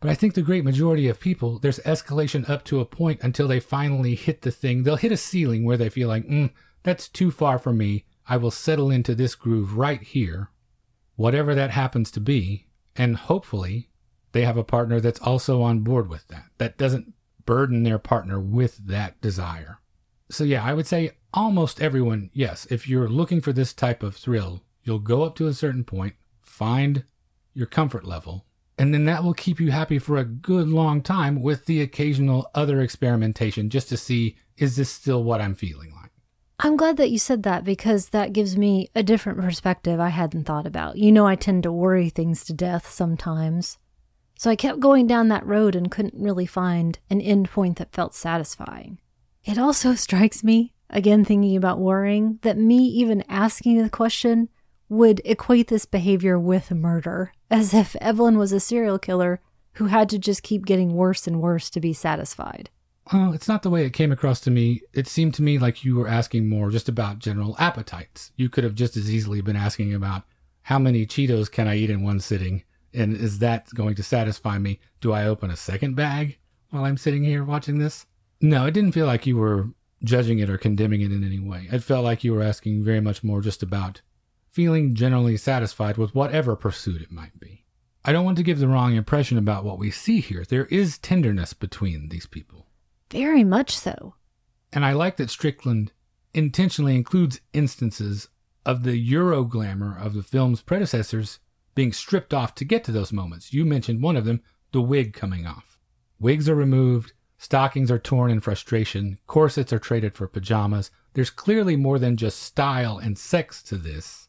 But 0.00 0.10
I 0.10 0.14
think 0.14 0.34
the 0.34 0.42
great 0.42 0.64
majority 0.64 1.08
of 1.08 1.18
people, 1.18 1.58
there's 1.58 1.78
escalation 1.80 2.46
up 2.48 2.64
to 2.64 2.80
a 2.80 2.84
point 2.84 3.20
until 3.22 3.48
they 3.48 3.60
finally 3.60 4.14
hit 4.14 4.42
the 4.42 4.50
thing. 4.50 4.82
They'll 4.82 4.96
hit 4.96 5.12
a 5.12 5.16
ceiling 5.16 5.64
where 5.64 5.78
they 5.78 5.88
feel 5.88 6.08
like, 6.08 6.28
mm, 6.28 6.50
that's 6.82 7.08
too 7.08 7.30
far 7.30 7.58
for 7.58 7.72
me. 7.72 8.04
I 8.26 8.36
will 8.36 8.50
settle 8.50 8.90
into 8.90 9.14
this 9.14 9.34
groove 9.34 9.76
right 9.76 10.02
here, 10.02 10.50
whatever 11.16 11.54
that 11.54 11.70
happens 11.70 12.10
to 12.12 12.20
be, 12.20 12.66
and 12.96 13.16
hopefully 13.16 13.90
they 14.32 14.44
have 14.44 14.56
a 14.56 14.64
partner 14.64 15.00
that's 15.00 15.20
also 15.20 15.62
on 15.62 15.80
board 15.80 16.08
with 16.08 16.26
that, 16.28 16.46
that 16.58 16.78
doesn't 16.78 17.12
burden 17.44 17.82
their 17.82 17.98
partner 17.98 18.40
with 18.40 18.78
that 18.86 19.20
desire. 19.20 19.78
So, 20.30 20.44
yeah, 20.44 20.64
I 20.64 20.74
would 20.74 20.86
say 20.86 21.12
almost 21.32 21.82
everyone, 21.82 22.30
yes, 22.32 22.66
if 22.70 22.88
you're 22.88 23.08
looking 23.08 23.40
for 23.40 23.52
this 23.52 23.72
type 23.72 24.02
of 24.02 24.16
thrill, 24.16 24.62
you'll 24.82 24.98
go 24.98 25.22
up 25.22 25.36
to 25.36 25.46
a 25.46 25.54
certain 25.54 25.84
point, 25.84 26.14
find 26.42 27.04
your 27.52 27.66
comfort 27.66 28.04
level, 28.04 28.46
and 28.78 28.92
then 28.92 29.04
that 29.04 29.22
will 29.22 29.34
keep 29.34 29.60
you 29.60 29.70
happy 29.70 29.98
for 29.98 30.16
a 30.16 30.24
good 30.24 30.68
long 30.68 31.00
time 31.02 31.40
with 31.40 31.66
the 31.66 31.80
occasional 31.80 32.50
other 32.54 32.80
experimentation 32.80 33.70
just 33.70 33.88
to 33.90 33.96
see 33.96 34.36
is 34.56 34.76
this 34.76 34.90
still 34.90 35.22
what 35.22 35.40
I'm 35.40 35.54
feeling 35.54 35.92
like? 35.94 36.03
I'm 36.60 36.76
glad 36.76 36.96
that 36.98 37.10
you 37.10 37.18
said 37.18 37.42
that 37.42 37.64
because 37.64 38.10
that 38.10 38.32
gives 38.32 38.56
me 38.56 38.88
a 38.94 39.02
different 39.02 39.40
perspective 39.40 39.98
I 39.98 40.10
hadn't 40.10 40.44
thought 40.44 40.66
about. 40.66 40.96
You 40.96 41.10
know, 41.10 41.26
I 41.26 41.34
tend 41.34 41.64
to 41.64 41.72
worry 41.72 42.08
things 42.08 42.44
to 42.44 42.52
death 42.52 42.90
sometimes. 42.90 43.78
So 44.38 44.50
I 44.50 44.56
kept 44.56 44.80
going 44.80 45.06
down 45.06 45.28
that 45.28 45.46
road 45.46 45.74
and 45.74 45.90
couldn't 45.90 46.14
really 46.14 46.46
find 46.46 46.98
an 47.10 47.20
end 47.20 47.50
point 47.50 47.78
that 47.78 47.92
felt 47.92 48.14
satisfying. 48.14 48.98
It 49.44 49.58
also 49.58 49.94
strikes 49.94 50.44
me, 50.44 50.74
again 50.90 51.24
thinking 51.24 51.56
about 51.56 51.80
worrying, 51.80 52.38
that 52.42 52.56
me 52.56 52.78
even 52.78 53.24
asking 53.28 53.82
the 53.82 53.90
question 53.90 54.48
would 54.88 55.20
equate 55.24 55.68
this 55.68 55.86
behavior 55.86 56.38
with 56.38 56.70
murder, 56.70 57.32
as 57.50 57.74
if 57.74 57.96
Evelyn 57.96 58.38
was 58.38 58.52
a 58.52 58.60
serial 58.60 58.98
killer 58.98 59.40
who 59.74 59.86
had 59.86 60.08
to 60.08 60.18
just 60.18 60.42
keep 60.42 60.64
getting 60.66 60.94
worse 60.94 61.26
and 61.26 61.40
worse 61.40 61.68
to 61.70 61.80
be 61.80 61.92
satisfied. 61.92 62.70
Well, 63.12 63.32
it's 63.34 63.48
not 63.48 63.62
the 63.62 63.70
way 63.70 63.84
it 63.84 63.92
came 63.92 64.12
across 64.12 64.40
to 64.40 64.50
me. 64.50 64.82
It 64.94 65.06
seemed 65.06 65.34
to 65.34 65.42
me 65.42 65.58
like 65.58 65.84
you 65.84 65.96
were 65.96 66.08
asking 66.08 66.48
more 66.48 66.70
just 66.70 66.88
about 66.88 67.18
general 67.18 67.54
appetites. 67.58 68.32
You 68.36 68.48
could 68.48 68.64
have 68.64 68.74
just 68.74 68.96
as 68.96 69.12
easily 69.12 69.42
been 69.42 69.56
asking 69.56 69.92
about 69.92 70.22
how 70.62 70.78
many 70.78 71.04
Cheetos 71.04 71.50
can 71.50 71.68
I 71.68 71.76
eat 71.76 71.90
in 71.90 72.02
one 72.02 72.20
sitting? 72.20 72.62
And 72.94 73.14
is 73.14 73.40
that 73.40 73.68
going 73.74 73.94
to 73.96 74.02
satisfy 74.02 74.58
me? 74.58 74.80
Do 75.00 75.12
I 75.12 75.26
open 75.26 75.50
a 75.50 75.56
second 75.56 75.96
bag 75.96 76.38
while 76.70 76.84
I'm 76.84 76.96
sitting 76.96 77.24
here 77.24 77.44
watching 77.44 77.78
this? 77.78 78.06
No, 78.40 78.66
it 78.66 78.72
didn't 78.72 78.92
feel 78.92 79.06
like 79.06 79.26
you 79.26 79.36
were 79.36 79.68
judging 80.02 80.38
it 80.38 80.48
or 80.48 80.56
condemning 80.56 81.02
it 81.02 81.12
in 81.12 81.24
any 81.24 81.38
way. 81.38 81.68
It 81.70 81.82
felt 81.82 82.04
like 82.04 82.24
you 82.24 82.32
were 82.32 82.42
asking 82.42 82.84
very 82.84 83.00
much 83.00 83.22
more 83.22 83.42
just 83.42 83.62
about 83.62 84.00
feeling 84.50 84.94
generally 84.94 85.36
satisfied 85.36 85.96
with 85.96 86.14
whatever 86.14 86.56
pursuit 86.56 87.02
it 87.02 87.10
might 87.10 87.38
be. 87.38 87.64
I 88.04 88.12
don't 88.12 88.24
want 88.24 88.36
to 88.36 88.42
give 88.42 88.58
the 88.58 88.68
wrong 88.68 88.94
impression 88.94 89.36
about 89.36 89.64
what 89.64 89.78
we 89.78 89.90
see 89.90 90.20
here. 90.20 90.44
There 90.48 90.66
is 90.66 90.98
tenderness 90.98 91.52
between 91.52 92.08
these 92.08 92.26
people. 92.26 92.63
Very 93.14 93.44
much 93.44 93.78
so. 93.78 94.16
And 94.72 94.84
I 94.84 94.92
like 94.92 95.18
that 95.18 95.30
Strickland 95.30 95.92
intentionally 96.34 96.96
includes 96.96 97.40
instances 97.52 98.28
of 98.66 98.82
the 98.82 98.96
Euro 98.96 99.44
glamour 99.44 99.96
of 99.96 100.14
the 100.14 100.22
film's 100.24 100.60
predecessors 100.62 101.38
being 101.76 101.92
stripped 101.92 102.34
off 102.34 102.56
to 102.56 102.64
get 102.64 102.82
to 102.84 102.92
those 102.92 103.12
moments. 103.12 103.52
You 103.52 103.64
mentioned 103.64 104.02
one 104.02 104.16
of 104.16 104.24
them, 104.24 104.42
the 104.72 104.80
wig 104.80 105.12
coming 105.12 105.46
off. 105.46 105.78
Wigs 106.18 106.48
are 106.48 106.56
removed, 106.56 107.12
stockings 107.38 107.88
are 107.88 108.00
torn 108.00 108.32
in 108.32 108.40
frustration, 108.40 109.18
corsets 109.28 109.72
are 109.72 109.78
traded 109.78 110.16
for 110.16 110.26
pajamas. 110.26 110.90
There's 111.12 111.30
clearly 111.30 111.76
more 111.76 112.00
than 112.00 112.16
just 112.16 112.42
style 112.42 112.98
and 112.98 113.16
sex 113.16 113.62
to 113.64 113.76
this. 113.76 114.28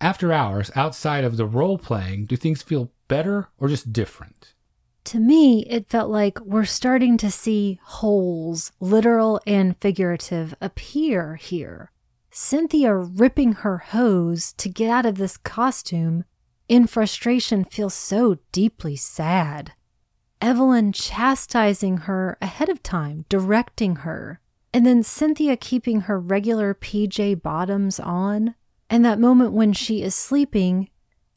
After 0.00 0.32
hours, 0.32 0.70
outside 0.74 1.24
of 1.24 1.36
the 1.36 1.46
role 1.46 1.76
playing, 1.76 2.24
do 2.24 2.36
things 2.36 2.62
feel 2.62 2.90
better 3.06 3.48
or 3.58 3.68
just 3.68 3.92
different? 3.92 4.54
To 5.04 5.20
me, 5.20 5.60
it 5.68 5.88
felt 5.88 6.10
like 6.10 6.40
we're 6.40 6.64
starting 6.64 7.16
to 7.18 7.30
see 7.30 7.78
holes, 7.82 8.72
literal 8.80 9.40
and 9.46 9.76
figurative, 9.80 10.54
appear 10.60 11.36
here. 11.36 11.90
Cynthia 12.30 12.94
ripping 12.96 13.52
her 13.52 13.78
hose 13.78 14.52
to 14.54 14.68
get 14.68 14.90
out 14.90 15.06
of 15.06 15.16
this 15.16 15.36
costume 15.36 16.24
in 16.68 16.86
frustration 16.86 17.64
feels 17.64 17.94
so 17.94 18.38
deeply 18.50 18.96
sad. 18.96 19.72
Evelyn 20.40 20.92
chastising 20.92 21.98
her 21.98 22.36
ahead 22.40 22.68
of 22.68 22.82
time, 22.82 23.24
directing 23.28 23.96
her, 23.96 24.40
and 24.72 24.84
then 24.84 25.02
Cynthia 25.02 25.56
keeping 25.56 26.02
her 26.02 26.18
regular 26.18 26.74
PJ 26.74 27.42
bottoms 27.42 28.00
on. 28.00 28.54
And 28.90 29.04
that 29.04 29.20
moment 29.20 29.52
when 29.52 29.72
she 29.72 30.02
is 30.02 30.14
sleeping 30.14 30.88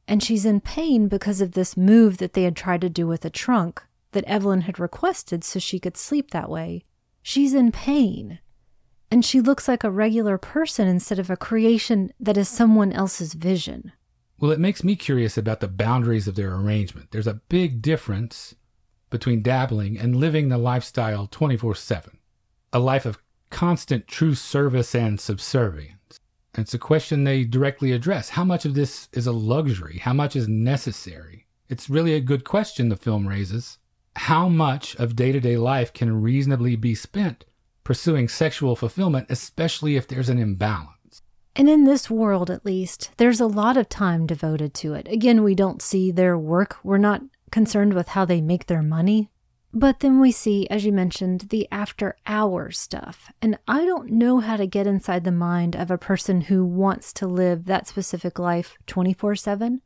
and 0.07 0.23
she's 0.23 0.45
in 0.45 0.61
pain 0.61 1.07
because 1.07 1.41
of 1.41 1.51
this 1.51 1.75
move 1.75 2.17
that 2.17 2.33
they 2.33 2.43
had 2.43 2.55
tried 2.55 2.81
to 2.81 2.89
do 2.89 3.07
with 3.07 3.25
a 3.25 3.29
trunk 3.29 3.83
that 4.11 4.23
Evelyn 4.23 4.61
had 4.61 4.79
requested 4.79 5.43
so 5.43 5.59
she 5.59 5.79
could 5.79 5.97
sleep 5.97 6.31
that 6.31 6.49
way. 6.49 6.85
She's 7.21 7.53
in 7.53 7.71
pain. 7.71 8.39
And 9.11 9.23
she 9.23 9.41
looks 9.41 9.67
like 9.67 9.83
a 9.83 9.91
regular 9.91 10.37
person 10.37 10.87
instead 10.87 11.19
of 11.19 11.29
a 11.29 11.37
creation 11.37 12.11
that 12.19 12.37
is 12.37 12.49
someone 12.49 12.93
else's 12.93 13.33
vision. 13.33 13.91
Well, 14.39 14.51
it 14.51 14.59
makes 14.59 14.83
me 14.83 14.95
curious 14.95 15.37
about 15.37 15.59
the 15.59 15.67
boundaries 15.67 16.27
of 16.27 16.35
their 16.35 16.53
arrangement. 16.53 17.11
There's 17.11 17.27
a 17.27 17.41
big 17.49 17.81
difference 17.81 18.55
between 19.09 19.41
dabbling 19.41 19.97
and 19.97 20.15
living 20.15 20.49
the 20.49 20.57
lifestyle 20.57 21.27
24 21.27 21.75
7. 21.75 22.17
a 22.73 22.79
life 22.79 23.05
of 23.05 23.19
constant 23.49 24.07
true 24.07 24.35
service 24.35 24.93
and 24.93 25.19
subservience. 25.19 25.96
It's 26.57 26.73
a 26.73 26.79
question 26.79 27.23
they 27.23 27.43
directly 27.43 27.91
address. 27.91 28.29
How 28.29 28.43
much 28.43 28.65
of 28.65 28.73
this 28.73 29.09
is 29.13 29.27
a 29.27 29.31
luxury? 29.31 29.99
How 29.99 30.13
much 30.13 30.35
is 30.35 30.47
necessary? 30.47 31.45
It's 31.69 31.89
really 31.89 32.13
a 32.13 32.19
good 32.21 32.43
question 32.43 32.89
the 32.89 32.95
film 32.95 33.27
raises. 33.27 33.77
How 34.15 34.49
much 34.49 34.95
of 34.95 35.15
day 35.15 35.31
to 35.31 35.39
day 35.39 35.57
life 35.57 35.93
can 35.93 36.21
reasonably 36.21 36.75
be 36.75 36.95
spent 36.95 37.45
pursuing 37.83 38.27
sexual 38.27 38.75
fulfillment, 38.75 39.27
especially 39.29 39.95
if 39.95 40.07
there's 40.07 40.29
an 40.29 40.39
imbalance? 40.39 41.21
And 41.55 41.69
in 41.69 41.83
this 41.83 42.09
world, 42.09 42.49
at 42.49 42.65
least, 42.65 43.11
there's 43.17 43.39
a 43.39 43.47
lot 43.47 43.77
of 43.77 43.89
time 43.89 44.25
devoted 44.25 44.73
to 44.75 44.93
it. 44.93 45.07
Again, 45.07 45.43
we 45.43 45.55
don't 45.55 45.81
see 45.81 46.11
their 46.11 46.37
work. 46.37 46.77
We're 46.83 46.97
not 46.97 47.21
concerned 47.51 47.93
with 47.93 48.09
how 48.09 48.25
they 48.25 48.41
make 48.41 48.65
their 48.65 48.83
money. 48.83 49.29
But 49.73 49.99
then 49.99 50.19
we 50.19 50.31
see, 50.31 50.67
as 50.69 50.85
you 50.85 50.91
mentioned, 50.91 51.47
the 51.49 51.67
after 51.71 52.15
hours 52.25 52.79
stuff. 52.79 53.31
And 53.41 53.59
I 53.67 53.85
don't 53.85 54.11
know 54.11 54.39
how 54.39 54.57
to 54.57 54.65
get 54.65 54.87
inside 54.87 55.23
the 55.23 55.31
mind 55.31 55.75
of 55.75 55.91
a 55.91 55.97
person 55.97 56.41
who 56.41 56.65
wants 56.65 57.11
to 57.13 57.27
live 57.27 57.65
that 57.65 57.87
specific 57.87 58.39
life 58.39 58.77
24 58.87 59.35
7. 59.35 59.81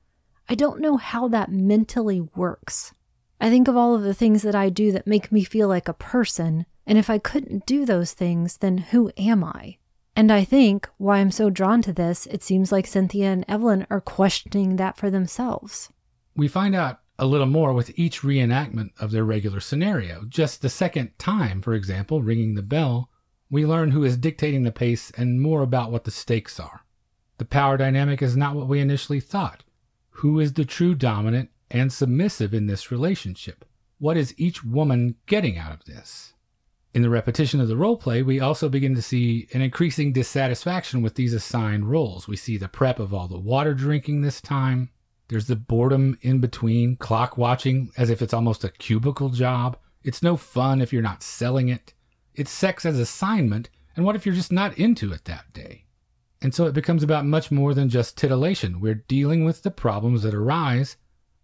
I 0.48 0.56
don't 0.56 0.82
know 0.82 0.98
how 0.98 1.28
that 1.30 1.52
mentally 1.52 2.22
works. 2.36 2.94
I 3.40 3.50
think 3.50 3.68
of 3.68 3.76
all 3.76 3.96
of 3.96 4.04
the 4.04 4.14
things 4.14 4.44
that 4.44 4.56
I 4.56 4.70
do 4.70 4.92
that 4.92 5.08
make 5.08 5.32
me 5.32 5.44
feel 5.44 5.68
like 5.68 5.88
a 5.88 5.94
person. 5.94 6.66
And 6.86 6.98
if 6.98 7.10
I 7.10 7.18
couldn't 7.18 7.66
do 7.66 7.86
those 7.86 8.14
things, 8.14 8.58
then 8.58 8.78
who 8.78 9.12
am 9.18 9.44
I? 9.44 9.78
And 10.16 10.32
I 10.32 10.44
think 10.44 10.90
why 10.98 11.18
I'm 11.18 11.32
so 11.32 11.50
drawn 11.50 11.82
to 11.84 11.94
this, 11.94 12.28
it 12.28 12.44
seems 12.44 12.72
like 12.72 12.86
Cynthia 12.86 13.32
and 13.32 13.46
Evelyn 13.48 13.88
are 13.90 14.02
questioning 14.02 14.76
that 14.76 14.98
for 14.98 15.10
themselves. 15.10 15.90
We 16.36 16.48
find 16.48 16.76
out 16.76 17.01
a 17.22 17.28
little 17.28 17.46
more 17.46 17.72
with 17.72 17.98
each 18.00 18.22
reenactment 18.22 18.90
of 19.00 19.12
their 19.12 19.24
regular 19.24 19.60
scenario. 19.60 20.26
Just 20.28 20.62
the 20.62 20.70
second 20.70 21.12
time, 21.20 21.62
for 21.62 21.76
example, 21.76 22.24
ringing 22.24 22.56
the 22.56 22.64
bell, 22.64 23.12
we 23.48 23.64
learn 23.64 23.92
who 23.92 24.04
is 24.04 24.18
dictating 24.18 24.64
the 24.64 24.72
pace 24.72 25.12
and 25.12 25.40
more 25.40 25.62
about 25.62 25.92
what 25.92 26.04
the 26.04 26.12
stakes 26.12 26.60
are. 26.60 26.82
The 27.38 27.46
power 27.46 27.78
dynamic 27.78 28.24
is 28.24 28.36
not 28.36 28.56
what 28.56 28.68
we 28.68 28.80
initially 28.80 29.20
thought. 29.20 29.64
Who 30.10 30.40
is 30.40 30.54
the 30.54 30.66
true 30.66 30.96
dominant 30.96 31.52
and 31.70 31.94
submissive 31.94 32.56
in 32.56 32.66
this 32.66 32.92
relationship? 32.92 33.66
What 34.00 34.18
is 34.18 34.34
each 34.38 34.64
woman 34.64 35.16
getting 35.28 35.60
out 35.60 35.74
of 35.74 35.86
this? 35.86 36.34
In 36.96 37.04
the 37.04 37.10
repetition 37.10 37.62
of 37.62 37.68
the 37.68 37.78
role 37.78 37.98
play, 37.98 38.24
we 38.24 38.40
also 38.40 38.68
begin 38.68 38.96
to 38.96 39.02
see 39.02 39.48
an 39.54 39.62
increasing 39.62 40.12
dissatisfaction 40.12 41.04
with 41.04 41.14
these 41.14 41.34
assigned 41.34 41.90
roles. 41.90 42.28
We 42.28 42.36
see 42.36 42.58
the 42.58 42.68
prep 42.68 43.00
of 43.00 43.14
all 43.14 43.28
the 43.28 43.38
water 43.38 43.76
drinking 43.76 44.22
this 44.22 44.42
time, 44.42 44.90
there's 45.32 45.48
the 45.48 45.56
boredom 45.56 46.18
in 46.22 46.40
between, 46.40 46.98
clock 46.98 47.38
watching 47.38 47.90
as 47.96 48.10
if 48.10 48.22
it's 48.22 48.34
almost 48.34 48.66
a 48.66 48.70
cubicle 48.70 49.30
job. 49.30 49.78
It's 50.04 50.22
no 50.22 50.36
fun 50.36 50.82
if 50.82 50.92
you're 50.92 51.02
not 51.02 51.24
selling 51.24 51.70
it. 51.70 51.94
It's 52.36 52.52
sex 52.52 52.86
as 52.86 53.00
assignment, 53.00 53.70
and 53.96 54.04
what 54.04 54.18
if 54.18 54.26
you're 54.26 54.36
just 54.36 54.52
not 54.52 54.78
into 54.78 55.14
it 55.14 55.24
that 55.24 55.54
day? 55.54 55.86
And 56.42 56.54
so 56.54 56.66
it 56.66 56.74
becomes 56.74 57.02
about 57.02 57.26
much 57.26 57.50
more 57.50 57.74
than 57.74 57.88
just 57.88 58.18
titillation. 58.18 58.82
We're 58.82 59.06
dealing 59.08 59.46
with 59.46 59.64
the 59.64 59.72
problems 59.72 60.24
that 60.24 60.34
arise 60.34 60.98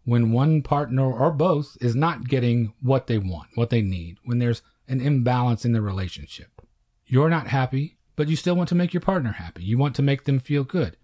when 0.03 0.33
one 0.33 0.63
partner 0.63 1.09
or 1.09 1.31
both 1.31 1.77
is 1.79 1.95
not 1.95 2.27
getting 2.27 2.73
what 2.81 3.07
they 3.07 3.17
want, 3.17 3.47
what 3.55 3.69
they 3.69 3.81
need, 3.81 4.17
when 4.25 4.39
there's 4.39 4.63
an 4.89 4.99
imbalance 4.99 5.63
in 5.63 5.71
the 5.71 5.81
relationship. 5.81 6.61
You're 7.05 7.29
not 7.29 7.47
happy, 7.47 7.95
but 8.17 8.27
you 8.27 8.35
still 8.35 8.57
want 8.57 8.67
to 8.67 8.75
make 8.75 8.93
your 8.93 8.99
partner 8.99 9.31
happy. 9.31 9.63
You 9.63 9.77
want 9.77 9.95
to 9.95 10.01
make 10.01 10.25
them 10.25 10.39
feel 10.39 10.65
good 10.65 10.97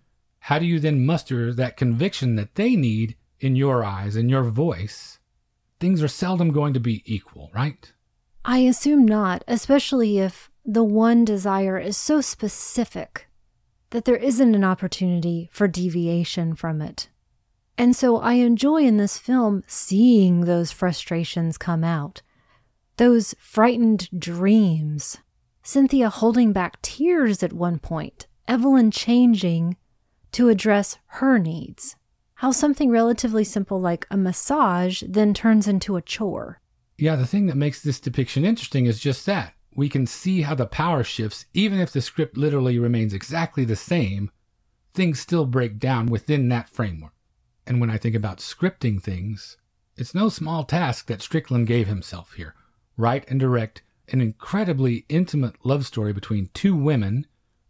how 0.48 0.60
do 0.60 0.66
you 0.66 0.78
then 0.78 1.06
muster 1.06 1.54
that 1.54 1.78
conviction 1.78 2.36
that 2.36 2.56
they 2.56 2.76
need 2.76 3.16
in 3.39 3.56
your 3.56 3.82
eyes, 3.82 4.18
in 4.18 4.28
your 4.28 4.44
voice? 4.44 5.20
Things 5.80 6.04
are 6.04 6.10
seldom 6.10 6.52
going 6.52 6.74
to 6.74 6.82
be 6.82 7.02
equal, 7.06 7.50
right? 7.56 7.94
I 8.44 8.58
assume 8.60 9.06
not, 9.06 9.46
especially 9.48 10.20
if 10.20 10.52
the 10.66 10.84
one 10.84 11.24
desire 11.24 11.80
is 11.80 11.96
so 11.96 12.20
specific 12.20 13.30
that 13.91 14.04
there 14.04 14.18
isn't 14.18 14.54
an 14.54 14.66
opportunity 14.66 15.50
for 15.54 15.70
deviation 15.70 16.56
from 16.56 16.82
it. 16.82 17.08
And 17.78 17.96
so 17.96 18.18
I 18.18 18.34
enjoy 18.34 18.82
in 18.84 18.98
this 18.98 19.18
film 19.18 19.64
seeing 19.66 20.41
those 20.41 20.74
frustrations 20.74 21.58
come 21.58 21.86
out, 21.86 22.22
those 22.98 23.34
frightened 23.39 24.10
dreams. 24.20 25.20
Cynthia 25.64 26.10
holding 26.10 26.52
back 26.52 26.82
tears 26.82 27.44
at 27.44 27.54
one 27.54 27.80
point, 27.80 28.28
Evelyn 28.46 28.91
changing 28.91 29.78
to 30.34 30.49
address 30.49 30.97
her 31.07 31.39
needs. 31.39 31.95
How 32.36 32.51
something 32.51 32.89
relatively 32.89 33.43
simple 33.43 33.79
like 33.79 34.05
a 34.11 34.17
massage 34.17 35.01
then 35.07 35.34
turns 35.34 35.67
into 35.67 35.95
a 35.95 36.01
chore. 36.01 36.59
Yeah, 36.97 37.15
the 37.15 37.25
thing 37.25 37.47
that 37.47 37.57
makes 37.57 37.81
this 37.81 37.99
depiction 37.99 38.45
interesting 38.45 38.86
is 38.86 38.99
just 38.99 39.25
that. 39.25 39.53
We 39.75 39.89
can 39.89 40.05
see 40.05 40.41
how 40.41 40.55
the 40.55 40.65
power 40.65 41.03
shifts, 41.03 41.45
even 41.53 41.79
if 41.79 41.91
the 41.91 42.01
script 42.01 42.38
literally 42.38 42.77
remains 42.77 43.13
exactly 43.13 43.65
the 43.65 43.75
same, 43.75 44.29
things 44.93 45.19
still 45.19 45.45
break 45.45 45.79
down 45.79 46.07
within 46.07 46.49
that 46.49 46.69
framework. 46.69 47.13
And 47.65 47.79
when 47.79 47.89
I 47.89 47.97
think 47.97 48.15
about 48.15 48.38
scripting 48.38 49.01
things, 49.01 49.57
it's 49.95 50.13
no 50.13 50.29
small 50.29 50.63
task 50.63 51.07
that 51.07 51.21
Strickland 51.21 51.67
gave 51.67 51.88
himself 51.88 52.34
here. 52.34 52.55
Write 52.97 53.27
and 53.29 53.39
direct 53.39 53.81
an 54.09 54.21
incredibly 54.21 55.05
intimate 55.09 55.55
love 55.63 55.86
story 55.86 56.13
between 56.13 56.49
two 56.53 56.75
women 56.75 57.25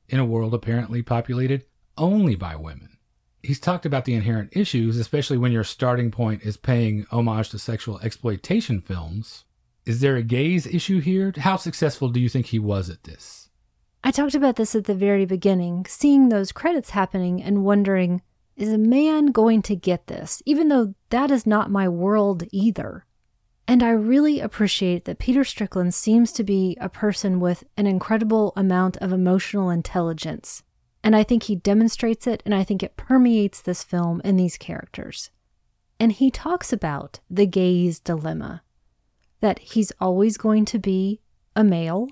in 0.09 0.19
a 0.19 0.25
world 0.25 0.53
apparently 0.53 1.01
populated 1.01 1.65
only 1.97 2.35
by 2.35 2.55
women. 2.55 2.97
He's 3.41 3.59
talked 3.59 3.85
about 3.85 4.05
the 4.05 4.13
inherent 4.13 4.55
issues, 4.55 4.97
especially 4.97 5.37
when 5.37 5.51
your 5.51 5.65
starting 5.65 6.11
point 6.11 6.43
is 6.43 6.55
paying 6.55 7.05
homage 7.11 7.49
to 7.49 7.59
sexual 7.59 7.99
exploitation 7.99 8.79
films. 8.79 9.43
Is 9.85 9.99
there 9.99 10.15
a 10.15 10.23
gaze 10.23 10.65
issue 10.65 11.01
here? 11.01 11.33
How 11.37 11.57
successful 11.57 12.07
do 12.07 12.21
you 12.21 12.29
think 12.29 12.47
he 12.47 12.59
was 12.59 12.89
at 12.89 13.03
this? 13.03 13.49
I 14.03 14.11
talked 14.11 14.35
about 14.35 14.55
this 14.55 14.75
at 14.75 14.85
the 14.85 14.95
very 14.95 15.25
beginning, 15.25 15.85
seeing 15.87 16.29
those 16.29 16.51
credits 16.51 16.91
happening 16.91 17.43
and 17.43 17.65
wondering, 17.65 18.21
is 18.55 18.71
a 18.71 18.77
man 18.77 19.27
going 19.27 19.61
to 19.63 19.75
get 19.75 20.07
this, 20.07 20.41
even 20.45 20.69
though 20.69 20.93
that 21.09 21.31
is 21.31 21.45
not 21.45 21.71
my 21.71 21.89
world 21.89 22.43
either? 22.51 23.05
And 23.67 23.81
I 23.81 23.89
really 23.89 24.39
appreciate 24.39 25.05
that 25.05 25.19
Peter 25.19 25.43
Strickland 25.43 25.93
seems 25.93 26.31
to 26.33 26.43
be 26.43 26.77
a 26.79 26.89
person 26.89 27.39
with 27.39 27.63
an 27.77 27.87
incredible 27.87 28.53
amount 28.55 28.97
of 28.97 29.11
emotional 29.11 29.69
intelligence. 29.69 30.63
And 31.03 31.15
I 31.15 31.23
think 31.23 31.43
he 31.43 31.55
demonstrates 31.55 32.27
it, 32.27 32.41
and 32.45 32.55
I 32.55 32.63
think 32.63 32.81
it 32.81 32.95
permeates 32.95 33.61
this 33.61 33.83
film 33.83 34.21
and 34.23 34.39
these 34.39 34.57
characters. 34.57 35.31
And 35.99 36.11
he 36.11 36.31
talks 36.31 36.71
about 36.71 37.19
the 37.29 37.45
gaze 37.45 37.99
dilemma 37.99 38.63
that 39.41 39.59
he's 39.59 39.91
always 39.99 40.37
going 40.37 40.63
to 40.63 40.79
be 40.79 41.19
a 41.53 41.65
male, 41.65 42.07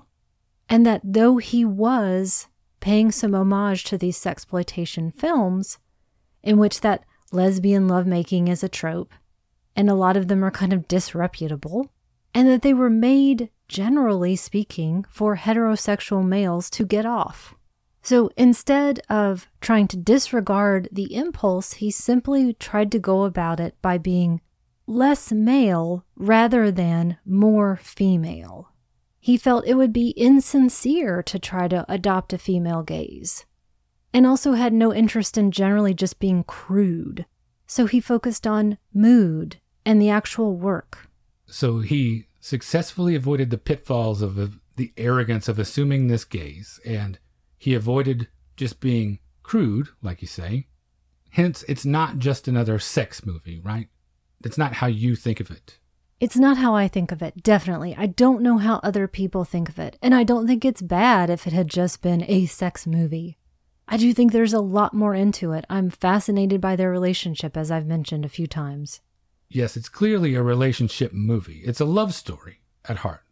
and 0.68 0.84
that 0.84 1.00
though 1.02 1.38
he 1.38 1.64
was 1.64 2.46
paying 2.80 3.10
some 3.10 3.34
homage 3.34 3.84
to 3.84 3.96
these 3.96 4.18
sexploitation 4.18 5.14
films, 5.14 5.78
in 6.42 6.58
which 6.58 6.82
that 6.82 7.04
lesbian 7.30 7.88
lovemaking 7.88 8.48
is 8.48 8.62
a 8.62 8.68
trope, 8.68 9.14
and 9.74 9.88
a 9.88 9.94
lot 9.94 10.14
of 10.14 10.28
them 10.28 10.44
are 10.44 10.50
kind 10.50 10.74
of 10.74 10.86
disreputable, 10.86 11.90
and 12.34 12.46
that 12.48 12.60
they 12.60 12.74
were 12.74 12.90
made, 12.90 13.48
generally 13.66 14.36
speaking, 14.36 15.04
for 15.08 15.36
heterosexual 15.36 16.22
males 16.22 16.68
to 16.68 16.84
get 16.84 17.06
off. 17.06 17.54
So 18.02 18.30
instead 18.36 19.00
of 19.08 19.48
trying 19.60 19.86
to 19.88 19.96
disregard 19.96 20.88
the 20.90 21.14
impulse, 21.14 21.74
he 21.74 21.90
simply 21.90 22.52
tried 22.54 22.90
to 22.92 22.98
go 22.98 23.22
about 23.22 23.60
it 23.60 23.76
by 23.80 23.98
being 23.98 24.40
less 24.86 25.30
male 25.30 26.04
rather 26.16 26.72
than 26.72 27.18
more 27.24 27.76
female. 27.76 28.72
He 29.20 29.36
felt 29.36 29.66
it 29.66 29.74
would 29.74 29.92
be 29.92 30.10
insincere 30.16 31.22
to 31.22 31.38
try 31.38 31.68
to 31.68 31.86
adopt 31.88 32.32
a 32.32 32.38
female 32.38 32.82
gaze, 32.82 33.46
and 34.12 34.26
also 34.26 34.54
had 34.54 34.72
no 34.72 34.92
interest 34.92 35.38
in 35.38 35.52
generally 35.52 35.94
just 35.94 36.18
being 36.18 36.42
crude. 36.42 37.24
So 37.68 37.86
he 37.86 38.00
focused 38.00 38.48
on 38.48 38.78
mood 38.92 39.58
and 39.86 40.02
the 40.02 40.10
actual 40.10 40.56
work. 40.56 41.08
So 41.46 41.78
he 41.78 42.26
successfully 42.40 43.14
avoided 43.14 43.50
the 43.50 43.58
pitfalls 43.58 44.22
of 44.22 44.34
the 44.74 44.92
arrogance 44.96 45.46
of 45.46 45.60
assuming 45.60 46.08
this 46.08 46.24
gaze 46.24 46.80
and 46.84 47.20
he 47.62 47.74
avoided 47.74 48.26
just 48.56 48.80
being 48.80 49.20
crude, 49.44 49.86
like 50.02 50.20
you 50.20 50.26
say. 50.26 50.66
Hence, 51.30 51.64
it's 51.68 51.84
not 51.84 52.18
just 52.18 52.48
another 52.48 52.80
sex 52.80 53.24
movie, 53.24 53.60
right? 53.60 53.86
That's 54.40 54.58
not 54.58 54.72
how 54.72 54.88
you 54.88 55.14
think 55.14 55.38
of 55.38 55.48
it. 55.48 55.78
It's 56.18 56.36
not 56.36 56.56
how 56.56 56.74
I 56.74 56.88
think 56.88 57.12
of 57.12 57.22
it, 57.22 57.40
definitely. 57.40 57.94
I 57.96 58.06
don't 58.06 58.42
know 58.42 58.58
how 58.58 58.80
other 58.82 59.06
people 59.06 59.44
think 59.44 59.68
of 59.68 59.78
it, 59.78 59.96
and 60.02 60.12
I 60.12 60.24
don't 60.24 60.48
think 60.48 60.64
it's 60.64 60.82
bad 60.82 61.30
if 61.30 61.46
it 61.46 61.52
had 61.52 61.68
just 61.68 62.02
been 62.02 62.24
a 62.26 62.46
sex 62.46 62.84
movie. 62.84 63.38
I 63.86 63.96
do 63.96 64.12
think 64.12 64.32
there's 64.32 64.52
a 64.52 64.60
lot 64.60 64.92
more 64.92 65.14
into 65.14 65.52
it. 65.52 65.64
I'm 65.70 65.88
fascinated 65.88 66.60
by 66.60 66.74
their 66.74 66.90
relationship, 66.90 67.56
as 67.56 67.70
I've 67.70 67.86
mentioned 67.86 68.24
a 68.24 68.28
few 68.28 68.48
times. 68.48 69.00
Yes, 69.48 69.76
it's 69.76 69.88
clearly 69.88 70.34
a 70.34 70.42
relationship 70.42 71.12
movie. 71.12 71.62
It's 71.64 71.80
a 71.80 71.84
love 71.84 72.12
story 72.12 72.62
at 72.88 72.98
heart. 72.98 73.22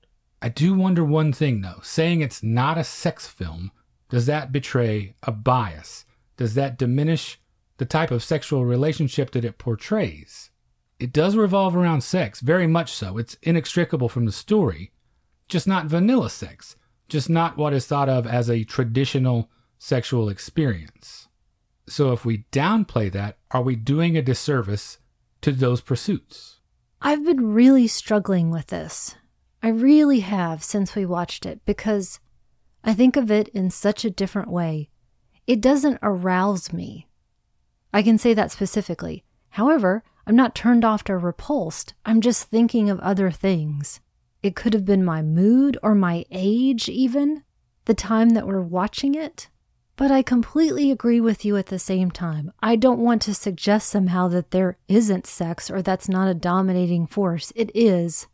I 0.40 0.50
do 0.50 0.72
wonder 0.74 1.04
one 1.04 1.32
thing, 1.32 1.62
though. 1.62 1.80
Saying 1.82 2.20
it's 2.20 2.44
not 2.44 2.78
a 2.78 2.84
sex 2.84 3.26
film 3.26 3.72
does 4.10 4.26
that 4.26 4.52
betray 4.52 5.14
a 5.22 5.32
bias? 5.32 6.04
Does 6.36 6.54
that 6.54 6.78
diminish 6.78 7.40
the 7.78 7.86
type 7.86 8.10
of 8.10 8.22
sexual 8.22 8.64
relationship 8.64 9.30
that 9.30 9.44
it 9.44 9.58
portrays? 9.58 10.50
It 10.98 11.12
does 11.12 11.34
revolve 11.34 11.74
around 11.74 12.02
sex, 12.02 12.40
very 12.40 12.66
much 12.66 12.92
so. 12.92 13.16
It's 13.16 13.38
inextricable 13.42 14.08
from 14.10 14.26
the 14.26 14.32
story, 14.32 14.92
just 15.48 15.66
not 15.66 15.86
vanilla 15.86 16.28
sex. 16.28 16.76
just 17.10 17.28
not 17.28 17.56
what 17.56 17.74
is 17.74 17.86
thought 17.86 18.08
of 18.08 18.26
as 18.26 18.48
a 18.48 18.64
traditional 18.64 19.50
sexual 19.78 20.28
experience. 20.28 21.28
So 21.86 22.12
if 22.12 22.24
we 22.24 22.44
downplay 22.52 23.12
that, 23.12 23.36
are 23.50 23.62
we 23.62 23.76
doing 23.76 24.16
a 24.16 24.22
disservice 24.22 24.98
to 25.42 25.52
those 25.52 25.80
pursuits? 25.80 26.60
I've 27.02 27.24
been 27.24 27.52
really 27.52 27.88
struggling 27.88 28.50
with 28.50 28.68
this. 28.68 29.16
I 29.62 29.68
really 29.68 30.20
have 30.20 30.62
since 30.62 30.94
we 30.94 31.04
watched 31.04 31.44
it 31.44 31.60
because 31.66 32.20
I 32.82 32.94
think 32.94 33.16
of 33.16 33.30
it 33.30 33.48
in 33.48 33.70
such 33.70 34.04
a 34.04 34.10
different 34.10 34.50
way. 34.50 34.90
It 35.46 35.60
doesn't 35.60 35.98
arouse 36.02 36.72
me. 36.72 37.08
I 37.92 38.02
can 38.02 38.18
say 38.18 38.34
that 38.34 38.50
specifically. 38.50 39.24
However, 39.50 40.04
I'm 40.26 40.36
not 40.36 40.54
turned 40.54 40.84
off 40.84 41.02
or 41.08 41.18
repulsed. 41.18 41.94
I'm 42.06 42.20
just 42.20 42.44
thinking 42.44 42.88
of 42.88 43.00
other 43.00 43.30
things. 43.30 44.00
It 44.42 44.56
could 44.56 44.74
have 44.74 44.84
been 44.84 45.04
my 45.04 45.22
mood 45.22 45.76
or 45.82 45.94
my 45.94 46.24
age, 46.30 46.88
even, 46.88 47.42
the 47.84 47.94
time 47.94 48.30
that 48.30 48.46
we're 48.46 48.62
watching 48.62 49.14
it. 49.14 49.48
But 49.96 50.10
I 50.10 50.22
completely 50.22 50.90
agree 50.90 51.20
with 51.20 51.44
you 51.44 51.56
at 51.56 51.66
the 51.66 51.78
same 51.78 52.10
time. 52.10 52.52
I 52.62 52.76
don't 52.76 53.00
want 53.00 53.20
to 53.22 53.34
suggest 53.34 53.90
somehow 53.90 54.28
that 54.28 54.50
there 54.50 54.78
isn't 54.88 55.26
sex 55.26 55.70
or 55.70 55.82
that's 55.82 56.08
not 56.08 56.28
a 56.28 56.34
dominating 56.34 57.06
force. 57.06 57.52
It 57.54 57.70
is. 57.74 58.26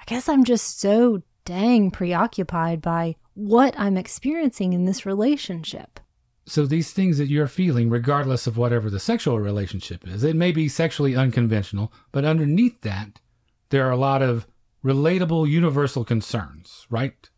I 0.00 0.04
guess 0.06 0.28
I'm 0.28 0.44
just 0.44 0.80
so 0.80 1.22
dang 1.44 1.90
preoccupied 1.90 2.80
by 2.80 3.16
what 3.38 3.78
I'm 3.78 3.96
experiencing 3.96 4.72
in 4.72 4.84
this 4.84 5.06
relationship. 5.06 6.00
So, 6.44 6.66
these 6.66 6.92
things 6.92 7.18
that 7.18 7.28
you're 7.28 7.46
feeling, 7.46 7.88
regardless 7.88 8.48
of 8.48 8.56
whatever 8.56 8.90
the 8.90 8.98
sexual 8.98 9.38
relationship 9.38 10.08
is, 10.08 10.24
it 10.24 10.34
may 10.34 10.50
be 10.50 10.66
sexually 10.66 11.14
unconventional, 11.14 11.92
but 12.10 12.24
underneath 12.24 12.80
that, 12.80 13.20
there 13.68 13.86
are 13.86 13.92
a 13.92 13.96
lot 13.96 14.22
of 14.22 14.48
relatable, 14.84 15.48
universal 15.48 16.04
concerns, 16.04 16.86
right? 16.90 17.30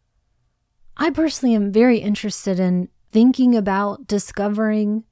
I 0.96 1.10
personally 1.10 1.54
am 1.54 1.70
very 1.70 1.98
interested 1.98 2.58
in 2.58 2.88
thinking 3.12 3.54
about 3.54 4.06
discovering, 4.06 5.04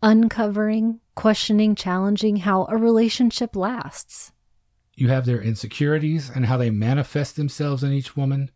uncovering, 0.00 1.00
questioning, 1.16 1.74
challenging 1.74 2.36
how 2.36 2.66
a 2.70 2.76
relationship 2.76 3.56
lasts. 3.56 4.30
You 4.94 5.08
have 5.08 5.26
their 5.26 5.42
insecurities 5.42 6.30
and 6.32 6.46
how 6.46 6.56
they 6.56 6.70
manifest 6.70 7.34
themselves 7.34 7.82
in 7.82 7.92
each 7.92 8.16
woman. 8.16 8.50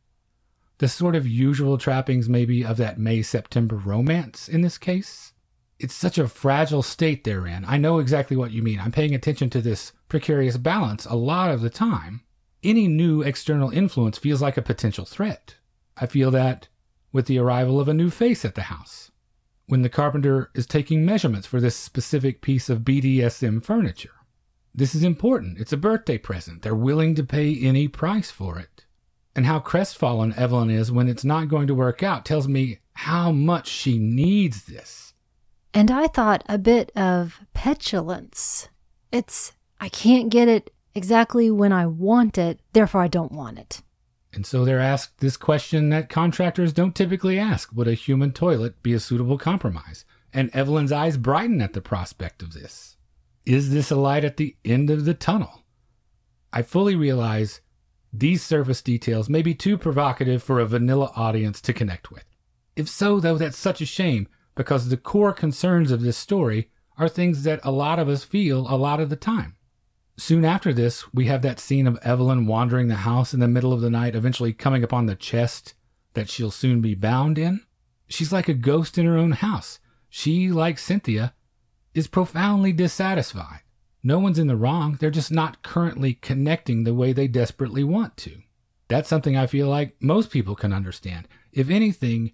The 0.80 0.88
sort 0.88 1.14
of 1.14 1.28
usual 1.28 1.76
trappings, 1.76 2.26
maybe, 2.26 2.64
of 2.64 2.78
that 2.78 2.98
May 2.98 3.20
September 3.20 3.76
romance 3.76 4.48
in 4.48 4.62
this 4.62 4.78
case. 4.78 5.34
It's 5.78 5.92
such 5.92 6.16
a 6.16 6.26
fragile 6.26 6.82
state 6.82 7.22
they're 7.22 7.46
in. 7.46 7.66
I 7.66 7.76
know 7.76 7.98
exactly 7.98 8.34
what 8.34 8.50
you 8.50 8.62
mean. 8.62 8.80
I'm 8.80 8.90
paying 8.90 9.14
attention 9.14 9.50
to 9.50 9.60
this 9.60 9.92
precarious 10.08 10.56
balance 10.56 11.04
a 11.04 11.16
lot 11.16 11.50
of 11.50 11.60
the 11.60 11.68
time. 11.68 12.22
Any 12.64 12.88
new 12.88 13.20
external 13.20 13.68
influence 13.68 14.16
feels 14.16 14.40
like 14.40 14.56
a 14.56 14.62
potential 14.62 15.04
threat. 15.04 15.56
I 15.98 16.06
feel 16.06 16.30
that 16.30 16.68
with 17.12 17.26
the 17.26 17.38
arrival 17.38 17.78
of 17.78 17.88
a 17.88 17.92
new 17.92 18.08
face 18.08 18.46
at 18.46 18.54
the 18.54 18.62
house, 18.62 19.10
when 19.66 19.82
the 19.82 19.90
carpenter 19.90 20.50
is 20.54 20.64
taking 20.64 21.04
measurements 21.04 21.46
for 21.46 21.60
this 21.60 21.76
specific 21.76 22.40
piece 22.40 22.70
of 22.70 22.80
BDSM 22.80 23.62
furniture. 23.62 24.14
This 24.74 24.94
is 24.94 25.02
important. 25.02 25.58
It's 25.58 25.74
a 25.74 25.76
birthday 25.76 26.16
present. 26.16 26.62
They're 26.62 26.74
willing 26.74 27.14
to 27.16 27.22
pay 27.22 27.54
any 27.60 27.86
price 27.86 28.30
for 28.30 28.58
it. 28.58 28.86
And 29.34 29.46
how 29.46 29.60
crestfallen 29.60 30.34
Evelyn 30.36 30.70
is 30.70 30.90
when 30.90 31.08
it's 31.08 31.24
not 31.24 31.48
going 31.48 31.66
to 31.68 31.74
work 31.74 32.02
out 32.02 32.24
tells 32.24 32.48
me 32.48 32.78
how 32.94 33.30
much 33.30 33.68
she 33.68 33.98
needs 33.98 34.64
this. 34.64 35.14
And 35.72 35.90
I 35.90 36.08
thought 36.08 36.42
a 36.48 36.58
bit 36.58 36.90
of 36.96 37.40
petulance. 37.54 38.68
It's, 39.12 39.52
I 39.80 39.88
can't 39.88 40.30
get 40.30 40.48
it 40.48 40.72
exactly 40.94 41.50
when 41.50 41.72
I 41.72 41.86
want 41.86 42.38
it, 42.38 42.60
therefore 42.72 43.02
I 43.02 43.08
don't 43.08 43.32
want 43.32 43.58
it. 43.58 43.82
And 44.32 44.46
so 44.46 44.64
they're 44.64 44.80
asked 44.80 45.18
this 45.18 45.36
question 45.36 45.88
that 45.90 46.08
contractors 46.08 46.72
don't 46.72 46.94
typically 46.94 47.38
ask 47.38 47.72
Would 47.72 47.88
a 47.88 47.94
human 47.94 48.32
toilet 48.32 48.82
be 48.82 48.92
a 48.92 49.00
suitable 49.00 49.38
compromise? 49.38 50.04
And 50.32 50.50
Evelyn's 50.54 50.92
eyes 50.92 51.16
brighten 51.16 51.60
at 51.60 51.72
the 51.72 51.80
prospect 51.80 52.42
of 52.42 52.52
this. 52.52 52.96
Is 53.44 53.72
this 53.72 53.90
a 53.90 53.96
light 53.96 54.24
at 54.24 54.36
the 54.36 54.56
end 54.64 54.90
of 54.90 55.04
the 55.04 55.14
tunnel? 55.14 55.64
I 56.52 56.62
fully 56.62 56.94
realize 56.94 57.60
these 58.12 58.42
surface 58.42 58.82
details 58.82 59.28
may 59.28 59.42
be 59.42 59.54
too 59.54 59.78
provocative 59.78 60.42
for 60.42 60.58
a 60.58 60.66
vanilla 60.66 61.12
audience 61.14 61.60
to 61.62 61.72
connect 61.72 62.10
with. 62.10 62.24
If 62.76 62.88
so, 62.88 63.20
though, 63.20 63.38
that's 63.38 63.56
such 63.58 63.80
a 63.80 63.86
shame 63.86 64.28
because 64.54 64.88
the 64.88 64.96
core 64.96 65.32
concerns 65.32 65.90
of 65.90 66.02
this 66.02 66.16
story 66.16 66.70
are 66.98 67.08
things 67.08 67.44
that 67.44 67.60
a 67.62 67.70
lot 67.70 67.98
of 67.98 68.08
us 68.08 68.24
feel 68.24 68.66
a 68.68 68.76
lot 68.76 69.00
of 69.00 69.10
the 69.10 69.16
time. 69.16 69.56
Soon 70.16 70.44
after 70.44 70.72
this, 70.72 71.12
we 71.14 71.26
have 71.26 71.40
that 71.42 71.58
scene 71.58 71.86
of 71.86 71.98
Evelyn 72.02 72.46
wandering 72.46 72.88
the 72.88 72.96
house 72.96 73.32
in 73.32 73.40
the 73.40 73.48
middle 73.48 73.72
of 73.72 73.80
the 73.80 73.88
night, 73.88 74.14
eventually 74.14 74.52
coming 74.52 74.84
upon 74.84 75.06
the 75.06 75.14
chest 75.14 75.74
that 76.14 76.28
she'll 76.28 76.50
soon 76.50 76.80
be 76.80 76.94
bound 76.94 77.38
in. 77.38 77.60
She's 78.08 78.32
like 78.32 78.48
a 78.48 78.54
ghost 78.54 78.98
in 78.98 79.06
her 79.06 79.16
own 79.16 79.32
house. 79.32 79.78
She, 80.10 80.50
like 80.50 80.78
Cynthia, 80.78 81.32
is 81.94 82.06
profoundly 82.06 82.72
dissatisfied. 82.72 83.60
No 84.02 84.18
one's 84.18 84.38
in 84.38 84.46
the 84.46 84.56
wrong, 84.56 84.96
they're 84.98 85.10
just 85.10 85.30
not 85.30 85.62
currently 85.62 86.14
connecting 86.14 86.84
the 86.84 86.94
way 86.94 87.12
they 87.12 87.28
desperately 87.28 87.84
want 87.84 88.16
to. 88.18 88.42
That's 88.88 89.08
something 89.08 89.36
I 89.36 89.46
feel 89.46 89.68
like 89.68 89.96
most 90.00 90.30
people 90.30 90.54
can 90.54 90.72
understand. 90.72 91.28
If 91.52 91.70
anything, 91.70 92.32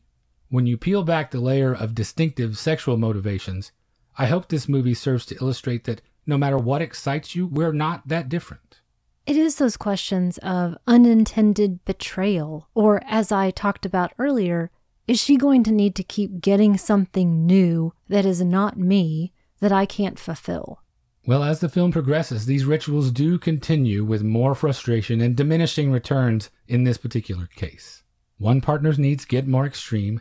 when 0.48 0.66
you 0.66 0.76
peel 0.76 1.02
back 1.02 1.30
the 1.30 1.40
layer 1.40 1.74
of 1.74 1.94
distinctive 1.94 2.56
sexual 2.56 2.96
motivations, 2.96 3.72
I 4.16 4.26
hope 4.26 4.48
this 4.48 4.68
movie 4.68 4.94
serves 4.94 5.26
to 5.26 5.36
illustrate 5.40 5.84
that 5.84 6.02
no 6.24 6.38
matter 6.38 6.56
what 6.56 6.82
excites 6.82 7.34
you, 7.34 7.46
we're 7.46 7.72
not 7.72 8.08
that 8.08 8.28
different. 8.28 8.80
It 9.26 9.36
is 9.36 9.56
those 9.56 9.76
questions 9.76 10.38
of 10.38 10.78
unintended 10.86 11.84
betrayal, 11.84 12.68
or 12.74 13.02
as 13.04 13.32
I 13.32 13.50
talked 13.50 13.84
about 13.84 14.12
earlier, 14.18 14.70
is 15.08 15.20
she 15.20 15.36
going 15.36 15.64
to 15.64 15.72
need 15.72 15.94
to 15.96 16.04
keep 16.04 16.40
getting 16.40 16.78
something 16.78 17.44
new 17.44 17.92
that 18.08 18.24
is 18.24 18.40
not 18.40 18.78
me 18.78 19.32
that 19.60 19.72
I 19.72 19.84
can't 19.84 20.18
fulfill? 20.18 20.80
Well, 21.26 21.42
as 21.42 21.58
the 21.58 21.68
film 21.68 21.90
progresses, 21.90 22.46
these 22.46 22.64
rituals 22.64 23.10
do 23.10 23.36
continue 23.36 24.04
with 24.04 24.22
more 24.22 24.54
frustration 24.54 25.20
and 25.20 25.34
diminishing 25.34 25.90
returns 25.90 26.50
in 26.68 26.84
this 26.84 26.98
particular 26.98 27.48
case. 27.56 28.04
One 28.38 28.60
partner's 28.60 28.96
needs 28.96 29.24
get 29.24 29.48
more 29.48 29.66
extreme, 29.66 30.20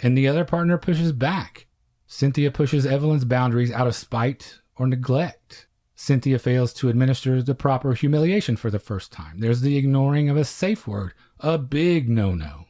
and 0.00 0.16
the 0.16 0.26
other 0.26 0.46
partner 0.46 0.78
pushes 0.78 1.12
back. 1.12 1.66
Cynthia 2.06 2.50
pushes 2.50 2.86
Evelyn's 2.86 3.26
boundaries 3.26 3.70
out 3.70 3.86
of 3.86 3.94
spite 3.94 4.60
or 4.76 4.86
neglect. 4.86 5.66
Cynthia 5.94 6.38
fails 6.38 6.72
to 6.74 6.88
administer 6.88 7.42
the 7.42 7.54
proper 7.54 7.92
humiliation 7.92 8.56
for 8.56 8.70
the 8.70 8.78
first 8.78 9.12
time. 9.12 9.40
There's 9.40 9.60
the 9.60 9.76
ignoring 9.76 10.30
of 10.30 10.38
a 10.38 10.44
safe 10.44 10.86
word, 10.86 11.12
a 11.40 11.58
big 11.58 12.08
no 12.08 12.34
no. 12.34 12.64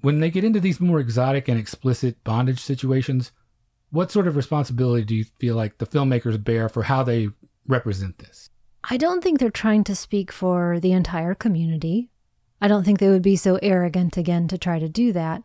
When 0.00 0.20
they 0.20 0.30
get 0.30 0.44
into 0.44 0.60
these 0.60 0.80
more 0.80 1.00
exotic 1.00 1.48
and 1.48 1.58
explicit 1.58 2.22
bondage 2.24 2.60
situations, 2.60 3.32
what 3.90 4.10
sort 4.10 4.26
of 4.26 4.36
responsibility 4.36 5.04
do 5.04 5.14
you 5.14 5.24
feel 5.38 5.56
like 5.56 5.78
the 5.78 5.86
filmmakers 5.86 6.42
bear 6.42 6.68
for 6.68 6.84
how 6.84 7.02
they 7.02 7.28
represent 7.66 8.18
this? 8.18 8.50
I 8.84 8.96
don't 8.96 9.22
think 9.22 9.38
they're 9.38 9.50
trying 9.50 9.84
to 9.84 9.96
speak 9.96 10.30
for 10.30 10.78
the 10.78 10.92
entire 10.92 11.34
community. 11.34 12.10
I 12.60 12.68
don't 12.68 12.84
think 12.84 12.98
they 12.98 13.08
would 13.08 13.22
be 13.22 13.36
so 13.36 13.58
arrogant 13.62 14.16
again 14.16 14.48
to 14.48 14.58
try 14.58 14.78
to 14.78 14.88
do 14.88 15.12
that. 15.12 15.42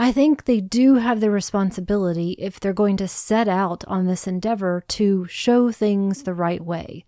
I 0.00 0.12
think 0.12 0.44
they 0.44 0.60
do 0.60 0.94
have 0.94 1.20
the 1.20 1.30
responsibility 1.30 2.36
if 2.38 2.60
they're 2.60 2.72
going 2.72 2.96
to 2.98 3.08
set 3.08 3.48
out 3.48 3.84
on 3.88 4.06
this 4.06 4.28
endeavor 4.28 4.84
to 4.88 5.26
show 5.26 5.72
things 5.72 6.22
the 6.22 6.34
right 6.34 6.64
way, 6.64 7.04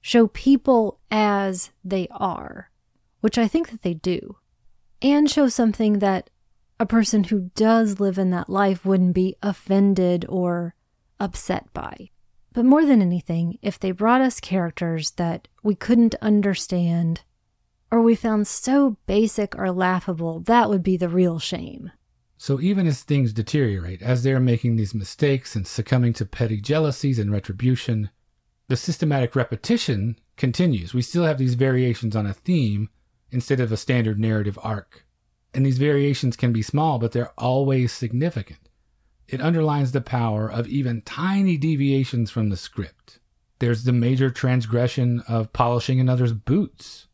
show 0.00 0.28
people 0.28 1.00
as 1.10 1.70
they 1.84 2.06
are, 2.12 2.70
which 3.20 3.38
I 3.38 3.48
think 3.48 3.70
that 3.70 3.82
they 3.82 3.94
do, 3.94 4.36
and 5.02 5.28
show 5.28 5.48
something 5.48 5.98
that 5.98 6.30
a 6.82 6.86
person 6.86 7.22
who 7.22 7.48
does 7.54 8.00
live 8.00 8.18
in 8.18 8.30
that 8.30 8.50
life 8.50 8.84
wouldn't 8.84 9.14
be 9.14 9.36
offended 9.40 10.26
or 10.28 10.74
upset 11.20 11.72
by. 11.72 12.10
But 12.52 12.64
more 12.64 12.84
than 12.84 13.00
anything, 13.00 13.56
if 13.62 13.78
they 13.78 13.92
brought 13.92 14.20
us 14.20 14.40
characters 14.40 15.12
that 15.12 15.46
we 15.62 15.76
couldn't 15.76 16.16
understand 16.20 17.22
or 17.92 18.02
we 18.02 18.16
found 18.16 18.48
so 18.48 18.96
basic 19.06 19.56
or 19.56 19.70
laughable, 19.70 20.40
that 20.40 20.68
would 20.68 20.82
be 20.82 20.96
the 20.96 21.08
real 21.08 21.38
shame. 21.38 21.92
So 22.36 22.60
even 22.60 22.88
as 22.88 23.04
things 23.04 23.32
deteriorate, 23.32 24.02
as 24.02 24.24
they 24.24 24.32
are 24.32 24.40
making 24.40 24.74
these 24.74 24.92
mistakes 24.92 25.54
and 25.54 25.64
succumbing 25.64 26.14
to 26.14 26.26
petty 26.26 26.60
jealousies 26.60 27.20
and 27.20 27.30
retribution, 27.30 28.10
the 28.66 28.76
systematic 28.76 29.36
repetition 29.36 30.18
continues. 30.36 30.94
We 30.94 31.02
still 31.02 31.22
have 31.22 31.38
these 31.38 31.54
variations 31.54 32.16
on 32.16 32.26
a 32.26 32.34
theme 32.34 32.88
instead 33.30 33.60
of 33.60 33.70
a 33.70 33.76
standard 33.76 34.18
narrative 34.18 34.58
arc. 34.64 35.06
And 35.54 35.66
these 35.66 35.78
variations 35.78 36.36
can 36.36 36.52
be 36.52 36.62
small, 36.62 36.98
but 36.98 37.12
they're 37.12 37.32
always 37.38 37.92
significant. 37.92 38.68
It 39.28 39.40
underlines 39.40 39.92
the 39.92 40.00
power 40.00 40.50
of 40.50 40.66
even 40.66 41.02
tiny 41.02 41.56
deviations 41.56 42.30
from 42.30 42.48
the 42.48 42.56
script. 42.56 43.18
There's 43.58 43.84
the 43.84 43.92
major 43.92 44.30
transgression 44.30 45.22
of 45.28 45.52
polishing 45.52 46.00
another's 46.00 46.32
boots. 46.32 47.06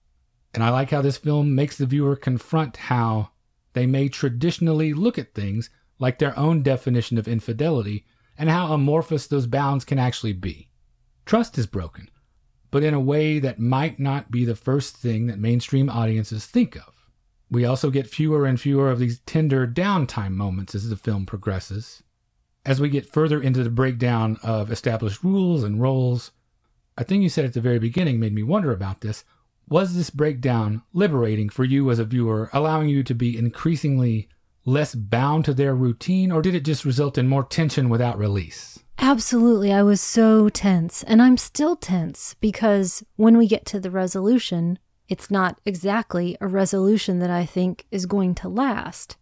And 0.55 0.62
I 0.62 0.70
like 0.70 0.91
how 0.91 1.03
this 1.03 1.18
film 1.18 1.55
makes 1.55 1.76
the 1.76 1.86
viewer 1.86 2.16
confront 2.16 2.76
how 2.76 3.30
they 3.74 3.86
may 3.86 4.09
traditionally 4.09 4.95
look 4.95 5.18
at 5.18 5.34
things 5.34 5.70
like 5.99 6.18
their 6.18 6.36
own 6.39 6.62
definition 6.62 7.18
of 7.18 7.28
infidelity 7.28 8.07
and 8.39 8.49
how 8.49 8.72
amorphous 8.72 9.26
those 9.26 9.47
bounds 9.47 9.84
can 9.84 9.99
actually 9.99 10.32
be. 10.32 10.70
Trust 11.26 11.59
is 11.59 11.66
broken, 11.66 12.09
but 12.70 12.82
in 12.82 12.95
a 12.95 13.01
way 13.01 13.39
that 13.39 13.59
might 13.59 14.01
not 14.01 14.30
be 14.30 14.45
the 14.45 14.57
first 14.57 14.97
thing 14.97 15.26
that 15.26 15.39
mainstream 15.39 15.91
audiences 15.91 16.47
think 16.47 16.76
of. 16.76 16.98
We 17.51 17.65
also 17.65 17.91
get 17.91 18.07
fewer 18.07 18.45
and 18.45 18.61
fewer 18.61 18.91
of 18.91 18.99
these 18.99 19.21
tender 19.21 19.67
downtime 19.67 20.33
moments 20.33 20.75
as 20.75 20.91
the 20.91 20.97
film 20.97 21.25
progresses. 21.27 22.03
As 22.67 22.81
we 22.81 22.91
get 22.91 23.11
further 23.11 23.41
into 23.41 23.65
the 23.65 23.71
breakdown 23.71 24.39
of 24.43 24.71
established 24.71 25.25
rules 25.25 25.65
and 25.65 25.81
roles, 25.81 26.33
a 26.99 27.05
thing 27.05 27.23
you 27.23 27.29
said 27.29 27.45
at 27.45 27.55
the 27.55 27.61
very 27.61 27.79
beginning 27.79 28.21
made 28.21 28.35
me 28.35 28.43
wonder 28.43 28.73
about 28.73 29.01
this. 29.01 29.25
Was 29.69 29.95
this 29.95 30.11
breakdown 30.11 30.83
liberating 30.93 31.49
for 31.49 31.65
you 31.65 31.91
as 31.91 31.99
a 31.99 32.05
viewer, 32.05 32.51
allowing 32.53 32.89
you 32.89 33.03
to 33.05 33.15
be 33.15 33.39
increasingly 33.39 34.29
less 34.65 34.95
bound 34.95 35.45
to 35.47 35.55
their 35.55 35.75
routine, 35.75 36.31
or 36.31 36.43
did 36.43 36.55
it 36.55 36.65
just 36.65 36.85
result 36.85 37.17
in 37.17 37.29
more 37.29 37.45
tension 37.45 37.89
without 37.89 38.19
release? 38.19 38.79
Absolutely. 38.99 39.73
I 39.73 39.83
was 39.83 40.01
so 40.01 40.49
tense, 40.49 41.03
and 41.05 41.23
I'm 41.23 41.37
still 41.37 41.77
tense 41.77 42.35
because 42.41 43.03
when 43.17 43.39
we 43.39 43.47
get 43.47 43.65
to 43.67 43.81
the 43.81 43.91
resolution, 43.91 44.79
it's 45.09 45.31
not 45.31 45.61
exactly 45.65 46.37
a 46.41 46.47
resolution 46.47 47.19
that 47.21 47.31
I 47.31 47.47
think 47.47 47.87
is 47.91 48.07
going 48.07 48.35
to 48.37 48.49
last. 48.49 49.17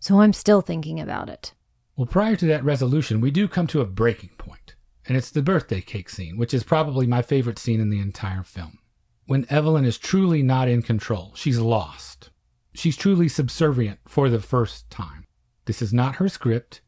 So 0.00 0.20
I'm 0.20 0.32
still 0.32 0.60
thinking 0.60 1.00
about 1.00 1.28
it. 1.28 1.54
Well, 1.96 2.06
prior 2.06 2.36
to 2.36 2.46
that 2.46 2.64
resolution, 2.64 3.20
we 3.20 3.30
do 3.30 3.48
come 3.48 3.66
to 3.68 3.80
a 3.80 3.86
breaking 3.86 4.30
point, 4.36 4.74
and 5.06 5.16
it's 5.16 5.30
the 5.30 5.42
birthday 5.42 5.80
cake 5.80 6.10
scene, 6.10 6.36
which 6.36 6.52
is 6.52 6.64
probably 6.64 7.06
my 7.06 7.22
favorite 7.22 7.58
scene 7.58 7.80
in 7.80 7.88
the 7.88 8.00
entire 8.00 8.42
film. 8.42 8.78
When 9.26 9.46
Evelyn 9.48 9.84
is 9.84 9.96
truly 9.96 10.42
not 10.42 10.68
in 10.68 10.82
control, 10.82 11.32
she's 11.34 11.58
lost. 11.58 12.30
She's 12.74 12.96
truly 12.96 13.28
subservient 13.28 14.00
for 14.06 14.28
the 14.28 14.40
first 14.40 14.90
time. 14.90 15.24
This 15.64 15.80
is 15.80 15.92
not 15.92 16.16
her 16.16 16.28
script. 16.28 16.82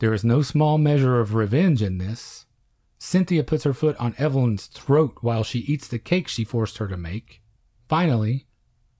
There 0.00 0.12
is 0.12 0.24
no 0.24 0.42
small 0.42 0.78
measure 0.78 1.20
of 1.20 1.34
revenge 1.34 1.82
in 1.82 1.98
this. 1.98 2.46
Cynthia 2.98 3.44
puts 3.44 3.64
her 3.64 3.72
foot 3.72 3.96
on 3.98 4.14
Evelyn's 4.18 4.66
throat 4.66 5.18
while 5.20 5.44
she 5.44 5.60
eats 5.60 5.86
the 5.86 5.98
cake 5.98 6.26
she 6.26 6.44
forced 6.44 6.78
her 6.78 6.88
to 6.88 6.96
make. 6.96 7.40
Finally, 7.88 8.46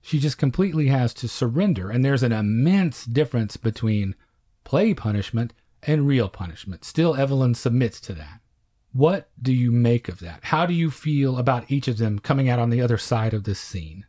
she 0.00 0.18
just 0.18 0.38
completely 0.38 0.86
has 0.88 1.12
to 1.14 1.28
surrender, 1.28 1.90
and 1.90 2.04
there's 2.04 2.22
an 2.22 2.32
immense 2.32 3.04
difference 3.04 3.56
between 3.56 4.14
play 4.64 4.94
punishment 4.94 5.52
and 5.82 6.06
real 6.06 6.28
punishment. 6.28 6.84
Still, 6.84 7.14
Evelyn 7.14 7.54
submits 7.54 8.00
to 8.00 8.14
that. 8.14 8.40
What 8.92 9.30
do 9.40 9.52
you 9.52 9.70
make 9.70 10.08
of 10.08 10.20
that? 10.20 10.40
How 10.44 10.66
do 10.66 10.72
you 10.72 10.90
feel 10.90 11.38
about 11.38 11.70
each 11.70 11.88
of 11.88 11.98
them 11.98 12.18
coming 12.18 12.48
out 12.48 12.58
on 12.58 12.70
the 12.70 12.80
other 12.80 12.98
side 12.98 13.34
of 13.34 13.44
this 13.44 13.60
scene? 13.60 14.06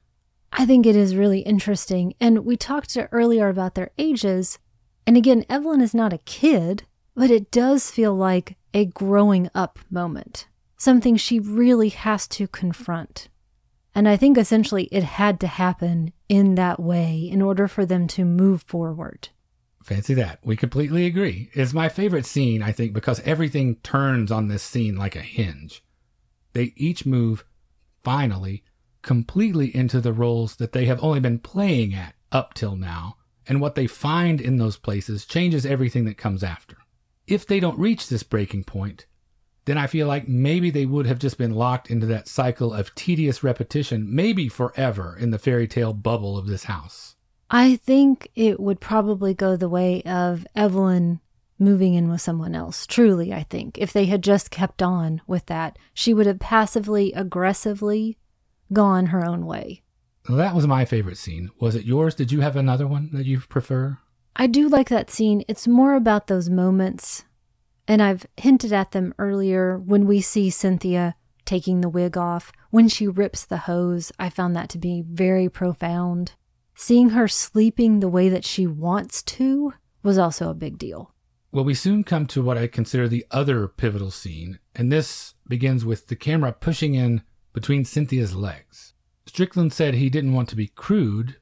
I 0.53 0.65
think 0.65 0.86
it 0.86 0.95
is 0.95 1.15
really 1.15 1.41
interesting. 1.41 2.13
And 2.19 2.45
we 2.45 2.55
talked 2.57 2.97
earlier 3.11 3.49
about 3.49 3.75
their 3.75 3.91
ages. 3.97 4.57
And 5.05 5.17
again, 5.17 5.45
Evelyn 5.49 5.82
is 5.82 5.93
not 5.93 6.13
a 6.13 6.19
kid, 6.19 6.84
but 7.13 7.30
it 7.30 7.51
does 7.51 7.91
feel 7.91 8.15
like 8.15 8.57
a 8.73 8.86
growing 8.86 9.49
up 9.53 9.80
moment, 9.91 10.47
something 10.77 11.17
she 11.17 11.39
really 11.39 11.89
has 11.89 12.27
to 12.30 12.47
confront. 12.47 13.27
And 14.00 14.08
I 14.08 14.16
think 14.16 14.38
essentially 14.38 14.86
it 14.93 15.04
had 15.04 15.41
to 15.41 15.47
happen 15.47 16.14
in 16.30 16.56
that 16.56 16.80
way 16.80 17.28
in 17.30 17.41
order 17.41 17.68
for 17.68 17.86
them 17.86 18.08
to 18.08 18.24
move 18.24 18.64
forward. 18.64 19.28
Fancy 19.84 20.14
that. 20.14 20.39
We 20.41 20.56
completely 20.56 21.06
agree. 21.06 21.50
It's 21.52 21.74
my 21.74 21.89
favorite 21.89 22.26
scene, 22.26 22.64
I 22.64 22.72
think, 22.72 22.93
because 22.93 23.20
everything 23.26 23.76
turns 23.84 24.32
on 24.32 24.47
this 24.47 24.64
scene 24.64 24.95
like 24.95 25.18
a 25.18 25.22
hinge. 25.22 25.84
They 26.54 26.72
each 26.78 27.06
move, 27.06 27.43
finally, 28.02 28.64
completely 29.02 29.76
into 29.76 30.00
the 30.00 30.14
roles 30.14 30.56
that 30.56 30.72
they 30.72 30.86
have 30.86 31.04
only 31.04 31.20
been 31.20 31.39
playing 31.39 31.93
at 31.93 32.16
up 32.32 32.54
till 32.54 32.78
now, 32.78 33.18
and 33.47 33.60
what 33.60 33.76
they 33.76 33.86
find 33.86 34.39
in 34.39 34.56
those 34.56 34.78
places 34.78 35.26
changes 35.26 35.66
everything 35.66 36.06
that 36.06 36.18
comes 36.18 36.41
after. 36.41 36.78
If 37.28 37.45
they 37.45 37.60
don't 37.60 37.78
reach 37.78 38.08
this 38.08 38.24
breaking 38.24 38.64
point, 38.64 39.08
then 39.66 39.78
I 39.78 39.88
feel 39.88 40.07
like 40.07 40.28
maybe 40.28 40.70
they 40.70 40.86
would 40.86 41.05
have 41.05 41.20
just 41.20 41.38
been 41.38 41.53
locked 41.53 41.89
into 41.89 42.05
that 42.07 42.28
cycle 42.28 42.74
of 42.74 42.93
tedious 42.95 43.43
repetition, 43.43 44.14
maybe 44.14 44.49
forever, 44.49 45.16
in 45.20 45.32
the 45.32 45.39
fairy 45.39 45.68
tale 45.68 45.93
bubble 45.93 46.38
of 46.38 46.47
this 46.47 46.66
house. 46.66 47.16
I 47.51 47.76
think 47.78 48.30
it 48.36 48.60
would 48.60 48.80
probably 48.80 49.34
go 49.34 49.55
the 49.55 49.70
way 49.70 50.01
of 50.03 50.45
Evelyn 50.55 51.20
moving 51.57 51.93
in 51.93 52.10
with 52.10 52.22
someone 52.22 52.55
else. 52.55 52.88
Truly, 52.88 53.34
I 53.34 53.43
think. 53.43 53.78
If 53.78 53.91
they 53.91 54.05
had 54.05 54.24
just 54.24 54.51
kept 54.51 54.82
on 54.82 55.22
with 55.28 55.45
that, 55.47 55.78
she 55.93 56.14
would 56.14 56.26
have 56.26 56.39
passively, 56.39 57.12
aggressively 57.14 58.18
gone 58.72 59.07
her 59.07 59.26
own 59.26 59.45
way. 59.45 59.82
That 60.30 60.55
was 60.55 60.68
my 60.68 60.86
favorite 60.86 61.18
scene. 61.18 61.49
Was 61.60 61.76
it 61.76 61.86
yours? 61.86 62.16
Did 62.16 62.32
you 62.32 62.41
have 62.41 62.55
another 62.55 62.88
one 62.88 63.10
that 63.14 63.26
you 63.26 63.39
prefer? 63.39 63.97
I 64.36 64.47
do 64.47 64.70
like 64.70 64.89
that 64.89 65.10
scene. 65.10 65.43
It's 65.47 65.68
more 65.68 65.95
about 65.95 66.28
those 66.28 66.49
moments, 66.49 67.26
and 67.89 68.03
I've 68.03 68.27
hinted 68.37 68.71
at 68.71 68.91
them 68.91 69.15
earlier 69.17 69.79
when 69.79 70.05
we 70.05 70.21
see 70.21 70.51
Cynthia 70.51 71.15
taking 71.43 71.81
the 71.81 71.89
wig 71.89 72.15
off, 72.15 72.51
when 72.69 72.87
she 72.87 73.07
rips 73.07 73.43
the 73.43 73.57
hose. 73.57 74.11
I 74.19 74.29
found 74.29 74.55
that 74.55 74.69
to 74.69 74.77
be 74.77 75.03
very 75.05 75.49
profound. 75.49 76.33
Seeing 76.75 77.09
her 77.09 77.27
sleeping 77.27 77.99
the 77.99 78.07
way 78.07 78.29
that 78.29 78.45
she 78.45 78.67
wants 78.67 79.23
to 79.23 79.73
was 80.03 80.19
also 80.19 80.51
a 80.51 80.53
big 80.53 80.77
deal. 80.77 81.15
Well, 81.51 81.65
we 81.65 81.73
soon 81.73 82.03
come 82.03 82.27
to 82.27 82.43
what 82.43 82.59
I 82.59 82.67
consider 82.67 83.07
the 83.07 83.25
other 83.31 83.67
pivotal 83.67 84.11
scene, 84.11 84.59
and 84.75 84.91
this 84.91 85.33
begins 85.47 85.83
with 85.83 86.07
the 86.07 86.15
camera 86.15 86.53
pushing 86.53 86.93
in 86.93 87.23
between 87.53 87.83
Cynthia's 87.83 88.35
legs. 88.35 88.93
Strickland 89.25 89.73
said 89.73 89.95
he 89.95 90.11
didn't 90.11 90.33
want 90.33 90.47
to 90.49 90.55
be 90.55 90.67
crude, 90.67 91.37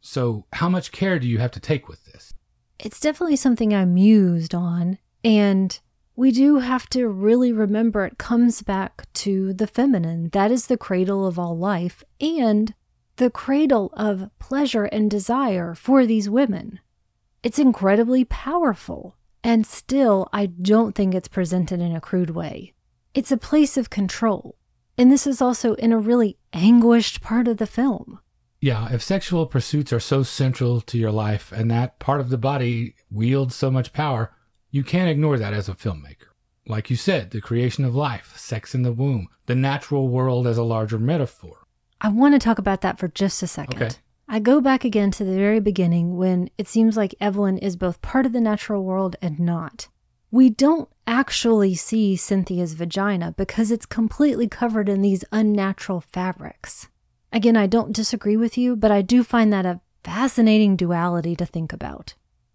so 0.00 0.46
how 0.52 0.68
much 0.68 0.92
care 0.92 1.18
do 1.18 1.26
you 1.26 1.38
have 1.38 1.50
to 1.50 1.60
take 1.60 1.88
with 1.88 2.04
this? 2.04 2.32
It's 2.78 3.00
definitely 3.00 3.36
something 3.36 3.74
I 3.74 3.84
mused 3.84 4.54
on, 4.54 4.98
and 5.24 5.80
we 6.16 6.30
do 6.30 6.58
have 6.58 6.88
to 6.90 7.08
really 7.08 7.52
remember 7.52 8.04
it 8.04 8.18
comes 8.18 8.62
back 8.62 9.06
to 9.14 9.52
the 9.52 9.66
feminine. 9.66 10.28
That 10.30 10.52
is 10.52 10.66
the 10.66 10.76
cradle 10.76 11.26
of 11.26 11.38
all 11.38 11.56
life 11.56 12.04
and 12.20 12.74
the 13.16 13.30
cradle 13.30 13.92
of 13.96 14.30
pleasure 14.38 14.84
and 14.84 15.10
desire 15.10 15.74
for 15.74 16.06
these 16.06 16.30
women. 16.30 16.80
It's 17.42 17.58
incredibly 17.58 18.24
powerful, 18.24 19.16
and 19.42 19.66
still, 19.66 20.28
I 20.32 20.46
don't 20.46 20.94
think 20.94 21.14
it's 21.14 21.28
presented 21.28 21.80
in 21.80 21.94
a 21.94 22.00
crude 22.00 22.30
way. 22.30 22.72
It's 23.12 23.32
a 23.32 23.36
place 23.36 23.76
of 23.76 23.90
control. 23.90 24.56
And 24.96 25.10
this 25.10 25.26
is 25.26 25.42
also 25.42 25.74
in 25.74 25.92
a 25.92 25.98
really 25.98 26.38
anguished 26.52 27.20
part 27.20 27.48
of 27.48 27.58
the 27.58 27.66
film. 27.66 28.20
Yeah, 28.60 28.92
if 28.92 29.02
sexual 29.02 29.46
pursuits 29.46 29.92
are 29.92 30.00
so 30.00 30.22
central 30.22 30.80
to 30.82 30.96
your 30.96 31.10
life 31.10 31.52
and 31.52 31.70
that 31.70 31.98
part 31.98 32.20
of 32.20 32.30
the 32.30 32.38
body 32.38 32.94
wields 33.10 33.54
so 33.54 33.70
much 33.70 33.92
power, 33.92 34.32
you 34.74 34.82
can't 34.82 35.08
ignore 35.08 35.38
that 35.38 35.52
as 35.52 35.68
a 35.68 35.72
filmmaker. 35.72 36.32
Like 36.66 36.90
you 36.90 36.96
said, 36.96 37.30
the 37.30 37.40
creation 37.40 37.84
of 37.84 37.94
life, 37.94 38.36
sex 38.36 38.74
in 38.74 38.82
the 38.82 38.92
womb, 38.92 39.28
the 39.46 39.54
natural 39.54 40.08
world 40.08 40.48
as 40.48 40.58
a 40.58 40.64
larger 40.64 40.98
metaphor. 40.98 41.58
I 42.00 42.08
want 42.08 42.34
to 42.34 42.40
talk 42.40 42.58
about 42.58 42.80
that 42.80 42.98
for 42.98 43.06
just 43.06 43.40
a 43.40 43.46
second. 43.46 43.80
Okay. 43.80 43.94
I 44.26 44.40
go 44.40 44.60
back 44.60 44.84
again 44.84 45.12
to 45.12 45.22
the 45.22 45.36
very 45.36 45.60
beginning 45.60 46.16
when 46.16 46.50
it 46.58 46.66
seems 46.66 46.96
like 46.96 47.14
Evelyn 47.20 47.56
is 47.58 47.76
both 47.76 48.02
part 48.02 48.26
of 48.26 48.32
the 48.32 48.40
natural 48.40 48.82
world 48.82 49.14
and 49.22 49.38
not. 49.38 49.86
We 50.32 50.50
don't 50.50 50.88
actually 51.06 51.76
see 51.76 52.16
Cynthia's 52.16 52.74
vagina 52.74 53.32
because 53.36 53.70
it's 53.70 53.86
completely 53.86 54.48
covered 54.48 54.88
in 54.88 55.02
these 55.02 55.24
unnatural 55.30 56.00
fabrics. 56.00 56.88
Again, 57.30 57.56
I 57.56 57.68
don't 57.68 57.94
disagree 57.94 58.36
with 58.36 58.58
you, 58.58 58.74
but 58.74 58.90
I 58.90 59.02
do 59.02 59.22
find 59.22 59.52
that 59.52 59.66
a 59.66 59.80
fascinating 60.02 60.74
duality 60.74 61.36
to 61.36 61.46
think 61.46 61.72
about. 61.72 62.14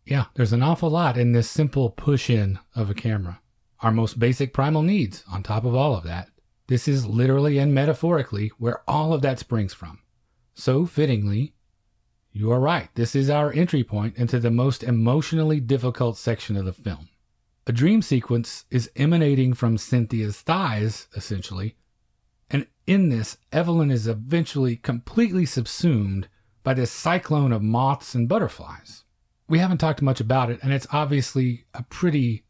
Yeah, 0.09 0.25
there's 0.33 0.53
an 0.53 0.63
awful 0.63 0.89
lot 0.89 1.19
in 1.19 1.33
this 1.33 1.47
simple 1.47 1.91
push 1.91 2.31
in 2.31 2.57
of 2.75 2.89
a 2.89 2.95
camera. 2.95 3.41
Our 3.81 3.91
most 3.91 4.17
basic 4.17 4.53
primal 4.53 4.81
needs, 4.81 5.23
on 5.31 5.43
top 5.43 5.65
of 5.65 5.75
all 5.75 5.93
of 5.93 6.03
that. 6.03 6.29
This 6.67 6.87
is 6.87 7.05
literally 7.05 7.59
and 7.59 7.75
metaphorically 7.75 8.51
where 8.57 8.81
all 8.87 9.13
of 9.13 9.21
that 9.21 9.37
springs 9.37 9.71
from. 9.71 9.99
So 10.55 10.87
fittingly, 10.87 11.53
you 12.31 12.51
are 12.51 12.59
right. 12.59 12.89
This 12.95 13.15
is 13.15 13.29
our 13.29 13.53
entry 13.53 13.83
point 13.83 14.17
into 14.17 14.39
the 14.39 14.49
most 14.49 14.81
emotionally 14.81 15.59
difficult 15.59 16.17
section 16.17 16.57
of 16.57 16.65
the 16.65 16.73
film. 16.73 17.09
A 17.67 17.71
dream 17.71 18.01
sequence 18.01 18.65
is 18.71 18.89
emanating 18.95 19.53
from 19.53 19.77
Cynthia's 19.77 20.41
thighs, 20.41 21.07
essentially. 21.15 21.75
And 22.49 22.65
in 22.87 23.09
this, 23.09 23.37
Evelyn 23.51 23.91
is 23.91 24.07
eventually 24.07 24.75
completely 24.75 25.45
subsumed 25.45 26.29
by 26.63 26.73
this 26.73 26.89
cyclone 26.89 27.51
of 27.51 27.61
moths 27.61 28.15
and 28.15 28.27
butterflies. 28.27 29.03
We 29.49 29.57
haven't 29.57 29.79
talked 29.79 30.03
much 30.03 30.21
about 30.21 30.51
it, 30.51 30.59
and 30.61 30.71
it's 30.71 30.85
obviously 30.91 31.65
a 31.73 31.81
pretty 31.81 32.43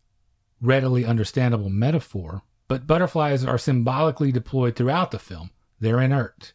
readily 0.62 1.06
understandable 1.06 1.70
metaphor, 1.70 2.44
but 2.68 2.86
butterflies 2.86 3.46
are 3.46 3.58
symbolically 3.58 4.34
deployed 4.34 4.76
throughout 4.76 5.12
the 5.12 5.18
film. 5.18 5.52
They're 5.80 6.02
inert, 6.02 6.52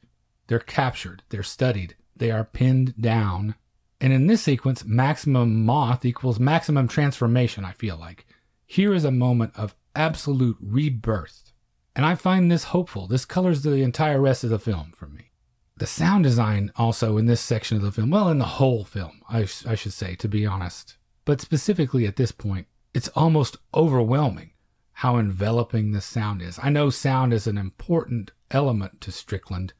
they're 0.47 0.59
captured, 0.59 1.22
they're 1.30 1.42
studied, 1.42 1.97
they 2.14 2.30
are 2.30 2.45
pinned 2.45 3.01
down. 3.01 3.55
And 4.03 4.12
in 4.12 4.26
this 4.26 4.42
sequence, 4.42 4.84
maximum 4.84 5.64
moth 5.64 6.05
equals 6.05 6.38
maximum 6.38 6.88
transformation, 6.88 7.64
I 7.64 7.72
feel 7.72 7.97
like. 7.97 8.26
Here 8.66 8.92
is 8.92 9.07
a 9.07 9.11
moment 9.11 9.53
of 9.57 9.74
absolute 9.97 10.59
rebirth. 10.61 11.53
And 11.97 12.05
I 12.05 12.16
find 12.16 12.51
this 12.53 12.64
hopeful. 12.64 13.07
This 13.07 13.24
colors 13.24 13.62
the 13.62 13.76
entire 13.76 14.20
rest 14.20 14.45
of 14.45 14.51
the 14.51 14.59
film 14.59 14.92
for 14.95 15.07
me. 15.07 15.30
The 15.77 15.87
sound 15.87 16.22
design 16.22 16.70
also 16.77 17.16
in 17.18 17.27
this 17.27 17.41
section 17.41 17.77
of 17.77 17.83
the 17.83 17.91
film, 17.91 18.11
well, 18.11 18.29
in 18.29 18.39
the 18.39 18.45
whole 18.45 18.85
film, 18.85 19.22
I, 19.29 19.45
sh- 19.45 19.66
I 19.66 19.75
should 19.75 19.93
say, 19.93 20.14
to 20.16 20.29
be 20.29 20.47
honest, 20.47 20.97
but 21.25 21.41
specifically 21.41 22.07
at 22.07 22.14
this 22.16 22.31
point, 22.31 22.68
it's 22.93 23.09
almost 23.09 23.57
overwhelming 23.75 24.53
how 24.99 25.16
enveloping 25.16 25.91
the 25.91 26.01
sound 26.01 26.41
is. 26.43 26.61
I 26.62 26.70
know 26.70 26.91
sound 26.91 27.33
is 27.35 27.49
an 27.49 27.59
important 27.59 28.31
element 28.53 29.01
to 29.01 29.11
Strickland. 29.11 29.72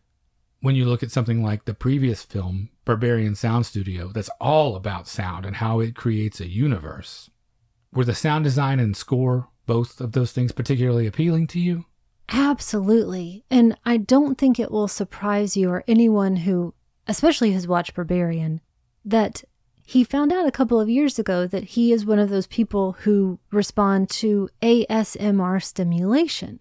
when 0.61 0.75
you 0.75 0.87
look 0.87 1.03
at 1.03 1.11
something 1.13 1.43
like 1.43 1.67
the 1.67 1.75
previous 1.75 2.23
film, 2.23 2.71
Berberian 2.87 3.37
Sound 3.37 3.67
Studio, 3.67 4.09
that's 4.09 4.31
all 4.41 4.77
about 4.77 5.07
sound 5.07 5.45
and 5.45 5.57
how 5.57 5.79
it 5.79 5.95
creates 5.95 6.41
a 6.41 6.49
universe. 6.49 7.29
Were 7.93 8.07
the 8.07 8.15
sound 8.15 8.45
design 8.45 8.81
and 8.81 8.97
score, 8.97 9.49
both 9.67 10.01
of 10.01 10.13
those 10.13 10.33
things, 10.33 10.53
particularly 10.53 11.07
appealing 11.07 11.49
to 11.49 11.61
you? 11.61 11.85
Absolutely. 12.29 13.45
And 13.51 13.77
I 13.85 13.97
don't 13.97 14.37
think 14.39 14.59
it 14.59 14.71
will 14.71 14.89
surprise 14.89 15.57
you 15.57 15.71
or 15.71 15.85
anyone 15.87 16.37
who, 16.37 16.75
especially 17.07 17.53
has 17.53 17.69
watched 17.69 17.95
Berberian, 17.95 18.61
that 19.05 19.45
he 19.87 20.03
found 20.03 20.33
out 20.33 20.47
a 20.47 20.53
couple 20.53 20.81
of 20.81 20.89
years 20.89 21.19
ago 21.19 21.47
that 21.47 21.65
he 21.65 21.93
is 21.93 22.07
one 22.07 22.19
of 22.19 22.31
those 22.31 22.47
people 22.47 22.93
who 23.01 23.39
respond 23.53 24.09
to 24.09 24.49
ASMR 24.63 25.63
stimulation. 25.63 26.61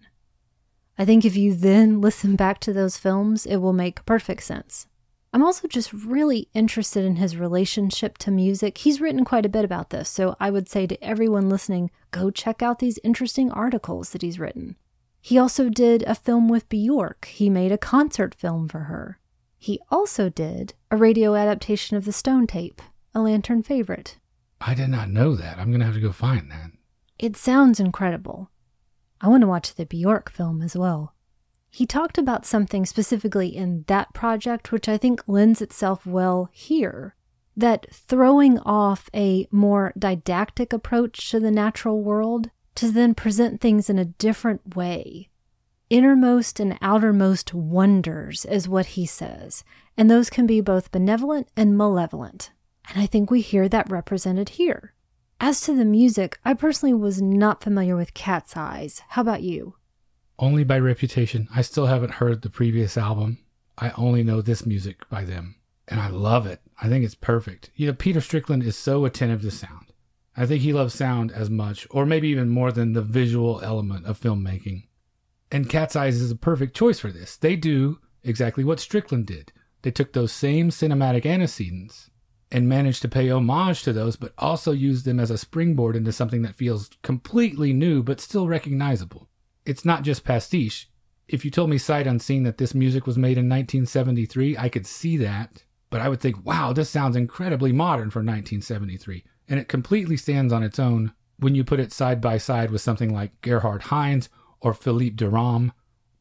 I 0.98 1.04
think 1.04 1.24
if 1.24 1.36
you 1.36 1.54
then 1.54 2.00
listen 2.02 2.36
back 2.36 2.60
to 2.60 2.72
those 2.72 2.98
films, 2.98 3.46
it 3.46 3.56
will 3.56 3.72
make 3.72 4.04
perfect 4.04 4.42
sense. 4.42 4.86
I'm 5.32 5.42
also 5.42 5.66
just 5.66 5.92
really 5.92 6.48
interested 6.54 7.04
in 7.04 7.16
his 7.16 7.36
relationship 7.36 8.18
to 8.18 8.30
music. 8.30 8.78
He's 8.78 9.00
written 9.00 9.24
quite 9.24 9.44
a 9.44 9.48
bit 9.48 9.64
about 9.64 9.90
this, 9.90 10.08
so 10.08 10.36
I 10.38 10.50
would 10.50 10.68
say 10.68 10.86
to 10.86 11.02
everyone 11.02 11.48
listening, 11.48 11.90
go 12.12 12.30
check 12.30 12.62
out 12.62 12.78
these 12.78 13.00
interesting 13.02 13.50
articles 13.50 14.10
that 14.10 14.22
he's 14.22 14.38
written. 14.38 14.76
He 15.24 15.38
also 15.38 15.70
did 15.70 16.02
a 16.02 16.14
film 16.14 16.50
with 16.50 16.68
Bjork. 16.68 17.24
He 17.24 17.48
made 17.48 17.72
a 17.72 17.78
concert 17.78 18.34
film 18.34 18.68
for 18.68 18.80
her. 18.80 19.18
He 19.56 19.80
also 19.90 20.28
did 20.28 20.74
a 20.90 20.98
radio 20.98 21.34
adaptation 21.34 21.96
of 21.96 22.04
the 22.04 22.12
Stone 22.12 22.46
Tape, 22.46 22.82
a 23.14 23.22
Lantern 23.22 23.62
favorite. 23.62 24.18
I 24.60 24.74
did 24.74 24.88
not 24.88 25.08
know 25.08 25.34
that. 25.34 25.56
I'm 25.56 25.70
going 25.70 25.80
to 25.80 25.86
have 25.86 25.94
to 25.94 26.00
go 26.02 26.12
find 26.12 26.50
that. 26.50 26.72
It 27.18 27.38
sounds 27.38 27.80
incredible. 27.80 28.50
I 29.18 29.28
want 29.28 29.40
to 29.40 29.46
watch 29.46 29.74
the 29.74 29.86
Bjork 29.86 30.30
film 30.30 30.60
as 30.60 30.76
well. 30.76 31.14
He 31.70 31.86
talked 31.86 32.18
about 32.18 32.44
something 32.44 32.84
specifically 32.84 33.48
in 33.48 33.84
that 33.86 34.12
project, 34.12 34.72
which 34.72 34.90
I 34.90 34.98
think 34.98 35.22
lends 35.26 35.62
itself 35.62 36.04
well 36.04 36.50
here. 36.52 37.16
That 37.56 37.86
throwing 37.90 38.58
off 38.58 39.08
a 39.14 39.48
more 39.50 39.94
didactic 39.98 40.74
approach 40.74 41.30
to 41.30 41.40
the 41.40 41.50
natural 41.50 42.02
world 42.02 42.50
to 42.76 42.90
then 42.90 43.14
present 43.14 43.60
things 43.60 43.88
in 43.88 43.98
a 43.98 44.04
different 44.04 44.76
way. 44.76 45.28
Innermost 45.90 46.58
and 46.60 46.78
outermost 46.80 47.54
wonders 47.54 48.44
is 48.46 48.68
what 48.68 48.86
he 48.86 49.06
says, 49.06 49.64
and 49.96 50.10
those 50.10 50.30
can 50.30 50.46
be 50.46 50.60
both 50.60 50.92
benevolent 50.92 51.48
and 51.56 51.76
malevolent. 51.76 52.50
And 52.88 53.00
I 53.02 53.06
think 53.06 53.30
we 53.30 53.40
hear 53.40 53.68
that 53.68 53.90
represented 53.90 54.50
here. 54.50 54.94
As 55.40 55.60
to 55.62 55.74
the 55.74 55.84
music, 55.84 56.38
I 56.44 56.54
personally 56.54 56.94
was 56.94 57.20
not 57.20 57.62
familiar 57.62 57.96
with 57.96 58.14
Cat's 58.14 58.56
Eyes. 58.56 59.02
How 59.08 59.22
about 59.22 59.42
you? 59.42 59.76
Only 60.38 60.64
by 60.64 60.78
reputation. 60.78 61.48
I 61.54 61.62
still 61.62 61.86
haven't 61.86 62.14
heard 62.14 62.42
the 62.42 62.50
previous 62.50 62.96
album. 62.96 63.38
I 63.78 63.90
only 63.90 64.22
know 64.22 64.40
this 64.40 64.66
music 64.66 65.08
by 65.08 65.24
them, 65.24 65.56
and 65.88 66.00
I 66.00 66.08
love 66.08 66.46
it. 66.46 66.60
I 66.80 66.88
think 66.88 67.04
it's 67.04 67.14
perfect. 67.14 67.70
You 67.76 67.86
know, 67.86 67.92
Peter 67.92 68.20
Strickland 68.20 68.62
is 68.62 68.76
so 68.76 69.04
attentive 69.04 69.42
to 69.42 69.50
sound. 69.50 69.92
I 70.36 70.46
think 70.46 70.62
he 70.62 70.72
loves 70.72 70.94
sound 70.94 71.30
as 71.32 71.48
much, 71.48 71.86
or 71.90 72.04
maybe 72.04 72.28
even 72.28 72.48
more 72.48 72.72
than 72.72 72.92
the 72.92 73.02
visual 73.02 73.60
element 73.62 74.06
of 74.06 74.20
filmmaking. 74.20 74.84
And 75.52 75.68
Cat's 75.68 75.94
Eyes 75.94 76.20
is 76.20 76.30
a 76.30 76.36
perfect 76.36 76.74
choice 76.76 76.98
for 76.98 77.12
this. 77.12 77.36
They 77.36 77.54
do 77.54 78.00
exactly 78.24 78.64
what 78.64 78.80
Strickland 78.80 79.26
did. 79.26 79.52
They 79.82 79.90
took 79.90 80.12
those 80.12 80.32
same 80.32 80.70
cinematic 80.70 81.26
antecedents 81.26 82.10
and 82.50 82.68
managed 82.68 83.02
to 83.02 83.08
pay 83.08 83.30
homage 83.30 83.82
to 83.82 83.92
those, 83.92 84.16
but 84.16 84.32
also 84.38 84.72
use 84.72 85.02
them 85.02 85.20
as 85.20 85.30
a 85.30 85.38
springboard 85.38 85.94
into 85.94 86.12
something 86.12 86.42
that 86.42 86.54
feels 86.54 86.90
completely 87.02 87.72
new 87.72 88.02
but 88.02 88.20
still 88.20 88.48
recognizable. 88.48 89.28
It's 89.66 89.84
not 89.84 90.02
just 90.02 90.24
pastiche. 90.24 90.88
If 91.28 91.44
you 91.44 91.50
told 91.50 91.70
me 91.70 91.78
sight 91.78 92.06
unseen 92.06 92.42
that 92.44 92.58
this 92.58 92.74
music 92.74 93.06
was 93.06 93.16
made 93.16 93.38
in 93.38 93.48
1973, 93.48 94.56
I 94.58 94.68
could 94.68 94.86
see 94.86 95.16
that, 95.18 95.64
but 95.90 96.00
I 96.00 96.08
would 96.08 96.20
think, 96.20 96.44
wow, 96.44 96.72
this 96.72 96.90
sounds 96.90 97.16
incredibly 97.16 97.72
modern 97.72 98.10
for 98.10 98.20
1973. 98.20 99.24
And 99.48 99.60
it 99.60 99.68
completely 99.68 100.16
stands 100.16 100.52
on 100.52 100.62
its 100.62 100.78
own 100.78 101.12
when 101.38 101.54
you 101.54 101.64
put 101.64 101.80
it 101.80 101.92
side 101.92 102.20
by 102.20 102.38
side 102.38 102.70
with 102.70 102.80
something 102.80 103.12
like 103.12 103.40
Gerhard 103.40 103.82
Heinz 103.82 104.28
or 104.60 104.72
Philippe 104.72 105.16
Durand, 105.16 105.72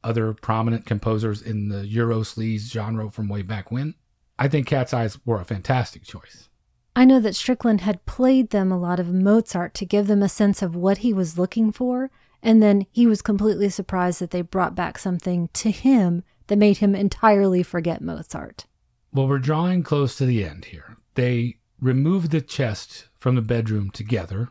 other 0.03 0.33
prominent 0.33 0.85
composers 0.85 1.41
in 1.41 1.69
the 1.69 1.87
Euro 1.87 2.19
sleaze 2.21 2.69
genre 2.71 3.09
from 3.09 3.29
way 3.29 3.41
back 3.41 3.71
when. 3.71 3.95
I 4.37 4.47
think 4.47 4.67
Cat's 4.67 4.93
Eyes 4.93 5.17
were 5.25 5.39
a 5.39 5.45
fantastic 5.45 6.03
choice. 6.03 6.49
I 6.95 7.05
know 7.05 7.19
that 7.21 7.35
Strickland 7.35 7.81
had 7.81 8.05
played 8.05 8.49
them 8.49 8.71
a 8.71 8.77
lot 8.77 8.99
of 8.99 9.13
Mozart 9.13 9.73
to 9.75 9.85
give 9.85 10.07
them 10.07 10.21
a 10.21 10.29
sense 10.29 10.61
of 10.61 10.75
what 10.75 10.99
he 10.99 11.13
was 11.13 11.39
looking 11.39 11.71
for, 11.71 12.11
and 12.41 12.61
then 12.61 12.85
he 12.91 13.07
was 13.07 13.21
completely 13.21 13.69
surprised 13.69 14.19
that 14.19 14.31
they 14.31 14.41
brought 14.41 14.75
back 14.75 14.97
something 14.97 15.49
to 15.53 15.71
him 15.71 16.23
that 16.47 16.57
made 16.57 16.77
him 16.77 16.93
entirely 16.93 17.63
forget 17.63 18.01
Mozart. 18.01 18.65
Well, 19.11 19.27
we're 19.27 19.39
drawing 19.39 19.83
close 19.83 20.17
to 20.17 20.25
the 20.25 20.43
end 20.43 20.65
here. 20.65 20.97
They 21.15 21.57
removed 21.79 22.31
the 22.31 22.41
chest 22.41 23.07
from 23.23 23.35
the 23.35 23.41
bedroom 23.41 23.89
together. 23.89 24.49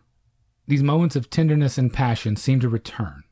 These 0.66 0.82
moments 0.82 1.14
of 1.14 1.28
tenderness 1.28 1.76
and 1.76 1.92
passion 1.92 2.36
seem 2.36 2.58
to 2.60 2.70
return. 2.70 3.22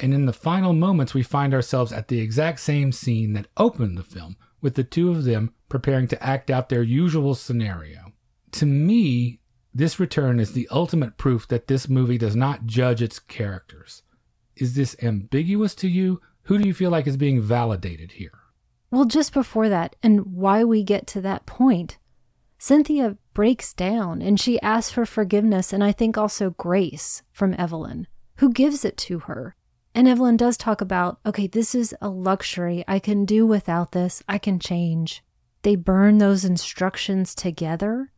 And 0.00 0.14
in 0.14 0.24
the 0.24 0.32
final 0.32 0.72
moments, 0.72 1.12
we 1.12 1.22
find 1.22 1.52
ourselves 1.52 1.92
at 1.92 2.08
the 2.08 2.20
exact 2.20 2.60
same 2.60 2.90
scene 2.90 3.34
that 3.34 3.48
opened 3.58 3.98
the 3.98 4.02
film, 4.02 4.38
with 4.62 4.76
the 4.76 4.84
two 4.84 5.10
of 5.10 5.24
them 5.24 5.52
preparing 5.68 6.08
to 6.08 6.24
act 6.24 6.50
out 6.50 6.70
their 6.70 6.82
usual 6.82 7.34
scenario. 7.34 8.14
To 8.52 8.64
me, 8.64 9.40
this 9.74 10.00
return 10.00 10.40
is 10.40 10.52
the 10.52 10.66
ultimate 10.70 11.18
proof 11.18 11.46
that 11.48 11.66
this 11.66 11.86
movie 11.86 12.16
does 12.16 12.34
not 12.34 12.64
judge 12.64 13.02
its 13.02 13.18
characters. 13.18 14.04
Is 14.56 14.74
this 14.74 14.96
ambiguous 15.02 15.74
to 15.74 15.88
you? 15.88 16.22
Who 16.44 16.56
do 16.56 16.66
you 16.66 16.72
feel 16.72 16.90
like 16.90 17.06
is 17.06 17.18
being 17.18 17.42
validated 17.42 18.12
here? 18.12 18.38
Well, 18.90 19.04
just 19.04 19.34
before 19.34 19.68
that, 19.68 19.96
and 20.02 20.34
why 20.34 20.64
we 20.64 20.82
get 20.82 21.06
to 21.08 21.20
that 21.20 21.44
point, 21.44 21.98
Cynthia 22.58 23.18
breaks 23.38 23.72
down 23.72 24.20
and 24.20 24.40
she 24.40 24.60
asks 24.62 24.92
for 24.92 25.06
forgiveness 25.06 25.72
and 25.72 25.84
I 25.84 25.92
think 25.92 26.18
also 26.18 26.50
grace 26.50 27.22
from 27.30 27.54
Evelyn, 27.56 28.08
who 28.38 28.52
gives 28.52 28.84
it 28.84 28.96
to 28.96 29.20
her. 29.20 29.54
And 29.94 30.08
Evelyn 30.08 30.36
does 30.36 30.56
talk 30.56 30.80
about, 30.80 31.20
okay, 31.24 31.46
this 31.46 31.72
is 31.72 31.94
a 32.00 32.08
luxury. 32.08 32.82
I 32.88 32.98
can 32.98 33.24
do 33.24 33.46
without 33.46 33.92
this. 33.92 34.24
I 34.28 34.38
can 34.38 34.58
change 34.58 35.22
they 35.62 35.76
burn 35.76 36.18
those 36.18 36.44
instructions 36.44 37.34
together. 37.34 38.10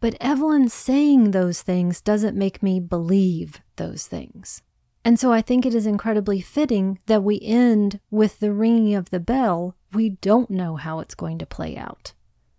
But 0.00 0.16
Evelyn 0.20 0.68
saying 0.68 1.30
those 1.30 1.62
things 1.62 2.00
doesn't 2.00 2.36
make 2.36 2.62
me 2.62 2.80
believe 2.80 3.60
those 3.76 4.06
things. 4.06 4.62
And 5.04 5.18
so 5.18 5.32
I 5.32 5.42
think 5.42 5.66
it 5.66 5.74
is 5.74 5.86
incredibly 5.86 6.40
fitting 6.40 6.98
that 7.06 7.24
we 7.24 7.40
end 7.42 7.98
with 8.10 8.38
the 8.38 8.52
ringing 8.52 8.94
of 8.94 9.10
the 9.10 9.20
bell. 9.20 9.76
We 9.92 10.10
don't 10.10 10.50
know 10.50 10.76
how 10.76 11.00
it's 11.00 11.14
going 11.14 11.38
to 11.38 11.46
play 11.46 11.76
out. 11.76 12.12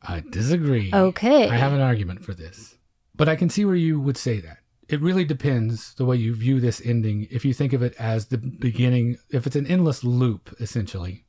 I 0.03 0.23
disagree. 0.29 0.91
Okay. 0.93 1.49
I 1.49 1.55
have 1.55 1.73
an 1.73 1.81
argument 1.81 2.23
for 2.23 2.33
this. 2.33 2.77
But 3.15 3.29
I 3.29 3.35
can 3.35 3.49
see 3.49 3.65
where 3.65 3.75
you 3.75 3.99
would 3.99 4.17
say 4.17 4.39
that. 4.41 4.57
It 4.89 5.01
really 5.01 5.23
depends 5.23 5.93
the 5.95 6.05
way 6.05 6.17
you 6.17 6.35
view 6.35 6.59
this 6.59 6.81
ending. 6.83 7.27
If 7.31 7.45
you 7.45 7.53
think 7.53 7.73
of 7.73 7.81
it 7.81 7.95
as 7.97 8.27
the 8.27 8.37
beginning, 8.37 9.17
if 9.29 9.47
it's 9.47 9.55
an 9.55 9.67
endless 9.67 10.03
loop, 10.03 10.53
essentially, 10.59 11.25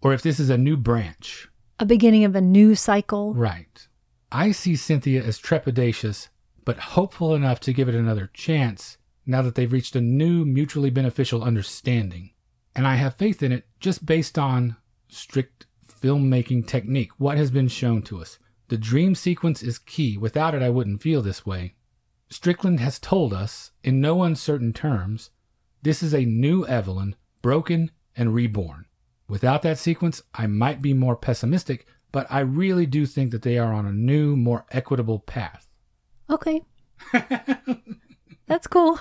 or 0.00 0.12
if 0.12 0.22
this 0.22 0.38
is 0.38 0.50
a 0.50 0.58
new 0.58 0.76
branch 0.76 1.48
a 1.82 1.84
beginning 1.84 2.24
of 2.24 2.36
a 2.36 2.40
new 2.40 2.76
cycle. 2.76 3.34
Right. 3.34 3.88
I 4.30 4.52
see 4.52 4.76
Cynthia 4.76 5.20
as 5.20 5.40
trepidatious, 5.40 6.28
but 6.64 6.78
hopeful 6.78 7.34
enough 7.34 7.58
to 7.60 7.72
give 7.72 7.88
it 7.88 7.96
another 7.96 8.30
chance 8.32 8.98
now 9.26 9.42
that 9.42 9.56
they've 9.56 9.72
reached 9.72 9.96
a 9.96 10.00
new 10.00 10.44
mutually 10.44 10.90
beneficial 10.90 11.42
understanding. 11.42 12.30
And 12.76 12.86
I 12.86 12.94
have 12.94 13.16
faith 13.16 13.42
in 13.42 13.50
it 13.50 13.66
just 13.80 14.06
based 14.06 14.38
on 14.38 14.76
strict 15.08 15.66
filmmaking 16.02 16.66
technique, 16.66 17.12
what 17.18 17.38
has 17.38 17.50
been 17.50 17.68
shown 17.68 18.02
to 18.02 18.20
us. 18.20 18.38
The 18.68 18.76
dream 18.76 19.14
sequence 19.14 19.62
is 19.62 19.78
key. 19.78 20.18
Without 20.18 20.54
it, 20.54 20.62
I 20.62 20.70
wouldn't 20.70 21.02
feel 21.02 21.22
this 21.22 21.46
way. 21.46 21.74
Strickland 22.30 22.80
has 22.80 22.98
told 22.98 23.32
us, 23.32 23.70
in 23.84 24.00
no 24.00 24.22
uncertain 24.22 24.72
terms, 24.72 25.30
this 25.82 26.02
is 26.02 26.14
a 26.14 26.24
new 26.24 26.66
Evelyn, 26.66 27.14
broken 27.42 27.90
and 28.16 28.34
reborn. 28.34 28.86
Without 29.28 29.62
that 29.62 29.78
sequence, 29.78 30.22
I 30.34 30.46
might 30.46 30.82
be 30.82 30.94
more 30.94 31.16
pessimistic, 31.16 31.86
but 32.10 32.26
I 32.30 32.40
really 32.40 32.86
do 32.86 33.06
think 33.06 33.30
that 33.30 33.42
they 33.42 33.58
are 33.58 33.72
on 33.72 33.86
a 33.86 33.92
new, 33.92 34.36
more 34.36 34.64
equitable 34.70 35.18
path. 35.18 35.70
Okay. 36.30 36.62
That's 38.46 38.66
cool. 38.66 39.00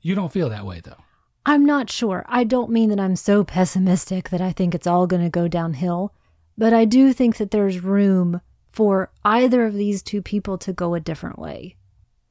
You 0.00 0.14
don't 0.14 0.32
feel 0.32 0.48
that 0.50 0.66
way, 0.66 0.80
though. 0.80 1.02
I'm 1.48 1.64
not 1.64 1.88
sure. 1.88 2.24
I 2.28 2.42
don't 2.42 2.72
mean 2.72 2.88
that 2.88 2.98
I'm 2.98 3.14
so 3.14 3.44
pessimistic 3.44 4.30
that 4.30 4.40
I 4.40 4.50
think 4.50 4.74
it's 4.74 4.86
all 4.86 5.06
going 5.06 5.22
to 5.22 5.30
go 5.30 5.46
downhill, 5.46 6.12
but 6.58 6.72
I 6.72 6.84
do 6.84 7.12
think 7.12 7.36
that 7.36 7.52
there's 7.52 7.78
room 7.78 8.40
for 8.72 9.12
either 9.24 9.64
of 9.64 9.74
these 9.74 10.02
two 10.02 10.20
people 10.20 10.58
to 10.58 10.72
go 10.72 10.94
a 10.94 11.00
different 11.00 11.38
way. 11.38 11.76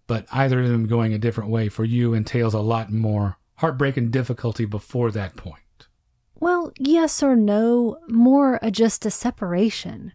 But 0.05 0.25
either 0.33 0.61
of 0.61 0.67
them 0.67 0.85
going 0.85 1.13
a 1.13 1.17
different 1.17 1.49
way 1.49 1.69
for 1.69 1.85
you 1.85 2.13
entails 2.13 2.53
a 2.53 2.59
lot 2.59 2.91
more 2.91 3.37
heartbreak 3.55 3.95
and 3.95 4.11
difficulty 4.11 4.65
before 4.65 5.11
that 5.11 5.37
point. 5.37 5.87
Well, 6.35 6.73
yes 6.77 7.23
or 7.23 7.37
no, 7.37 7.97
more 8.09 8.59
a, 8.61 8.69
just 8.69 9.05
a 9.05 9.11
separation. 9.11 10.11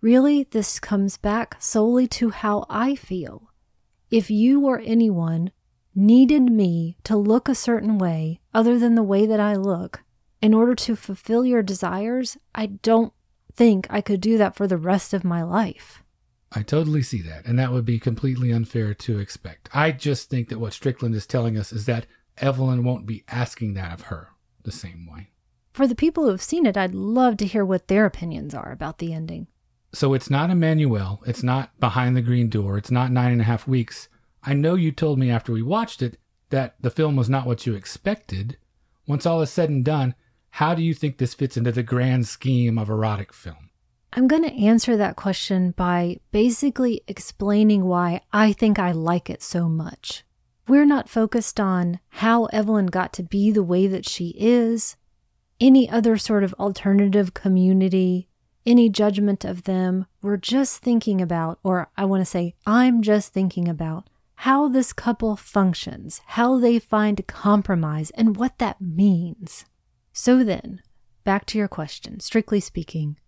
Really, 0.00 0.42
this 0.42 0.80
comes 0.80 1.16
back 1.16 1.54
solely 1.60 2.08
to 2.08 2.30
how 2.30 2.66
I 2.68 2.96
feel. 2.96 3.52
If 4.10 4.28
you 4.28 4.66
or 4.66 4.80
anyone 4.84 5.52
needed 5.98 6.42
me 6.42 6.96
to 7.04 7.16
look 7.16 7.48
a 7.48 7.54
certain 7.54 7.98
way 7.98 8.40
other 8.54 8.78
than 8.78 8.94
the 8.94 9.02
way 9.02 9.26
that 9.26 9.40
I 9.40 9.54
look, 9.54 10.02
in 10.40 10.54
order 10.54 10.74
to 10.74 10.96
fulfill 10.96 11.44
your 11.44 11.62
desires, 11.62 12.36
I 12.54 12.66
don't 12.66 13.12
think 13.52 13.86
I 13.90 14.00
could 14.00 14.20
do 14.20 14.38
that 14.38 14.54
for 14.54 14.66
the 14.66 14.76
rest 14.76 15.12
of 15.12 15.24
my 15.24 15.42
life. 15.42 16.02
I 16.52 16.62
totally 16.62 17.02
see 17.02 17.20
that, 17.22 17.44
and 17.44 17.58
that 17.58 17.72
would 17.72 17.84
be 17.84 17.98
completely 17.98 18.52
unfair 18.52 18.94
to 18.94 19.18
expect. 19.18 19.68
I 19.74 19.90
just 19.90 20.30
think 20.30 20.48
that 20.48 20.60
what 20.60 20.72
Strickland 20.72 21.14
is 21.14 21.26
telling 21.26 21.58
us 21.58 21.72
is 21.72 21.84
that 21.86 22.06
Evelyn 22.38 22.84
won't 22.84 23.04
be 23.04 23.24
asking 23.28 23.74
that 23.74 23.92
of 23.92 24.02
her 24.02 24.28
the 24.62 24.72
same 24.72 25.06
way. 25.10 25.30
For 25.72 25.86
the 25.86 25.94
people 25.94 26.24
who 26.24 26.30
have 26.30 26.42
seen 26.42 26.64
it, 26.64 26.76
I'd 26.76 26.94
love 26.94 27.36
to 27.38 27.46
hear 27.46 27.64
what 27.64 27.88
their 27.88 28.06
opinions 28.06 28.54
are 28.54 28.72
about 28.72 28.98
the 28.98 29.12
ending. 29.12 29.48
So 29.92 30.14
it's 30.14 30.30
not 30.30 30.50
Emmanuelle. 30.50 31.26
it's 31.26 31.42
not 31.42 31.78
Behind 31.80 32.16
the 32.16 32.22
Green 32.22 32.48
Door, 32.48 32.78
it's 32.78 32.90
not 32.90 33.10
nine 33.10 33.32
and 33.32 33.40
a 33.40 33.44
half 33.44 33.66
weeks. 33.66 34.08
I 34.42 34.54
know 34.54 34.74
you 34.74 34.92
told 34.92 35.18
me 35.18 35.30
after 35.30 35.52
we 35.52 35.62
watched 35.62 36.02
it 36.02 36.18
that 36.50 36.76
the 36.80 36.90
film 36.90 37.16
was 37.16 37.28
not 37.28 37.46
what 37.46 37.66
you 37.66 37.74
expected. 37.74 38.56
Once 39.06 39.26
all 39.26 39.42
is 39.42 39.50
said 39.50 39.70
and 39.70 39.84
done, 39.84 40.14
how 40.50 40.74
do 40.74 40.82
you 40.82 40.94
think 40.94 41.18
this 41.18 41.34
fits 41.34 41.56
into 41.56 41.72
the 41.72 41.82
grand 41.82 42.26
scheme 42.26 42.78
of 42.78 42.88
erotic 42.88 43.32
film? 43.32 43.70
I'm 44.12 44.26
going 44.26 44.42
to 44.42 44.64
answer 44.64 44.96
that 44.96 45.16
question 45.16 45.72
by 45.72 46.20
basically 46.32 47.02
explaining 47.06 47.84
why 47.84 48.22
I 48.32 48.52
think 48.52 48.78
I 48.78 48.92
like 48.92 49.28
it 49.28 49.42
so 49.42 49.68
much. 49.68 50.24
We're 50.66 50.86
not 50.86 51.08
focused 51.08 51.60
on 51.60 52.00
how 52.08 52.46
Evelyn 52.46 52.86
got 52.86 53.12
to 53.14 53.22
be 53.22 53.50
the 53.50 53.62
way 53.62 53.86
that 53.86 54.08
she 54.08 54.34
is, 54.38 54.96
any 55.60 55.88
other 55.88 56.16
sort 56.16 56.44
of 56.44 56.54
alternative 56.54 57.34
community, 57.34 58.28
any 58.64 58.88
judgment 58.88 59.44
of 59.44 59.64
them. 59.64 60.06
We're 60.22 60.36
just 60.36 60.82
thinking 60.82 61.20
about, 61.20 61.58
or 61.62 61.90
I 61.96 62.04
want 62.04 62.20
to 62.22 62.26
say, 62.26 62.54
I'm 62.66 63.02
just 63.02 63.32
thinking 63.32 63.68
about 63.68 64.08
how 64.42 64.68
this 64.68 64.92
couple 64.92 65.34
functions, 65.34 66.22
how 66.26 66.60
they 66.60 66.78
find 66.78 67.26
compromise, 67.26 68.10
and 68.10 68.36
what 68.36 68.56
that 68.58 68.80
means. 68.80 69.64
So 70.12 70.44
then, 70.44 70.80
back 71.24 71.44
to 71.46 71.58
your 71.58 71.66
question, 71.66 72.20
strictly 72.20 72.60
speaking, 72.60 73.18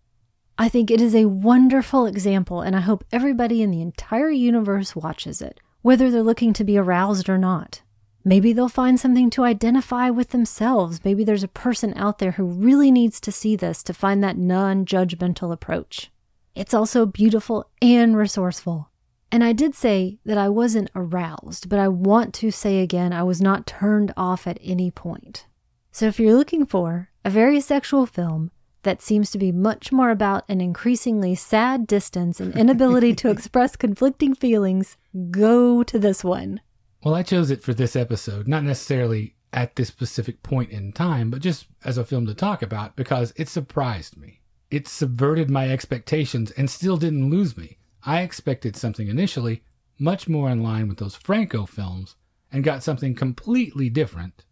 I 0.57 0.69
think 0.69 0.89
it 0.89 1.01
is 1.01 1.17
a 1.17 1.25
wonderful 1.25 2.07
example, 2.07 2.61
and 2.61 2.77
I 2.77 2.81
hope 2.81 3.05
everybody 3.11 3.61
in 3.61 3.73
the 3.73 3.83
entire 3.83 4.31
universe 4.31 4.95
watches 4.95 5.43
it, 5.43 5.59
whether 5.83 6.13
they're 6.13 6.23
looking 6.23 6.53
to 6.53 6.63
be 6.63 6.79
aroused 6.79 7.29
or 7.29 7.39
not. 7.39 7.83
Maybe 8.25 8.53
they'll 8.53 8.69
find 8.69 9.01
something 9.01 9.31
to 9.31 9.43
identify 9.43 10.11
with 10.11 10.29
themselves. 10.29 11.05
Maybe 11.05 11.25
there's 11.25 11.43
a 11.43 11.49
person 11.49 11.93
out 11.97 12.21
there 12.21 12.33
who 12.33 12.45
really 12.45 12.93
needs 12.93 13.21
to 13.23 13.33
see 13.33 13.57
this 13.57 13.83
to 13.83 13.93
find 13.93 14.23
that 14.23 14.39
non 14.39 14.85
judgmental 14.85 15.53
approach. 15.53 16.13
It's 16.55 16.75
also 16.75 17.05
beautiful 17.05 17.69
and 17.83 18.17
resourceful. 18.17 18.90
And 19.33 19.45
I 19.45 19.53
did 19.53 19.75
say 19.75 20.19
that 20.25 20.39
I 20.39 20.49
wasn't 20.49 20.91
aroused, 20.95 21.69
but 21.69 21.79
I 21.79 21.89
want 21.89 22.35
to 22.35 22.51
say 22.51 22.81
again, 22.81 23.13
I 23.13 23.23
was 23.23 23.41
not 23.41 23.67
turned 23.67 24.13
off 24.17 24.47
at 24.47 24.59
any 24.63 24.91
point. 24.91 25.47
So 25.93 26.07
if 26.07 26.19
you're 26.19 26.37
looking 26.37 26.67
for 26.67 27.11
a 27.25 27.31
very 27.31 27.61
sexual 27.61 28.07
film 28.07 28.51
that 28.83 29.03
seems 29.03 29.31
to 29.31 29.39
be 29.39 29.53
much 29.53 29.93
more 29.93 30.11
about 30.11 30.45
an 30.49 30.61
increasingly 30.61 31.35
sad 31.35 31.87
distance 31.87 32.41
and 32.41 32.57
inability 32.57 33.15
to 33.17 33.31
express 33.31 33.77
conflicting 33.77 34.35
feelings, 34.35 34.97
go 35.31 35.83
to 35.83 35.99
this 35.99 36.25
one. 36.25 36.61
Well, 37.05 37.15
I 37.15 37.23
chose 37.23 37.51
it 37.51 37.63
for 37.63 37.75
this 37.75 37.95
episode, 37.95 38.49
not 38.49 38.65
necessarily 38.65 39.37
at 39.53 39.77
this 39.77 39.89
specific 39.89 40.43
point 40.43 40.71
in 40.71 40.93
time, 40.93 41.31
but 41.31 41.43
just 41.43 41.67
as 41.85 41.99
a 41.99 42.05
film 42.05 42.27
to 42.27 42.35
talk 42.35 42.63
about 42.63 42.97
because 42.97 43.33
it 43.37 43.49
surprised 43.49 44.17
me. 44.17 44.41
It 44.71 44.87
subverted 44.87 45.51
my 45.51 45.69
expectations 45.69 46.51
and 46.53 46.71
still 46.71 46.97
didn't 46.97 47.31
lose 47.31 47.57
me. 47.57 47.79
I 48.05 48.23
expected 48.23 48.77
something 48.77 49.09
initially 49.09 49.63
much 49.99 50.29
more 50.29 50.51
in 50.51 50.63
line 50.63 50.89
with 50.89 50.99
those 50.99 51.17
Franco 51.17 51.67
films 51.67 52.17
and 52.51 52.65
got 52.65 52.83
something 52.83 53.15
completely 53.15 53.91
different 53.91 54.45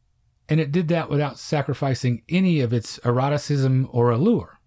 and 0.49 0.61
it 0.61 0.73
did 0.73 0.89
that 0.89 1.11
without 1.11 1.39
sacrificing 1.39 2.23
any 2.29 2.61
of 2.61 2.73
its 2.73 2.99
eroticism 3.05 3.89
or 3.93 4.11
allure. 4.11 4.61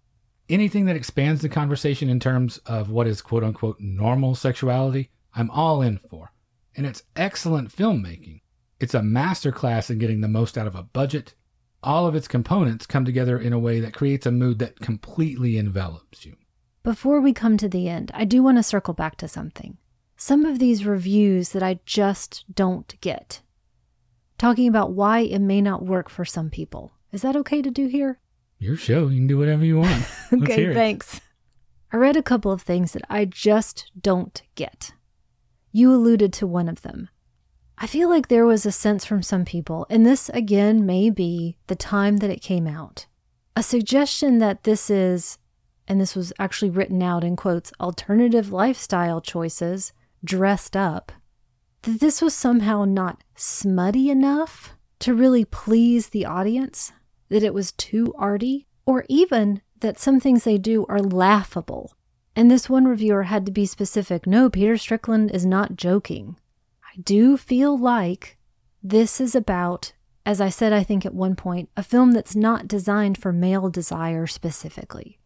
Anything 0.47 0.85
that 0.85 0.95
expands 0.95 1.41
the 1.41 1.49
conversation 1.49 2.09
in 2.09 2.19
terms 2.19 2.59
of 2.59 2.89
what 2.89 3.07
is 3.07 3.21
quote 3.21 3.43
unquote 3.43 3.79
normal 3.79 4.35
sexuality, 4.35 5.09
I'm 5.33 5.49
all 5.49 5.81
in 5.81 5.97
for. 5.97 6.33
And 6.75 6.85
it's 6.85 7.03
excellent 7.15 7.75
filmmaking. 7.75 8.41
It's 8.79 8.93
a 8.93 8.99
masterclass 8.99 9.89
in 9.89 9.97
getting 9.97 10.21
the 10.21 10.27
most 10.27 10.57
out 10.57 10.67
of 10.67 10.75
a 10.75 10.83
budget. 10.83 11.33
All 11.83 12.05
of 12.05 12.15
its 12.15 12.27
components 12.27 12.85
come 12.85 13.05
together 13.05 13.39
in 13.39 13.53
a 13.53 13.59
way 13.59 13.79
that 13.79 13.93
creates 13.93 14.25
a 14.25 14.31
mood 14.31 14.59
that 14.59 14.79
completely 14.79 15.57
envelops 15.57 16.25
you. 16.25 16.35
Before 16.83 17.21
we 17.21 17.33
come 17.33 17.57
to 17.57 17.69
the 17.69 17.87
end, 17.87 18.11
I 18.13 18.25
do 18.25 18.41
want 18.41 18.57
to 18.57 18.63
circle 18.63 18.93
back 18.93 19.15
to 19.17 19.27
something. 19.27 19.77
Some 20.17 20.45
of 20.45 20.59
these 20.59 20.85
reviews 20.85 21.49
that 21.49 21.63
I 21.63 21.79
just 21.85 22.45
don't 22.53 22.99
get 23.01 23.41
talking 24.41 24.67
about 24.67 24.91
why 24.91 25.19
it 25.19 25.37
may 25.37 25.61
not 25.61 25.85
work 25.85 26.09
for 26.09 26.25
some 26.25 26.49
people. 26.49 26.93
Is 27.11 27.21
that 27.21 27.35
okay 27.35 27.61
to 27.61 27.69
do 27.69 27.85
here? 27.85 28.19
Your 28.57 28.75
show. 28.75 29.07
You 29.07 29.17
can 29.17 29.27
do 29.27 29.37
whatever 29.37 29.63
you 29.63 29.77
want. 29.77 30.03
okay, 30.33 30.73
thanks. 30.73 31.21
I 31.93 31.97
read 31.97 32.17
a 32.17 32.23
couple 32.23 32.51
of 32.51 32.63
things 32.63 32.93
that 32.93 33.03
I 33.07 33.25
just 33.25 33.91
don't 34.01 34.41
get. 34.55 34.93
You 35.71 35.93
alluded 35.93 36.33
to 36.33 36.47
one 36.47 36.67
of 36.67 36.81
them. 36.81 37.09
I 37.77 37.85
feel 37.85 38.09
like 38.09 38.29
there 38.29 38.47
was 38.47 38.65
a 38.65 38.71
sense 38.71 39.05
from 39.05 39.21
some 39.21 39.45
people, 39.45 39.85
and 39.91 40.07
this 40.07 40.27
again 40.29 40.87
may 40.87 41.11
be 41.11 41.57
the 41.67 41.75
time 41.75 42.17
that 42.17 42.31
it 42.31 42.41
came 42.41 42.65
out, 42.65 43.05
a 43.55 43.61
suggestion 43.61 44.39
that 44.39 44.63
this 44.63 44.89
is, 44.89 45.37
and 45.87 45.99
this 45.99 46.15
was 46.15 46.31
actually 46.39 46.69
written 46.69 47.01
out 47.01 47.23
in 47.23 47.35
quotes, 47.35 47.71
alternative 47.79 48.51
lifestyle 48.51 49.21
choices 49.21 49.93
dressed 50.23 50.77
up 50.77 51.11
that 51.83 51.99
this 51.99 52.21
was 52.21 52.33
somehow 52.33 52.85
not 52.85 53.23
smutty 53.35 54.09
enough 54.09 54.75
to 54.99 55.13
really 55.13 55.45
please 55.45 56.09
the 56.09 56.25
audience, 56.25 56.91
that 57.29 57.43
it 57.43 57.53
was 57.53 57.71
too 57.71 58.13
arty, 58.17 58.67
or 58.85 59.03
even 59.09 59.61
that 59.79 59.99
some 59.99 60.19
things 60.19 60.43
they 60.43 60.57
do 60.57 60.85
are 60.87 61.01
laughable. 61.01 61.93
And 62.35 62.49
this 62.49 62.69
one 62.69 62.85
reviewer 62.85 63.23
had 63.23 63.45
to 63.47 63.51
be 63.51 63.65
specific 63.65 64.27
no, 64.27 64.49
Peter 64.49 64.77
Strickland 64.77 65.31
is 65.31 65.45
not 65.45 65.75
joking. 65.75 66.37
I 66.83 67.01
do 67.01 67.35
feel 67.35 67.77
like 67.77 68.37
this 68.83 69.19
is 69.19 69.35
about, 69.35 69.93
as 70.25 70.39
I 70.39 70.49
said, 70.49 70.71
I 70.73 70.83
think 70.83 71.05
at 71.05 71.13
one 71.13 71.35
point, 71.35 71.69
a 71.75 71.83
film 71.83 72.11
that's 72.11 72.35
not 72.35 72.67
designed 72.67 73.17
for 73.17 73.33
male 73.33 73.69
desire 73.69 74.27
specifically. 74.27 75.19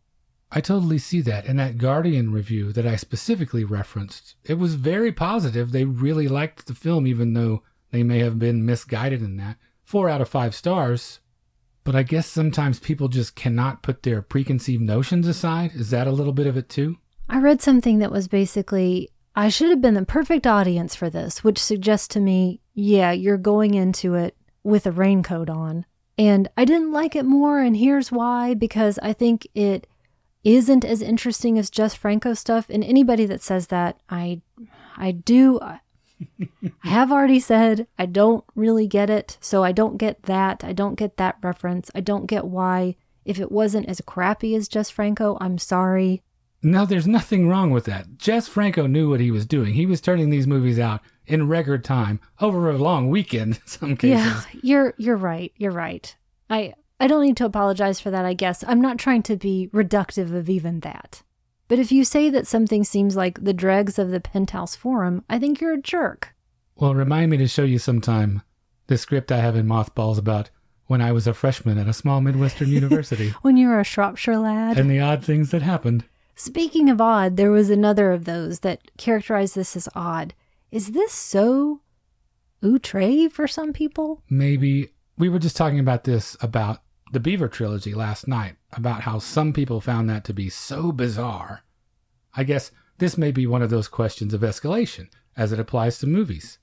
I 0.55 0.61
totally 0.61 0.99
see 0.99 1.19
that. 1.21 1.45
In 1.45 1.57
that 1.57 1.77
Guardian 1.77 2.31
review 2.31 2.71
that 2.71 2.87
I 2.87 2.95
specifically 2.95 3.65
referenced, 3.65 4.35
it 4.45 4.53
was 4.53 4.75
very 4.75 5.11
positive. 5.11 5.71
They 5.73 5.83
really 5.83 6.29
liked 6.29 6.65
the 6.65 6.73
film, 6.73 7.05
even 7.05 7.33
though 7.33 7.61
they 7.91 8.03
may 8.03 8.19
have 8.19 8.39
been 8.39 8.65
misguided 8.65 9.21
in 9.21 9.35
that. 9.35 9.57
Four 9.83 10.09
out 10.09 10.21
of 10.21 10.29
five 10.29 10.55
stars. 10.55 11.19
But 11.83 11.93
I 11.93 12.03
guess 12.03 12.25
sometimes 12.25 12.79
people 12.79 13.09
just 13.09 13.35
cannot 13.35 13.83
put 13.83 14.03
their 14.03 14.21
preconceived 14.21 14.81
notions 14.81 15.27
aside. 15.27 15.71
Is 15.75 15.89
that 15.89 16.07
a 16.07 16.11
little 16.11 16.33
bit 16.33 16.47
of 16.47 16.55
it 16.55 16.69
too? 16.69 16.99
I 17.27 17.39
read 17.39 17.61
something 17.61 17.99
that 17.99 18.11
was 18.11 18.29
basically, 18.29 19.09
I 19.35 19.49
should 19.49 19.69
have 19.69 19.81
been 19.81 19.93
the 19.93 20.05
perfect 20.05 20.47
audience 20.47 20.95
for 20.95 21.09
this, 21.09 21.43
which 21.43 21.59
suggests 21.59 22.07
to 22.09 22.21
me, 22.21 22.61
yeah, 22.73 23.11
you're 23.11 23.37
going 23.37 23.73
into 23.73 24.15
it 24.15 24.37
with 24.63 24.87
a 24.87 24.91
raincoat 24.91 25.49
on. 25.49 25.85
And 26.17 26.47
I 26.55 26.63
didn't 26.63 26.93
like 26.93 27.13
it 27.13 27.25
more, 27.25 27.59
and 27.59 27.75
here's 27.75 28.09
why 28.09 28.53
because 28.53 28.97
I 29.03 29.11
think 29.11 29.45
it 29.53 29.85
isn't 30.45 30.85
as 30.85 31.01
interesting 31.01 31.59
as 31.59 31.69
just 31.69 31.97
Franco 31.97 32.33
stuff. 32.33 32.67
And 32.69 32.83
anybody 32.83 33.25
that 33.25 33.41
says 33.41 33.67
that, 33.67 33.99
I, 34.09 34.41
I 34.95 35.11
do. 35.11 35.59
I 35.59 35.81
have 36.83 37.11
already 37.11 37.41
said 37.41 37.87
I 37.99 38.05
don't 38.05 38.45
really 38.55 38.87
get 38.87 39.09
it. 39.09 39.37
So 39.41 39.63
I 39.63 39.73
don't 39.73 39.97
get 39.97 40.23
that. 40.23 40.63
I 40.63 40.71
don't 40.71 40.95
get 40.95 41.17
that 41.17 41.37
reference. 41.41 41.91
I 41.93 41.99
don't 41.99 42.27
get 42.27 42.45
why, 42.45 42.95
if 43.25 43.39
it 43.39 43.51
wasn't 43.51 43.89
as 43.89 43.99
crappy 44.05 44.55
as 44.55 44.69
Jess 44.69 44.89
Franco, 44.89 45.37
I'm 45.41 45.57
sorry. 45.57 46.21
No, 46.61 46.85
there's 46.85 47.07
nothing 47.07 47.49
wrong 47.49 47.71
with 47.71 47.85
that. 47.85 48.17
Jess 48.17 48.47
Franco 48.47 48.87
knew 48.87 49.09
what 49.09 49.19
he 49.19 49.31
was 49.31 49.45
doing. 49.45 49.73
He 49.73 49.85
was 49.85 49.99
turning 49.99 50.29
these 50.29 50.47
movies 50.47 50.79
out 50.79 51.01
in 51.25 51.47
record 51.47 51.83
time 51.83 52.19
over 52.39 52.69
a 52.69 52.77
long 52.77 53.09
weekend 53.09 53.55
in 53.55 53.67
some 53.67 53.97
cases. 53.97 54.25
Yeah, 54.25 54.41
you're 54.61 54.93
you're 54.97 55.17
right. 55.17 55.51
You're 55.57 55.71
right. 55.71 56.15
I 56.49 56.73
I 56.99 57.07
don't 57.07 57.23
need 57.23 57.37
to 57.37 57.45
apologize 57.45 57.99
for 57.99 58.09
that, 58.11 58.25
I 58.25 58.33
guess. 58.33 58.63
I'm 58.67 58.81
not 58.81 58.97
trying 58.97 59.23
to 59.23 59.35
be 59.35 59.69
reductive 59.73 60.33
of 60.33 60.49
even 60.49 60.79
that. 60.81 61.23
But 61.67 61.79
if 61.79 61.91
you 61.91 62.05
say 62.05 62.29
that 62.29 62.47
something 62.47 62.83
seems 62.83 63.15
like 63.15 63.43
the 63.43 63.53
dregs 63.53 63.97
of 63.99 64.11
the 64.11 64.19
penthouse 64.19 64.75
forum, 64.75 65.23
I 65.29 65.39
think 65.39 65.59
you're 65.59 65.73
a 65.73 65.81
jerk. 65.81 66.33
Well, 66.75 66.93
remind 66.93 67.31
me 67.31 67.37
to 67.37 67.47
show 67.47 67.63
you 67.63 67.79
sometime 67.79 68.43
the 68.87 68.97
script 68.97 69.31
I 69.31 69.37
have 69.39 69.55
in 69.55 69.67
mothballs 69.67 70.17
about 70.17 70.51
when 70.87 71.01
I 71.01 71.11
was 71.11 71.25
a 71.25 71.33
freshman 71.33 71.77
at 71.79 71.87
a 71.87 71.93
small 71.93 72.21
Midwestern 72.21 72.69
university. 72.69 73.29
when 73.41 73.57
you 73.57 73.67
were 73.67 73.79
a 73.79 73.83
Shropshire 73.83 74.37
lad. 74.37 74.77
And 74.77 74.89
the 74.89 74.99
odd 74.99 75.23
things 75.23 75.51
that 75.51 75.63
happened. 75.63 76.05
Speaking 76.35 76.89
of 76.89 77.01
odd, 77.01 77.37
there 77.37 77.51
was 77.51 77.69
another 77.69 78.11
of 78.11 78.25
those 78.25 78.59
that 78.59 78.95
characterized 78.97 79.55
this 79.55 79.75
as 79.75 79.89
odd. 79.95 80.33
Is 80.71 80.91
this 80.91 81.13
so 81.13 81.81
outre 82.63 83.29
for 83.29 83.47
some 83.47 83.73
people? 83.73 84.21
Maybe. 84.29 84.89
We 85.17 85.29
were 85.29 85.39
just 85.39 85.55
talking 85.57 85.79
about 85.79 86.03
this 86.03 86.35
about 86.41 86.79
the 87.15 87.19
Beaver 87.21 87.47
trilogy 87.47 87.93
last 87.93 88.27
night 88.27 88.57
about 88.73 89.03
how 89.03 89.19
some 89.19 89.53
people 89.53 89.79
found 89.79 90.09
that 90.09 90.25
to 90.25 90.33
be 90.33 90.49
so 90.49 90.91
bizarre. 90.91 91.63
I 92.33 92.43
guess 92.43 92.71
this 92.97 93.17
may 93.17 93.31
be 93.31 93.47
one 93.47 93.61
of 93.61 93.69
those 93.69 93.87
questions 93.87 94.33
of 94.33 94.41
escalation 94.41 95.07
as 95.37 95.53
it 95.53 95.59
applies 95.59 95.97
to 95.99 96.07
movies. 96.07 96.57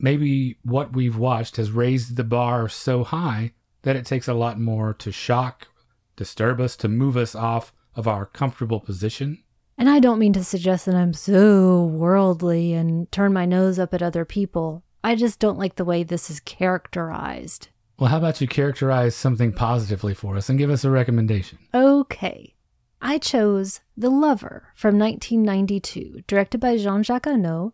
Maybe 0.00 0.58
what 0.64 0.94
we've 0.94 1.16
watched 1.16 1.58
has 1.58 1.70
raised 1.70 2.16
the 2.16 2.24
bar 2.24 2.68
so 2.68 3.04
high 3.04 3.52
that 3.82 3.94
it 3.94 4.04
takes 4.04 4.26
a 4.26 4.34
lot 4.34 4.58
more 4.58 4.94
to 4.94 5.12
shock, 5.12 5.68
disturb 6.16 6.60
us, 6.60 6.74
to 6.78 6.88
move 6.88 7.16
us 7.16 7.36
off 7.36 7.72
of 7.94 8.08
our 8.08 8.26
comfortable 8.26 8.80
position. 8.80 9.44
And 9.78 9.88
I 9.88 10.00
don't 10.00 10.18
mean 10.18 10.32
to 10.32 10.42
suggest 10.42 10.86
that 10.86 10.96
I'm 10.96 11.12
so 11.12 11.84
worldly 11.84 12.72
and 12.72 13.10
turn 13.12 13.32
my 13.32 13.44
nose 13.44 13.78
up 13.78 13.94
at 13.94 14.02
other 14.02 14.24
people. 14.24 14.82
I 15.04 15.14
just 15.14 15.38
don't 15.38 15.58
like 15.58 15.76
the 15.76 15.84
way 15.84 16.02
this 16.02 16.30
is 16.30 16.40
characterized. 16.40 17.68
Well, 17.98 18.10
how 18.10 18.18
about 18.18 18.40
you 18.40 18.48
characterize 18.48 19.14
something 19.14 19.52
positively 19.52 20.14
for 20.14 20.36
us 20.36 20.48
and 20.48 20.58
give 20.58 20.70
us 20.70 20.84
a 20.84 20.90
recommendation? 20.90 21.58
Okay. 21.72 22.54
I 23.00 23.18
chose 23.18 23.82
The 23.96 24.10
Lover 24.10 24.72
from 24.74 24.98
1992, 24.98 26.22
directed 26.26 26.58
by 26.58 26.76
Jean 26.76 27.04
Jacques 27.04 27.26
Annaud, 27.26 27.72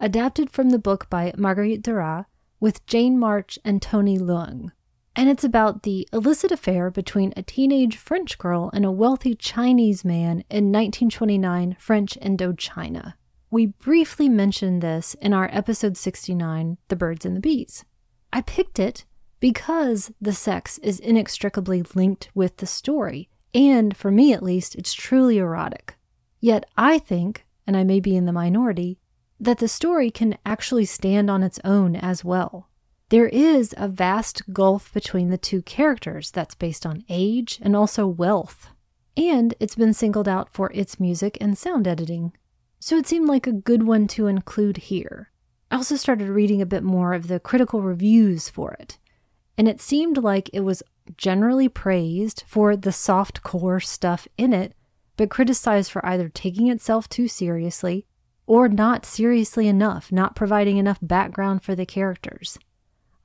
adapted 0.00 0.50
from 0.50 0.70
the 0.70 0.78
book 0.78 1.08
by 1.08 1.32
Marguerite 1.36 1.82
Duras, 1.82 2.24
with 2.58 2.84
Jane 2.86 3.18
March 3.18 3.58
and 3.64 3.80
Tony 3.80 4.18
Leung. 4.18 4.70
And 5.14 5.28
it's 5.28 5.44
about 5.44 5.82
the 5.82 6.08
illicit 6.12 6.50
affair 6.50 6.90
between 6.90 7.32
a 7.36 7.42
teenage 7.42 7.96
French 7.96 8.38
girl 8.38 8.70
and 8.72 8.84
a 8.84 8.90
wealthy 8.90 9.34
Chinese 9.34 10.04
man 10.04 10.44
in 10.50 10.72
1929 10.72 11.76
French 11.78 12.18
Indochina. 12.20 13.14
We 13.50 13.66
briefly 13.66 14.28
mentioned 14.28 14.82
this 14.82 15.14
in 15.14 15.32
our 15.32 15.48
episode 15.52 15.96
69, 15.96 16.78
The 16.88 16.96
Birds 16.96 17.24
and 17.24 17.36
the 17.36 17.40
Bees. 17.40 17.84
I 18.32 18.40
picked 18.42 18.78
it 18.78 19.04
because 19.40 20.12
the 20.20 20.32
sex 20.32 20.78
is 20.78 21.00
inextricably 21.00 21.82
linked 21.94 22.30
with 22.34 22.58
the 22.58 22.66
story, 22.66 23.28
and 23.54 23.96
for 23.96 24.10
me 24.10 24.32
at 24.32 24.42
least, 24.42 24.74
it's 24.76 24.92
truly 24.92 25.38
erotic. 25.38 25.96
Yet 26.40 26.64
I 26.76 26.98
think, 26.98 27.46
and 27.66 27.76
I 27.76 27.84
may 27.84 28.00
be 28.00 28.16
in 28.16 28.26
the 28.26 28.32
minority, 28.32 28.98
that 29.40 29.58
the 29.58 29.68
story 29.68 30.10
can 30.10 30.36
actually 30.44 30.84
stand 30.84 31.30
on 31.30 31.42
its 31.42 31.58
own 31.64 31.96
as 31.96 32.24
well. 32.24 32.68
There 33.08 33.28
is 33.28 33.74
a 33.76 33.88
vast 33.88 34.52
gulf 34.52 34.92
between 34.92 35.30
the 35.30 35.38
two 35.38 35.62
characters 35.62 36.30
that's 36.30 36.54
based 36.54 36.86
on 36.86 37.04
age 37.08 37.58
and 37.60 37.74
also 37.74 38.06
wealth. 38.06 38.68
And 39.16 39.54
it's 39.58 39.74
been 39.74 39.94
singled 39.94 40.28
out 40.28 40.48
for 40.52 40.70
its 40.72 41.00
music 41.00 41.36
and 41.40 41.58
sound 41.58 41.88
editing. 41.88 42.32
So 42.78 42.96
it 42.96 43.08
seemed 43.08 43.28
like 43.28 43.48
a 43.48 43.52
good 43.52 43.82
one 43.82 44.06
to 44.08 44.28
include 44.28 44.76
here. 44.76 45.30
I 45.72 45.76
also 45.76 45.96
started 45.96 46.28
reading 46.28 46.62
a 46.62 46.66
bit 46.66 46.84
more 46.84 47.12
of 47.12 47.26
the 47.26 47.40
critical 47.40 47.82
reviews 47.82 48.48
for 48.48 48.74
it, 48.74 48.98
and 49.60 49.68
it 49.68 49.78
seemed 49.78 50.16
like 50.16 50.48
it 50.54 50.60
was 50.60 50.82
generally 51.18 51.68
praised 51.68 52.44
for 52.46 52.74
the 52.74 52.92
soft 52.92 53.42
core 53.42 53.78
stuff 53.78 54.26
in 54.38 54.54
it, 54.54 54.72
but 55.18 55.28
criticized 55.28 55.92
for 55.92 56.02
either 56.06 56.30
taking 56.30 56.68
itself 56.68 57.10
too 57.10 57.28
seriously 57.28 58.06
or 58.46 58.70
not 58.70 59.04
seriously 59.04 59.68
enough, 59.68 60.10
not 60.10 60.34
providing 60.34 60.78
enough 60.78 60.98
background 61.02 61.62
for 61.62 61.74
the 61.74 61.84
characters. 61.84 62.58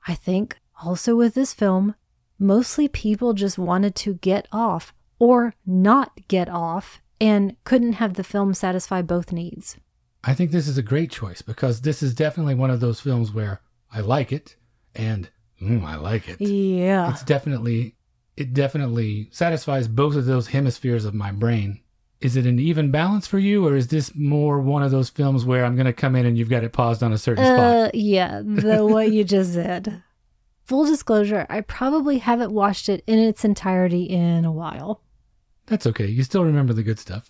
I 0.06 0.14
think 0.14 0.58
also 0.84 1.16
with 1.16 1.32
this 1.32 1.54
film, 1.54 1.94
mostly 2.38 2.86
people 2.86 3.32
just 3.32 3.56
wanted 3.56 3.94
to 3.94 4.16
get 4.16 4.46
off 4.52 4.92
or 5.18 5.54
not 5.64 6.28
get 6.28 6.50
off 6.50 7.00
and 7.18 7.56
couldn't 7.64 7.94
have 7.94 8.12
the 8.12 8.22
film 8.22 8.52
satisfy 8.52 9.00
both 9.00 9.32
needs. 9.32 9.78
I 10.22 10.34
think 10.34 10.50
this 10.50 10.68
is 10.68 10.76
a 10.76 10.82
great 10.82 11.10
choice 11.10 11.40
because 11.40 11.80
this 11.80 12.02
is 12.02 12.14
definitely 12.14 12.56
one 12.56 12.68
of 12.68 12.80
those 12.80 13.00
films 13.00 13.32
where 13.32 13.62
I 13.90 14.00
like 14.00 14.32
it 14.32 14.56
and 14.94 15.30
mm, 15.60 15.84
I 15.84 15.96
like 15.96 16.28
it. 16.28 16.40
Yeah. 16.40 17.10
It's 17.10 17.22
definitely 17.22 17.94
it 18.36 18.52
definitely 18.52 19.28
satisfies 19.32 19.88
both 19.88 20.14
of 20.14 20.26
those 20.26 20.48
hemispheres 20.48 21.04
of 21.04 21.14
my 21.14 21.32
brain. 21.32 21.80
Is 22.20 22.36
it 22.36 22.46
an 22.46 22.58
even 22.58 22.90
balance 22.90 23.26
for 23.26 23.38
you, 23.38 23.66
or 23.66 23.76
is 23.76 23.88
this 23.88 24.14
more 24.14 24.60
one 24.60 24.82
of 24.82 24.90
those 24.90 25.10
films 25.10 25.44
where 25.44 25.64
I'm 25.64 25.74
going 25.76 25.86
to 25.86 25.92
come 25.92 26.16
in 26.16 26.24
and 26.26 26.36
you've 26.36 26.48
got 26.50 26.64
it 26.64 26.72
paused 26.72 27.02
on 27.02 27.12
a 27.12 27.18
certain 27.18 27.44
Uh, 27.44 27.86
spot? 27.88 27.94
yeah, 27.94 28.40
the 28.44 28.86
what 28.90 29.12
you 29.12 29.22
just 29.24 29.52
said. 29.54 30.02
Full 30.64 30.84
disclosure, 30.86 31.46
I 31.48 31.60
probably 31.60 32.18
haven't 32.18 32.52
watched 32.52 32.88
it 32.88 33.04
in 33.06 33.18
its 33.18 33.44
entirety 33.44 34.04
in 34.04 34.44
a 34.44 34.50
while. 34.52 35.02
That's 35.66 35.86
okay. 35.86 36.06
You 36.06 36.22
still 36.22 36.44
remember 36.44 36.72
the 36.72 36.82
good 36.82 36.98
stuff. 36.98 37.28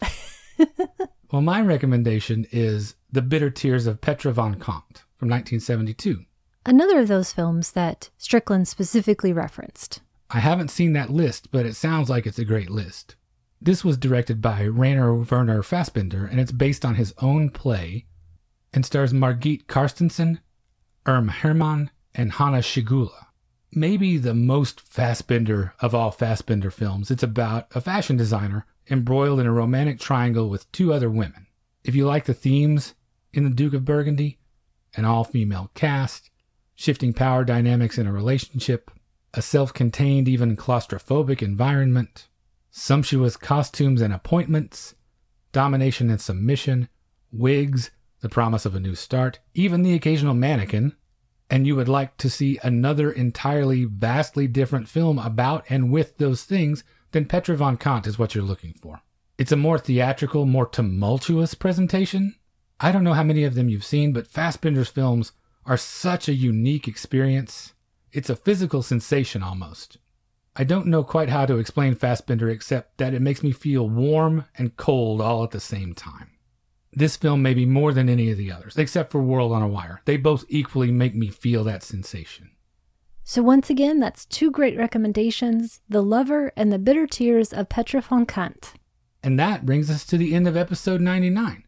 well, 1.32 1.42
my 1.42 1.60
recommendation 1.60 2.46
is 2.52 2.94
The 3.12 3.22
Bitter 3.22 3.50
Tears 3.50 3.86
of 3.86 4.00
Petra 4.00 4.32
von 4.32 4.54
Kant 4.54 5.02
from 5.16 5.28
1972. 5.28 6.24
Another 6.68 6.98
of 6.98 7.06
those 7.06 7.32
films 7.32 7.70
that 7.72 8.10
Strickland 8.18 8.66
specifically 8.66 9.32
referenced. 9.32 10.00
I 10.30 10.40
haven't 10.40 10.72
seen 10.72 10.94
that 10.94 11.10
list, 11.10 11.52
but 11.52 11.64
it 11.64 11.76
sounds 11.76 12.10
like 12.10 12.26
it's 12.26 12.40
a 12.40 12.44
great 12.44 12.70
list. 12.70 13.14
This 13.62 13.84
was 13.84 13.96
directed 13.96 14.42
by 14.42 14.62
Rainer 14.62 15.14
Werner 15.14 15.62
Fassbinder, 15.62 16.28
and 16.28 16.40
it's 16.40 16.50
based 16.50 16.84
on 16.84 16.96
his 16.96 17.14
own 17.22 17.50
play 17.50 18.06
and 18.72 18.84
stars 18.84 19.14
Margit 19.14 19.68
Carstensen, 19.68 20.40
Erm 21.06 21.28
Hermann, 21.28 21.90
and 22.16 22.32
Hanna 22.32 22.58
Schygulla. 22.58 23.26
Maybe 23.72 24.18
the 24.18 24.34
most 24.34 24.84
Fassbinder 24.84 25.70
of 25.78 25.94
all 25.94 26.10
Fassbinder 26.10 26.72
films, 26.72 27.12
it's 27.12 27.22
about 27.22 27.68
a 27.76 27.80
fashion 27.80 28.16
designer 28.16 28.66
embroiled 28.90 29.38
in 29.38 29.46
a 29.46 29.52
romantic 29.52 30.00
triangle 30.00 30.50
with 30.50 30.70
two 30.72 30.92
other 30.92 31.10
women. 31.10 31.46
If 31.84 31.94
you 31.94 32.06
like 32.06 32.24
the 32.24 32.34
themes 32.34 32.94
in 33.32 33.44
The 33.44 33.50
Duke 33.50 33.74
of 33.74 33.84
Burgundy, 33.84 34.38
an 34.96 35.04
all 35.04 35.22
female 35.22 35.70
cast, 35.74 36.30
shifting 36.76 37.12
power 37.12 37.44
dynamics 37.44 37.98
in 37.98 38.06
a 38.06 38.12
relationship, 38.12 38.90
a 39.34 39.42
self 39.42 39.74
contained, 39.74 40.28
even 40.28 40.56
claustrophobic 40.56 41.42
environment, 41.42 42.28
sumptuous 42.70 43.36
costumes 43.36 44.00
and 44.00 44.12
appointments, 44.12 44.94
domination 45.52 46.10
and 46.10 46.20
submission, 46.20 46.88
wigs, 47.32 47.90
the 48.20 48.28
promise 48.28 48.64
of 48.64 48.74
a 48.74 48.80
new 48.80 48.94
start, 48.94 49.40
even 49.54 49.82
the 49.82 49.94
occasional 49.94 50.34
mannequin, 50.34 50.94
and 51.48 51.66
you 51.66 51.74
would 51.76 51.88
like 51.88 52.16
to 52.18 52.30
see 52.30 52.58
another 52.62 53.10
entirely 53.10 53.84
vastly 53.84 54.46
different 54.46 54.88
film 54.88 55.18
about 55.18 55.64
and 55.68 55.90
with 55.90 56.18
those 56.18 56.44
things, 56.44 56.84
then 57.12 57.24
Petra 57.24 57.56
von 57.56 57.76
Kant 57.76 58.06
is 58.06 58.18
what 58.18 58.34
you're 58.34 58.44
looking 58.44 58.74
for. 58.74 59.00
It's 59.38 59.52
a 59.52 59.56
more 59.56 59.78
theatrical, 59.78 60.44
more 60.44 60.66
tumultuous 60.66 61.54
presentation. 61.54 62.34
I 62.80 62.90
don't 62.90 63.04
know 63.04 63.12
how 63.12 63.22
many 63.22 63.44
of 63.44 63.54
them 63.54 63.68
you've 63.68 63.84
seen, 63.84 64.12
but 64.12 64.30
Fassbinder's 64.30 64.88
films 64.88 65.32
are 65.66 65.76
such 65.76 66.28
a 66.28 66.34
unique 66.34 66.86
experience. 66.88 67.74
It's 68.12 68.30
a 68.30 68.36
physical 68.36 68.82
sensation 68.82 69.42
almost. 69.42 69.98
I 70.54 70.64
don't 70.64 70.86
know 70.86 71.04
quite 71.04 71.28
how 71.28 71.44
to 71.44 71.58
explain 71.58 71.94
Fassbinder 71.94 72.50
except 72.50 72.96
that 72.96 73.12
it 73.12 73.20
makes 73.20 73.42
me 73.42 73.52
feel 73.52 73.88
warm 73.88 74.46
and 74.56 74.76
cold 74.76 75.20
all 75.20 75.44
at 75.44 75.50
the 75.50 75.60
same 75.60 75.94
time. 75.94 76.30
This 76.92 77.16
film 77.16 77.42
may 77.42 77.52
be 77.52 77.66
more 77.66 77.92
than 77.92 78.08
any 78.08 78.30
of 78.30 78.38
the 78.38 78.50
others, 78.50 78.78
except 78.78 79.12
for 79.12 79.20
World 79.20 79.52
on 79.52 79.60
a 79.60 79.68
Wire. 79.68 80.00
They 80.06 80.16
both 80.16 80.46
equally 80.48 80.90
make 80.90 81.14
me 81.14 81.28
feel 81.28 81.62
that 81.64 81.82
sensation. 81.82 82.52
So, 83.22 83.42
once 83.42 83.68
again, 83.68 84.00
that's 84.00 84.24
two 84.24 84.50
great 84.50 84.78
recommendations 84.78 85.80
The 85.88 86.02
Lover 86.02 86.52
and 86.56 86.72
The 86.72 86.78
Bitter 86.78 87.06
Tears 87.06 87.52
of 87.52 87.68
Petra 87.68 88.00
von 88.00 88.24
Kant. 88.24 88.74
And 89.22 89.38
that 89.38 89.66
brings 89.66 89.90
us 89.90 90.06
to 90.06 90.16
the 90.16 90.34
end 90.34 90.48
of 90.48 90.56
episode 90.56 91.02
99. 91.02 91.64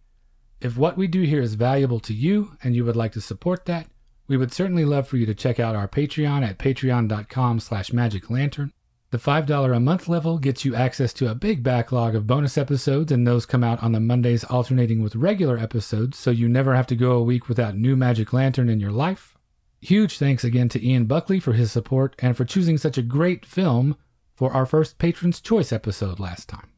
If 0.61 0.77
what 0.77 0.97
we 0.97 1.07
do 1.07 1.23
here 1.23 1.41
is 1.41 1.55
valuable 1.55 2.01
to 2.01 2.13
you 2.13 2.57
and 2.63 2.75
you 2.75 2.85
would 2.85 2.97
like 2.97 3.13
to 3.13 3.21
support 3.21 3.67
that, 3.67 3.87
we 4.27 4.37
would 4.37 4.53
certainly 4.53 4.85
love 4.85 5.07
for 5.07 5.17
you 5.17 5.25
to 5.27 5.35
check 5.35 5.61
out 5.61 5.77
our 5.77 5.89
Patreon 5.89 6.47
at 6.47 6.59
patreon.com 6.59 7.61
slash 7.61 7.91
magiclantern. 7.91 8.73
The 9.11 9.19
$5 9.19 9.75
a 9.75 9.81
month 9.81 10.07
level 10.07 10.39
gets 10.39 10.67
you 10.67 10.75
access 10.75 11.15
to 11.15 11.31
a 11.31 11.35
big 11.35 11.63
backlog 11.63 12.15
of 12.15 12.27
bonus 12.27 12.59
episodes, 12.59 13.11
and 13.11 13.27
those 13.27 13.47
come 13.47 13.65
out 13.65 13.83
on 13.83 13.93
the 13.93 14.01
Mondays 14.01 14.45
alternating 14.45 15.03
with 15.03 15.17
regular 15.17 15.57
episodes, 15.57 16.19
so 16.19 16.31
you 16.31 16.47
never 16.47 16.75
have 16.75 16.87
to 16.89 16.97
go 16.97 17.13
a 17.13 17.23
week 17.23 17.49
without 17.49 17.75
new 17.75 17.97
Magic 17.97 18.35
Lantern 18.35 18.69
in 18.69 18.81
your 18.81 18.93
life. 18.93 19.35
Huge 19.81 20.19
thanks 20.19 20.45
again 20.45 20.69
to 20.71 20.87
Ian 20.87 21.07
Buckley 21.07 21.41
for 21.41 21.55
his 21.55 21.73
support 21.73 22.17
and 22.19 22.37
for 22.37 22.45
choosing 22.45 22.77
such 22.77 22.99
a 22.99 23.03
great 23.03 23.47
film 23.47 23.97
for 24.35 24.53
our 24.53 24.67
first 24.67 24.99
Patron's 24.99 25.41
Choice 25.41 25.73
episode 25.73 26.21
last 26.21 26.49
time. 26.49 26.69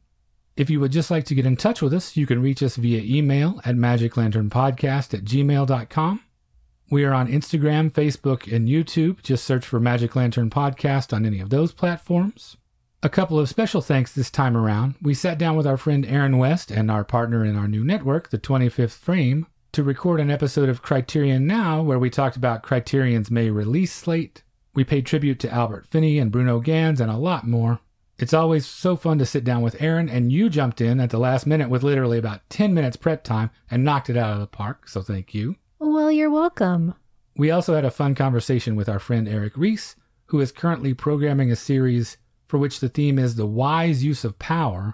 If 0.57 0.69
you 0.69 0.79
would 0.79 0.91
just 0.91 1.09
like 1.09 1.23
to 1.25 1.35
get 1.35 1.45
in 1.45 1.55
touch 1.55 1.81
with 1.81 1.93
us, 1.93 2.17
you 2.17 2.27
can 2.27 2.41
reach 2.41 2.61
us 2.61 2.75
via 2.75 3.01
email 3.03 3.61
at 3.63 3.75
magiclanternpodcast 3.75 5.13
at 5.13 5.23
gmail.com. 5.23 6.21
We 6.89 7.05
are 7.05 7.13
on 7.13 7.29
Instagram, 7.29 7.89
Facebook, 7.89 8.53
and 8.53 8.67
YouTube. 8.67 9.23
Just 9.23 9.45
search 9.45 9.65
for 9.65 9.79
Magic 9.79 10.13
Lantern 10.13 10.49
Podcast 10.49 11.13
on 11.13 11.25
any 11.25 11.39
of 11.39 11.49
those 11.49 11.71
platforms. 11.71 12.57
A 13.01 13.09
couple 13.09 13.39
of 13.39 13.47
special 13.47 13.81
thanks 13.81 14.13
this 14.13 14.29
time 14.29 14.57
around. 14.57 14.95
We 15.01 15.13
sat 15.13 15.37
down 15.37 15.55
with 15.55 15.65
our 15.65 15.77
friend 15.77 16.05
Aaron 16.05 16.37
West 16.37 16.69
and 16.69 16.91
our 16.91 17.05
partner 17.05 17.45
in 17.45 17.55
our 17.55 17.67
new 17.67 17.85
network, 17.85 18.29
the 18.29 18.37
25th 18.37 18.97
Frame, 18.97 19.47
to 19.71 19.83
record 19.83 20.19
an 20.19 20.29
episode 20.29 20.67
of 20.67 20.81
Criterion 20.81 21.47
Now 21.47 21.81
where 21.81 21.97
we 21.97 22.09
talked 22.09 22.35
about 22.35 22.61
Criterion's 22.61 23.31
May 23.31 23.49
release 23.49 23.93
slate. 23.93 24.43
We 24.75 24.83
paid 24.83 25.05
tribute 25.05 25.39
to 25.39 25.49
Albert 25.49 25.87
Finney 25.87 26.19
and 26.19 26.29
Bruno 26.29 26.59
Ganz 26.59 26.99
and 26.99 27.09
a 27.09 27.17
lot 27.17 27.47
more. 27.47 27.79
It's 28.21 28.35
always 28.35 28.67
so 28.67 28.95
fun 28.95 29.17
to 29.17 29.25
sit 29.25 29.43
down 29.43 29.63
with 29.63 29.81
Aaron, 29.81 30.07
and 30.07 30.31
you 30.31 30.47
jumped 30.47 30.79
in 30.79 30.99
at 30.99 31.09
the 31.09 31.17
last 31.17 31.47
minute 31.47 31.71
with 31.71 31.81
literally 31.81 32.19
about 32.19 32.47
10 32.51 32.71
minutes 32.71 32.95
prep 32.95 33.23
time 33.23 33.49
and 33.71 33.83
knocked 33.83 34.11
it 34.11 34.15
out 34.15 34.33
of 34.33 34.39
the 34.39 34.45
park, 34.45 34.87
so 34.87 35.01
thank 35.01 35.33
you. 35.33 35.55
Well, 35.79 36.11
you're 36.11 36.29
welcome. 36.29 36.93
We 37.35 37.49
also 37.49 37.73
had 37.73 37.83
a 37.83 37.89
fun 37.89 38.13
conversation 38.13 38.75
with 38.75 38.87
our 38.87 38.99
friend 38.99 39.27
Eric 39.27 39.57
Reese, 39.57 39.95
who 40.27 40.39
is 40.39 40.51
currently 40.51 40.93
programming 40.93 41.51
a 41.51 41.55
series 41.55 42.17
for 42.47 42.59
which 42.59 42.79
the 42.79 42.89
theme 42.89 43.17
is 43.17 43.37
the 43.37 43.47
wise 43.47 44.03
use 44.03 44.23
of 44.23 44.37
power, 44.37 44.93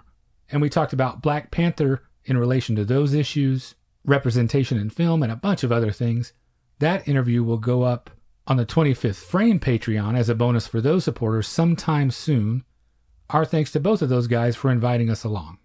and 0.50 0.62
we 0.62 0.70
talked 0.70 0.94
about 0.94 1.20
Black 1.20 1.50
Panther 1.50 2.04
in 2.24 2.38
relation 2.38 2.76
to 2.76 2.84
those 2.86 3.12
issues, 3.12 3.74
representation 4.06 4.78
in 4.78 4.88
film, 4.88 5.22
and 5.22 5.30
a 5.30 5.36
bunch 5.36 5.62
of 5.62 5.70
other 5.70 5.92
things. 5.92 6.32
That 6.78 7.06
interview 7.06 7.44
will 7.44 7.58
go 7.58 7.82
up 7.82 8.08
on 8.46 8.56
the 8.56 8.64
25th 8.64 9.16
Frame 9.16 9.60
Patreon 9.60 10.16
as 10.16 10.30
a 10.30 10.34
bonus 10.34 10.66
for 10.66 10.80
those 10.80 11.04
supporters 11.04 11.46
sometime 11.46 12.10
soon. 12.10 12.64
Our 13.30 13.44
thanks 13.44 13.72
to 13.72 13.80
both 13.80 14.02
of 14.02 14.08
those 14.08 14.26
guys 14.26 14.56
for 14.56 14.70
inviting 14.70 15.10
us 15.10 15.24
along. 15.24 15.58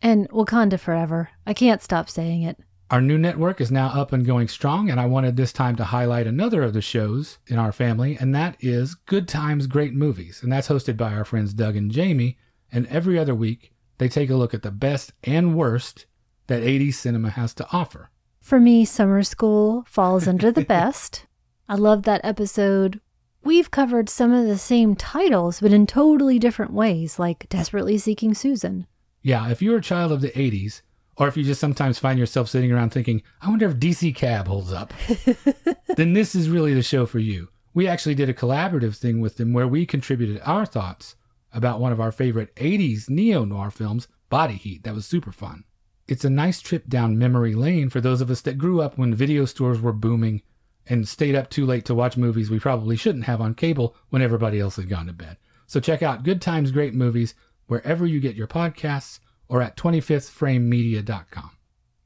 And 0.00 0.28
Wakanda 0.30 0.78
forever. 0.78 1.30
I 1.46 1.54
can't 1.54 1.82
stop 1.82 2.08
saying 2.08 2.42
it. 2.42 2.58
Our 2.90 3.00
new 3.00 3.16
network 3.16 3.60
is 3.60 3.72
now 3.72 3.88
up 3.88 4.12
and 4.12 4.26
going 4.26 4.48
strong, 4.48 4.90
and 4.90 5.00
I 5.00 5.06
wanted 5.06 5.36
this 5.36 5.52
time 5.52 5.76
to 5.76 5.84
highlight 5.84 6.26
another 6.26 6.62
of 6.62 6.74
the 6.74 6.82
shows 6.82 7.38
in 7.46 7.58
our 7.58 7.72
family, 7.72 8.18
and 8.20 8.34
that 8.34 8.56
is 8.60 8.94
Good 8.94 9.26
Times, 9.28 9.66
Great 9.66 9.94
Movies. 9.94 10.40
And 10.42 10.52
that's 10.52 10.68
hosted 10.68 10.96
by 10.96 11.14
our 11.14 11.24
friends 11.24 11.54
Doug 11.54 11.74
and 11.74 11.90
Jamie. 11.90 12.36
And 12.70 12.86
every 12.88 13.18
other 13.18 13.34
week, 13.34 13.72
they 13.98 14.08
take 14.08 14.28
a 14.30 14.34
look 14.34 14.52
at 14.52 14.62
the 14.62 14.70
best 14.70 15.12
and 15.24 15.56
worst 15.56 16.06
that 16.48 16.62
80s 16.62 16.94
cinema 16.94 17.30
has 17.30 17.54
to 17.54 17.66
offer. 17.72 18.10
For 18.40 18.60
me, 18.60 18.84
Summer 18.84 19.22
School 19.22 19.84
falls 19.88 20.28
under 20.28 20.52
the 20.52 20.64
best. 20.66 21.26
I 21.68 21.76
love 21.76 22.02
that 22.02 22.20
episode. 22.24 23.00
We've 23.44 23.72
covered 23.72 24.08
some 24.08 24.32
of 24.32 24.46
the 24.46 24.56
same 24.56 24.94
titles, 24.94 25.60
but 25.60 25.72
in 25.72 25.86
totally 25.86 26.38
different 26.38 26.72
ways, 26.72 27.18
like 27.18 27.48
Desperately 27.48 27.98
Seeking 27.98 28.34
Susan. 28.34 28.86
Yeah, 29.20 29.50
if 29.50 29.60
you're 29.60 29.78
a 29.78 29.82
child 29.82 30.12
of 30.12 30.20
the 30.20 30.30
80s, 30.30 30.82
or 31.16 31.26
if 31.26 31.36
you 31.36 31.42
just 31.42 31.60
sometimes 31.60 31.98
find 31.98 32.20
yourself 32.20 32.48
sitting 32.48 32.70
around 32.70 32.90
thinking, 32.90 33.20
I 33.40 33.48
wonder 33.48 33.66
if 33.68 33.78
DC 33.78 34.14
Cab 34.14 34.46
holds 34.46 34.72
up, 34.72 34.94
then 35.96 36.12
this 36.12 36.36
is 36.36 36.48
really 36.48 36.72
the 36.72 36.82
show 36.82 37.04
for 37.04 37.18
you. 37.18 37.48
We 37.74 37.88
actually 37.88 38.14
did 38.14 38.28
a 38.28 38.34
collaborative 38.34 38.96
thing 38.96 39.20
with 39.20 39.38
them 39.38 39.52
where 39.52 39.66
we 39.66 39.86
contributed 39.86 40.40
our 40.44 40.64
thoughts 40.64 41.16
about 41.52 41.80
one 41.80 41.92
of 41.92 42.00
our 42.00 42.12
favorite 42.12 42.54
80s 42.54 43.10
neo 43.10 43.44
noir 43.44 43.72
films, 43.72 44.06
Body 44.28 44.54
Heat. 44.54 44.84
That 44.84 44.94
was 44.94 45.04
super 45.04 45.32
fun. 45.32 45.64
It's 46.06 46.24
a 46.24 46.30
nice 46.30 46.60
trip 46.60 46.88
down 46.88 47.18
memory 47.18 47.54
lane 47.54 47.90
for 47.90 48.00
those 48.00 48.20
of 48.20 48.30
us 48.30 48.40
that 48.42 48.58
grew 48.58 48.80
up 48.80 48.98
when 48.98 49.14
video 49.14 49.46
stores 49.46 49.80
were 49.80 49.92
booming 49.92 50.42
and 50.86 51.06
stayed 51.06 51.34
up 51.34 51.50
too 51.50 51.66
late 51.66 51.84
to 51.86 51.94
watch 51.94 52.16
movies 52.16 52.50
we 52.50 52.58
probably 52.58 52.96
shouldn't 52.96 53.24
have 53.24 53.40
on 53.40 53.54
cable 53.54 53.96
when 54.10 54.22
everybody 54.22 54.60
else 54.60 54.76
had 54.76 54.88
gone 54.88 55.06
to 55.06 55.12
bed. 55.12 55.36
So 55.66 55.80
check 55.80 56.02
out 56.02 56.24
Good 56.24 56.42
Times, 56.42 56.70
Great 56.70 56.94
Movies 56.94 57.34
wherever 57.66 58.06
you 58.06 58.20
get 58.20 58.36
your 58.36 58.46
podcasts 58.46 59.20
or 59.48 59.62
at 59.62 59.76
25thframemedia.com. 59.76 61.50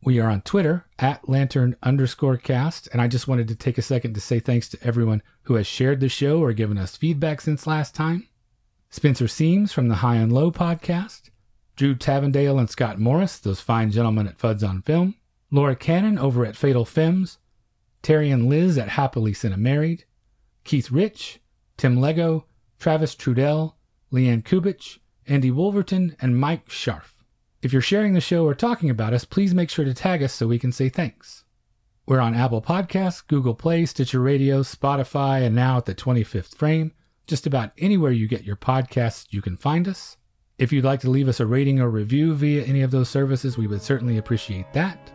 We 0.02 0.20
are 0.20 0.30
on 0.30 0.42
Twitter 0.42 0.86
at 0.98 1.28
lantern 1.28 1.74
underscore 1.82 2.36
cast, 2.36 2.88
and 2.92 3.02
I 3.02 3.08
just 3.08 3.26
wanted 3.26 3.48
to 3.48 3.56
take 3.56 3.76
a 3.76 3.82
second 3.82 4.14
to 4.14 4.20
say 4.20 4.38
thanks 4.38 4.68
to 4.68 4.78
everyone 4.82 5.22
who 5.42 5.54
has 5.54 5.66
shared 5.66 5.98
the 5.98 6.08
show 6.08 6.40
or 6.40 6.52
given 6.52 6.78
us 6.78 6.96
feedback 6.96 7.40
since 7.40 7.66
last 7.66 7.94
time. 7.94 8.28
Spencer 8.90 9.26
Seams 9.26 9.72
from 9.72 9.88
the 9.88 9.96
High 9.96 10.16
and 10.16 10.32
Low 10.32 10.52
podcast, 10.52 11.30
Drew 11.74 11.96
Tavendale 11.96 12.58
and 12.58 12.70
Scott 12.70 13.00
Morris, 13.00 13.38
those 13.38 13.60
fine 13.60 13.90
gentlemen 13.90 14.28
at 14.28 14.38
Fuds 14.38 14.66
on 14.66 14.82
Film, 14.82 15.16
Laura 15.50 15.74
Cannon 15.74 16.18
over 16.18 16.46
at 16.46 16.56
Fatal 16.56 16.84
Femmes, 16.84 17.38
Terry 18.02 18.30
and 18.30 18.48
Liz 18.48 18.78
at 18.78 18.90
Happily 18.90 19.34
Married, 19.56 20.04
Keith 20.64 20.90
Rich, 20.90 21.40
Tim 21.76 22.00
Lego, 22.00 22.46
Travis 22.78 23.14
Trudell, 23.14 23.74
Leanne 24.12 24.44
Kubich, 24.44 24.98
Andy 25.26 25.50
Wolverton, 25.50 26.16
and 26.20 26.38
Mike 26.38 26.68
Scharf. 26.68 27.12
If 27.62 27.72
you're 27.72 27.82
sharing 27.82 28.14
the 28.14 28.20
show 28.20 28.44
or 28.44 28.54
talking 28.54 28.90
about 28.90 29.12
us, 29.12 29.24
please 29.24 29.54
make 29.54 29.70
sure 29.70 29.84
to 29.84 29.94
tag 29.94 30.22
us 30.22 30.32
so 30.32 30.46
we 30.46 30.58
can 30.58 30.72
say 30.72 30.88
thanks. 30.88 31.44
We're 32.06 32.20
on 32.20 32.34
Apple 32.34 32.62
Podcasts, 32.62 33.26
Google 33.26 33.54
Play, 33.54 33.86
Stitcher 33.86 34.20
Radio, 34.20 34.62
Spotify, 34.62 35.44
and 35.44 35.56
now 35.56 35.78
at 35.78 35.86
the 35.86 35.94
25th 35.94 36.54
frame. 36.54 36.92
Just 37.26 37.46
about 37.46 37.72
anywhere 37.78 38.12
you 38.12 38.28
get 38.28 38.44
your 38.44 38.54
podcasts, 38.54 39.26
you 39.30 39.42
can 39.42 39.56
find 39.56 39.88
us. 39.88 40.16
If 40.58 40.72
you'd 40.72 40.84
like 40.84 41.00
to 41.00 41.10
leave 41.10 41.26
us 41.26 41.40
a 41.40 41.46
rating 41.46 41.80
or 41.80 41.90
review 41.90 42.34
via 42.34 42.62
any 42.62 42.82
of 42.82 42.92
those 42.92 43.08
services, 43.08 43.58
we 43.58 43.66
would 43.66 43.82
certainly 43.82 44.18
appreciate 44.18 44.72
that. 44.72 45.12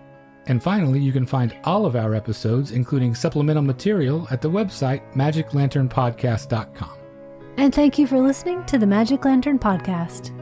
And 0.48 0.62
finally, 0.62 1.00
you 1.00 1.12
can 1.12 1.26
find 1.26 1.56
all 1.64 1.86
of 1.86 1.96
our 1.96 2.16
episodes, 2.16 2.72
including 2.72 3.14
supplemental 3.16 3.64
material, 3.64 4.28
at 4.32 4.42
the 4.42 4.50
website 4.50 5.02
magiclanternpodcast.com. 5.14 6.98
And 7.58 7.76
thank 7.76 8.00
you 8.00 8.08
for 8.08 8.20
listening 8.20 8.66
to 8.66 8.78
the 8.78 8.88
Magic 8.88 9.26
Lantern 9.26 9.60
Podcast. 9.60 10.41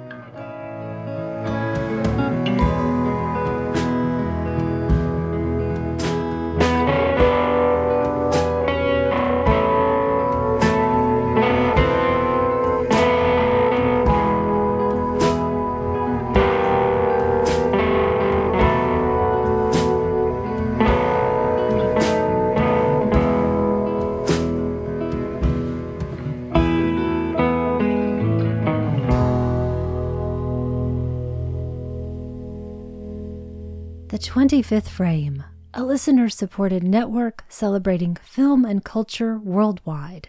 25th 34.20 34.89
Frame, 34.89 35.45
a 35.74 35.82
listener 35.82 36.28
supported 36.28 36.84
network 36.84 37.45
celebrating 37.47 38.15
film 38.15 38.65
and 38.65 38.84
culture 38.84 39.39
worldwide. 39.39 40.28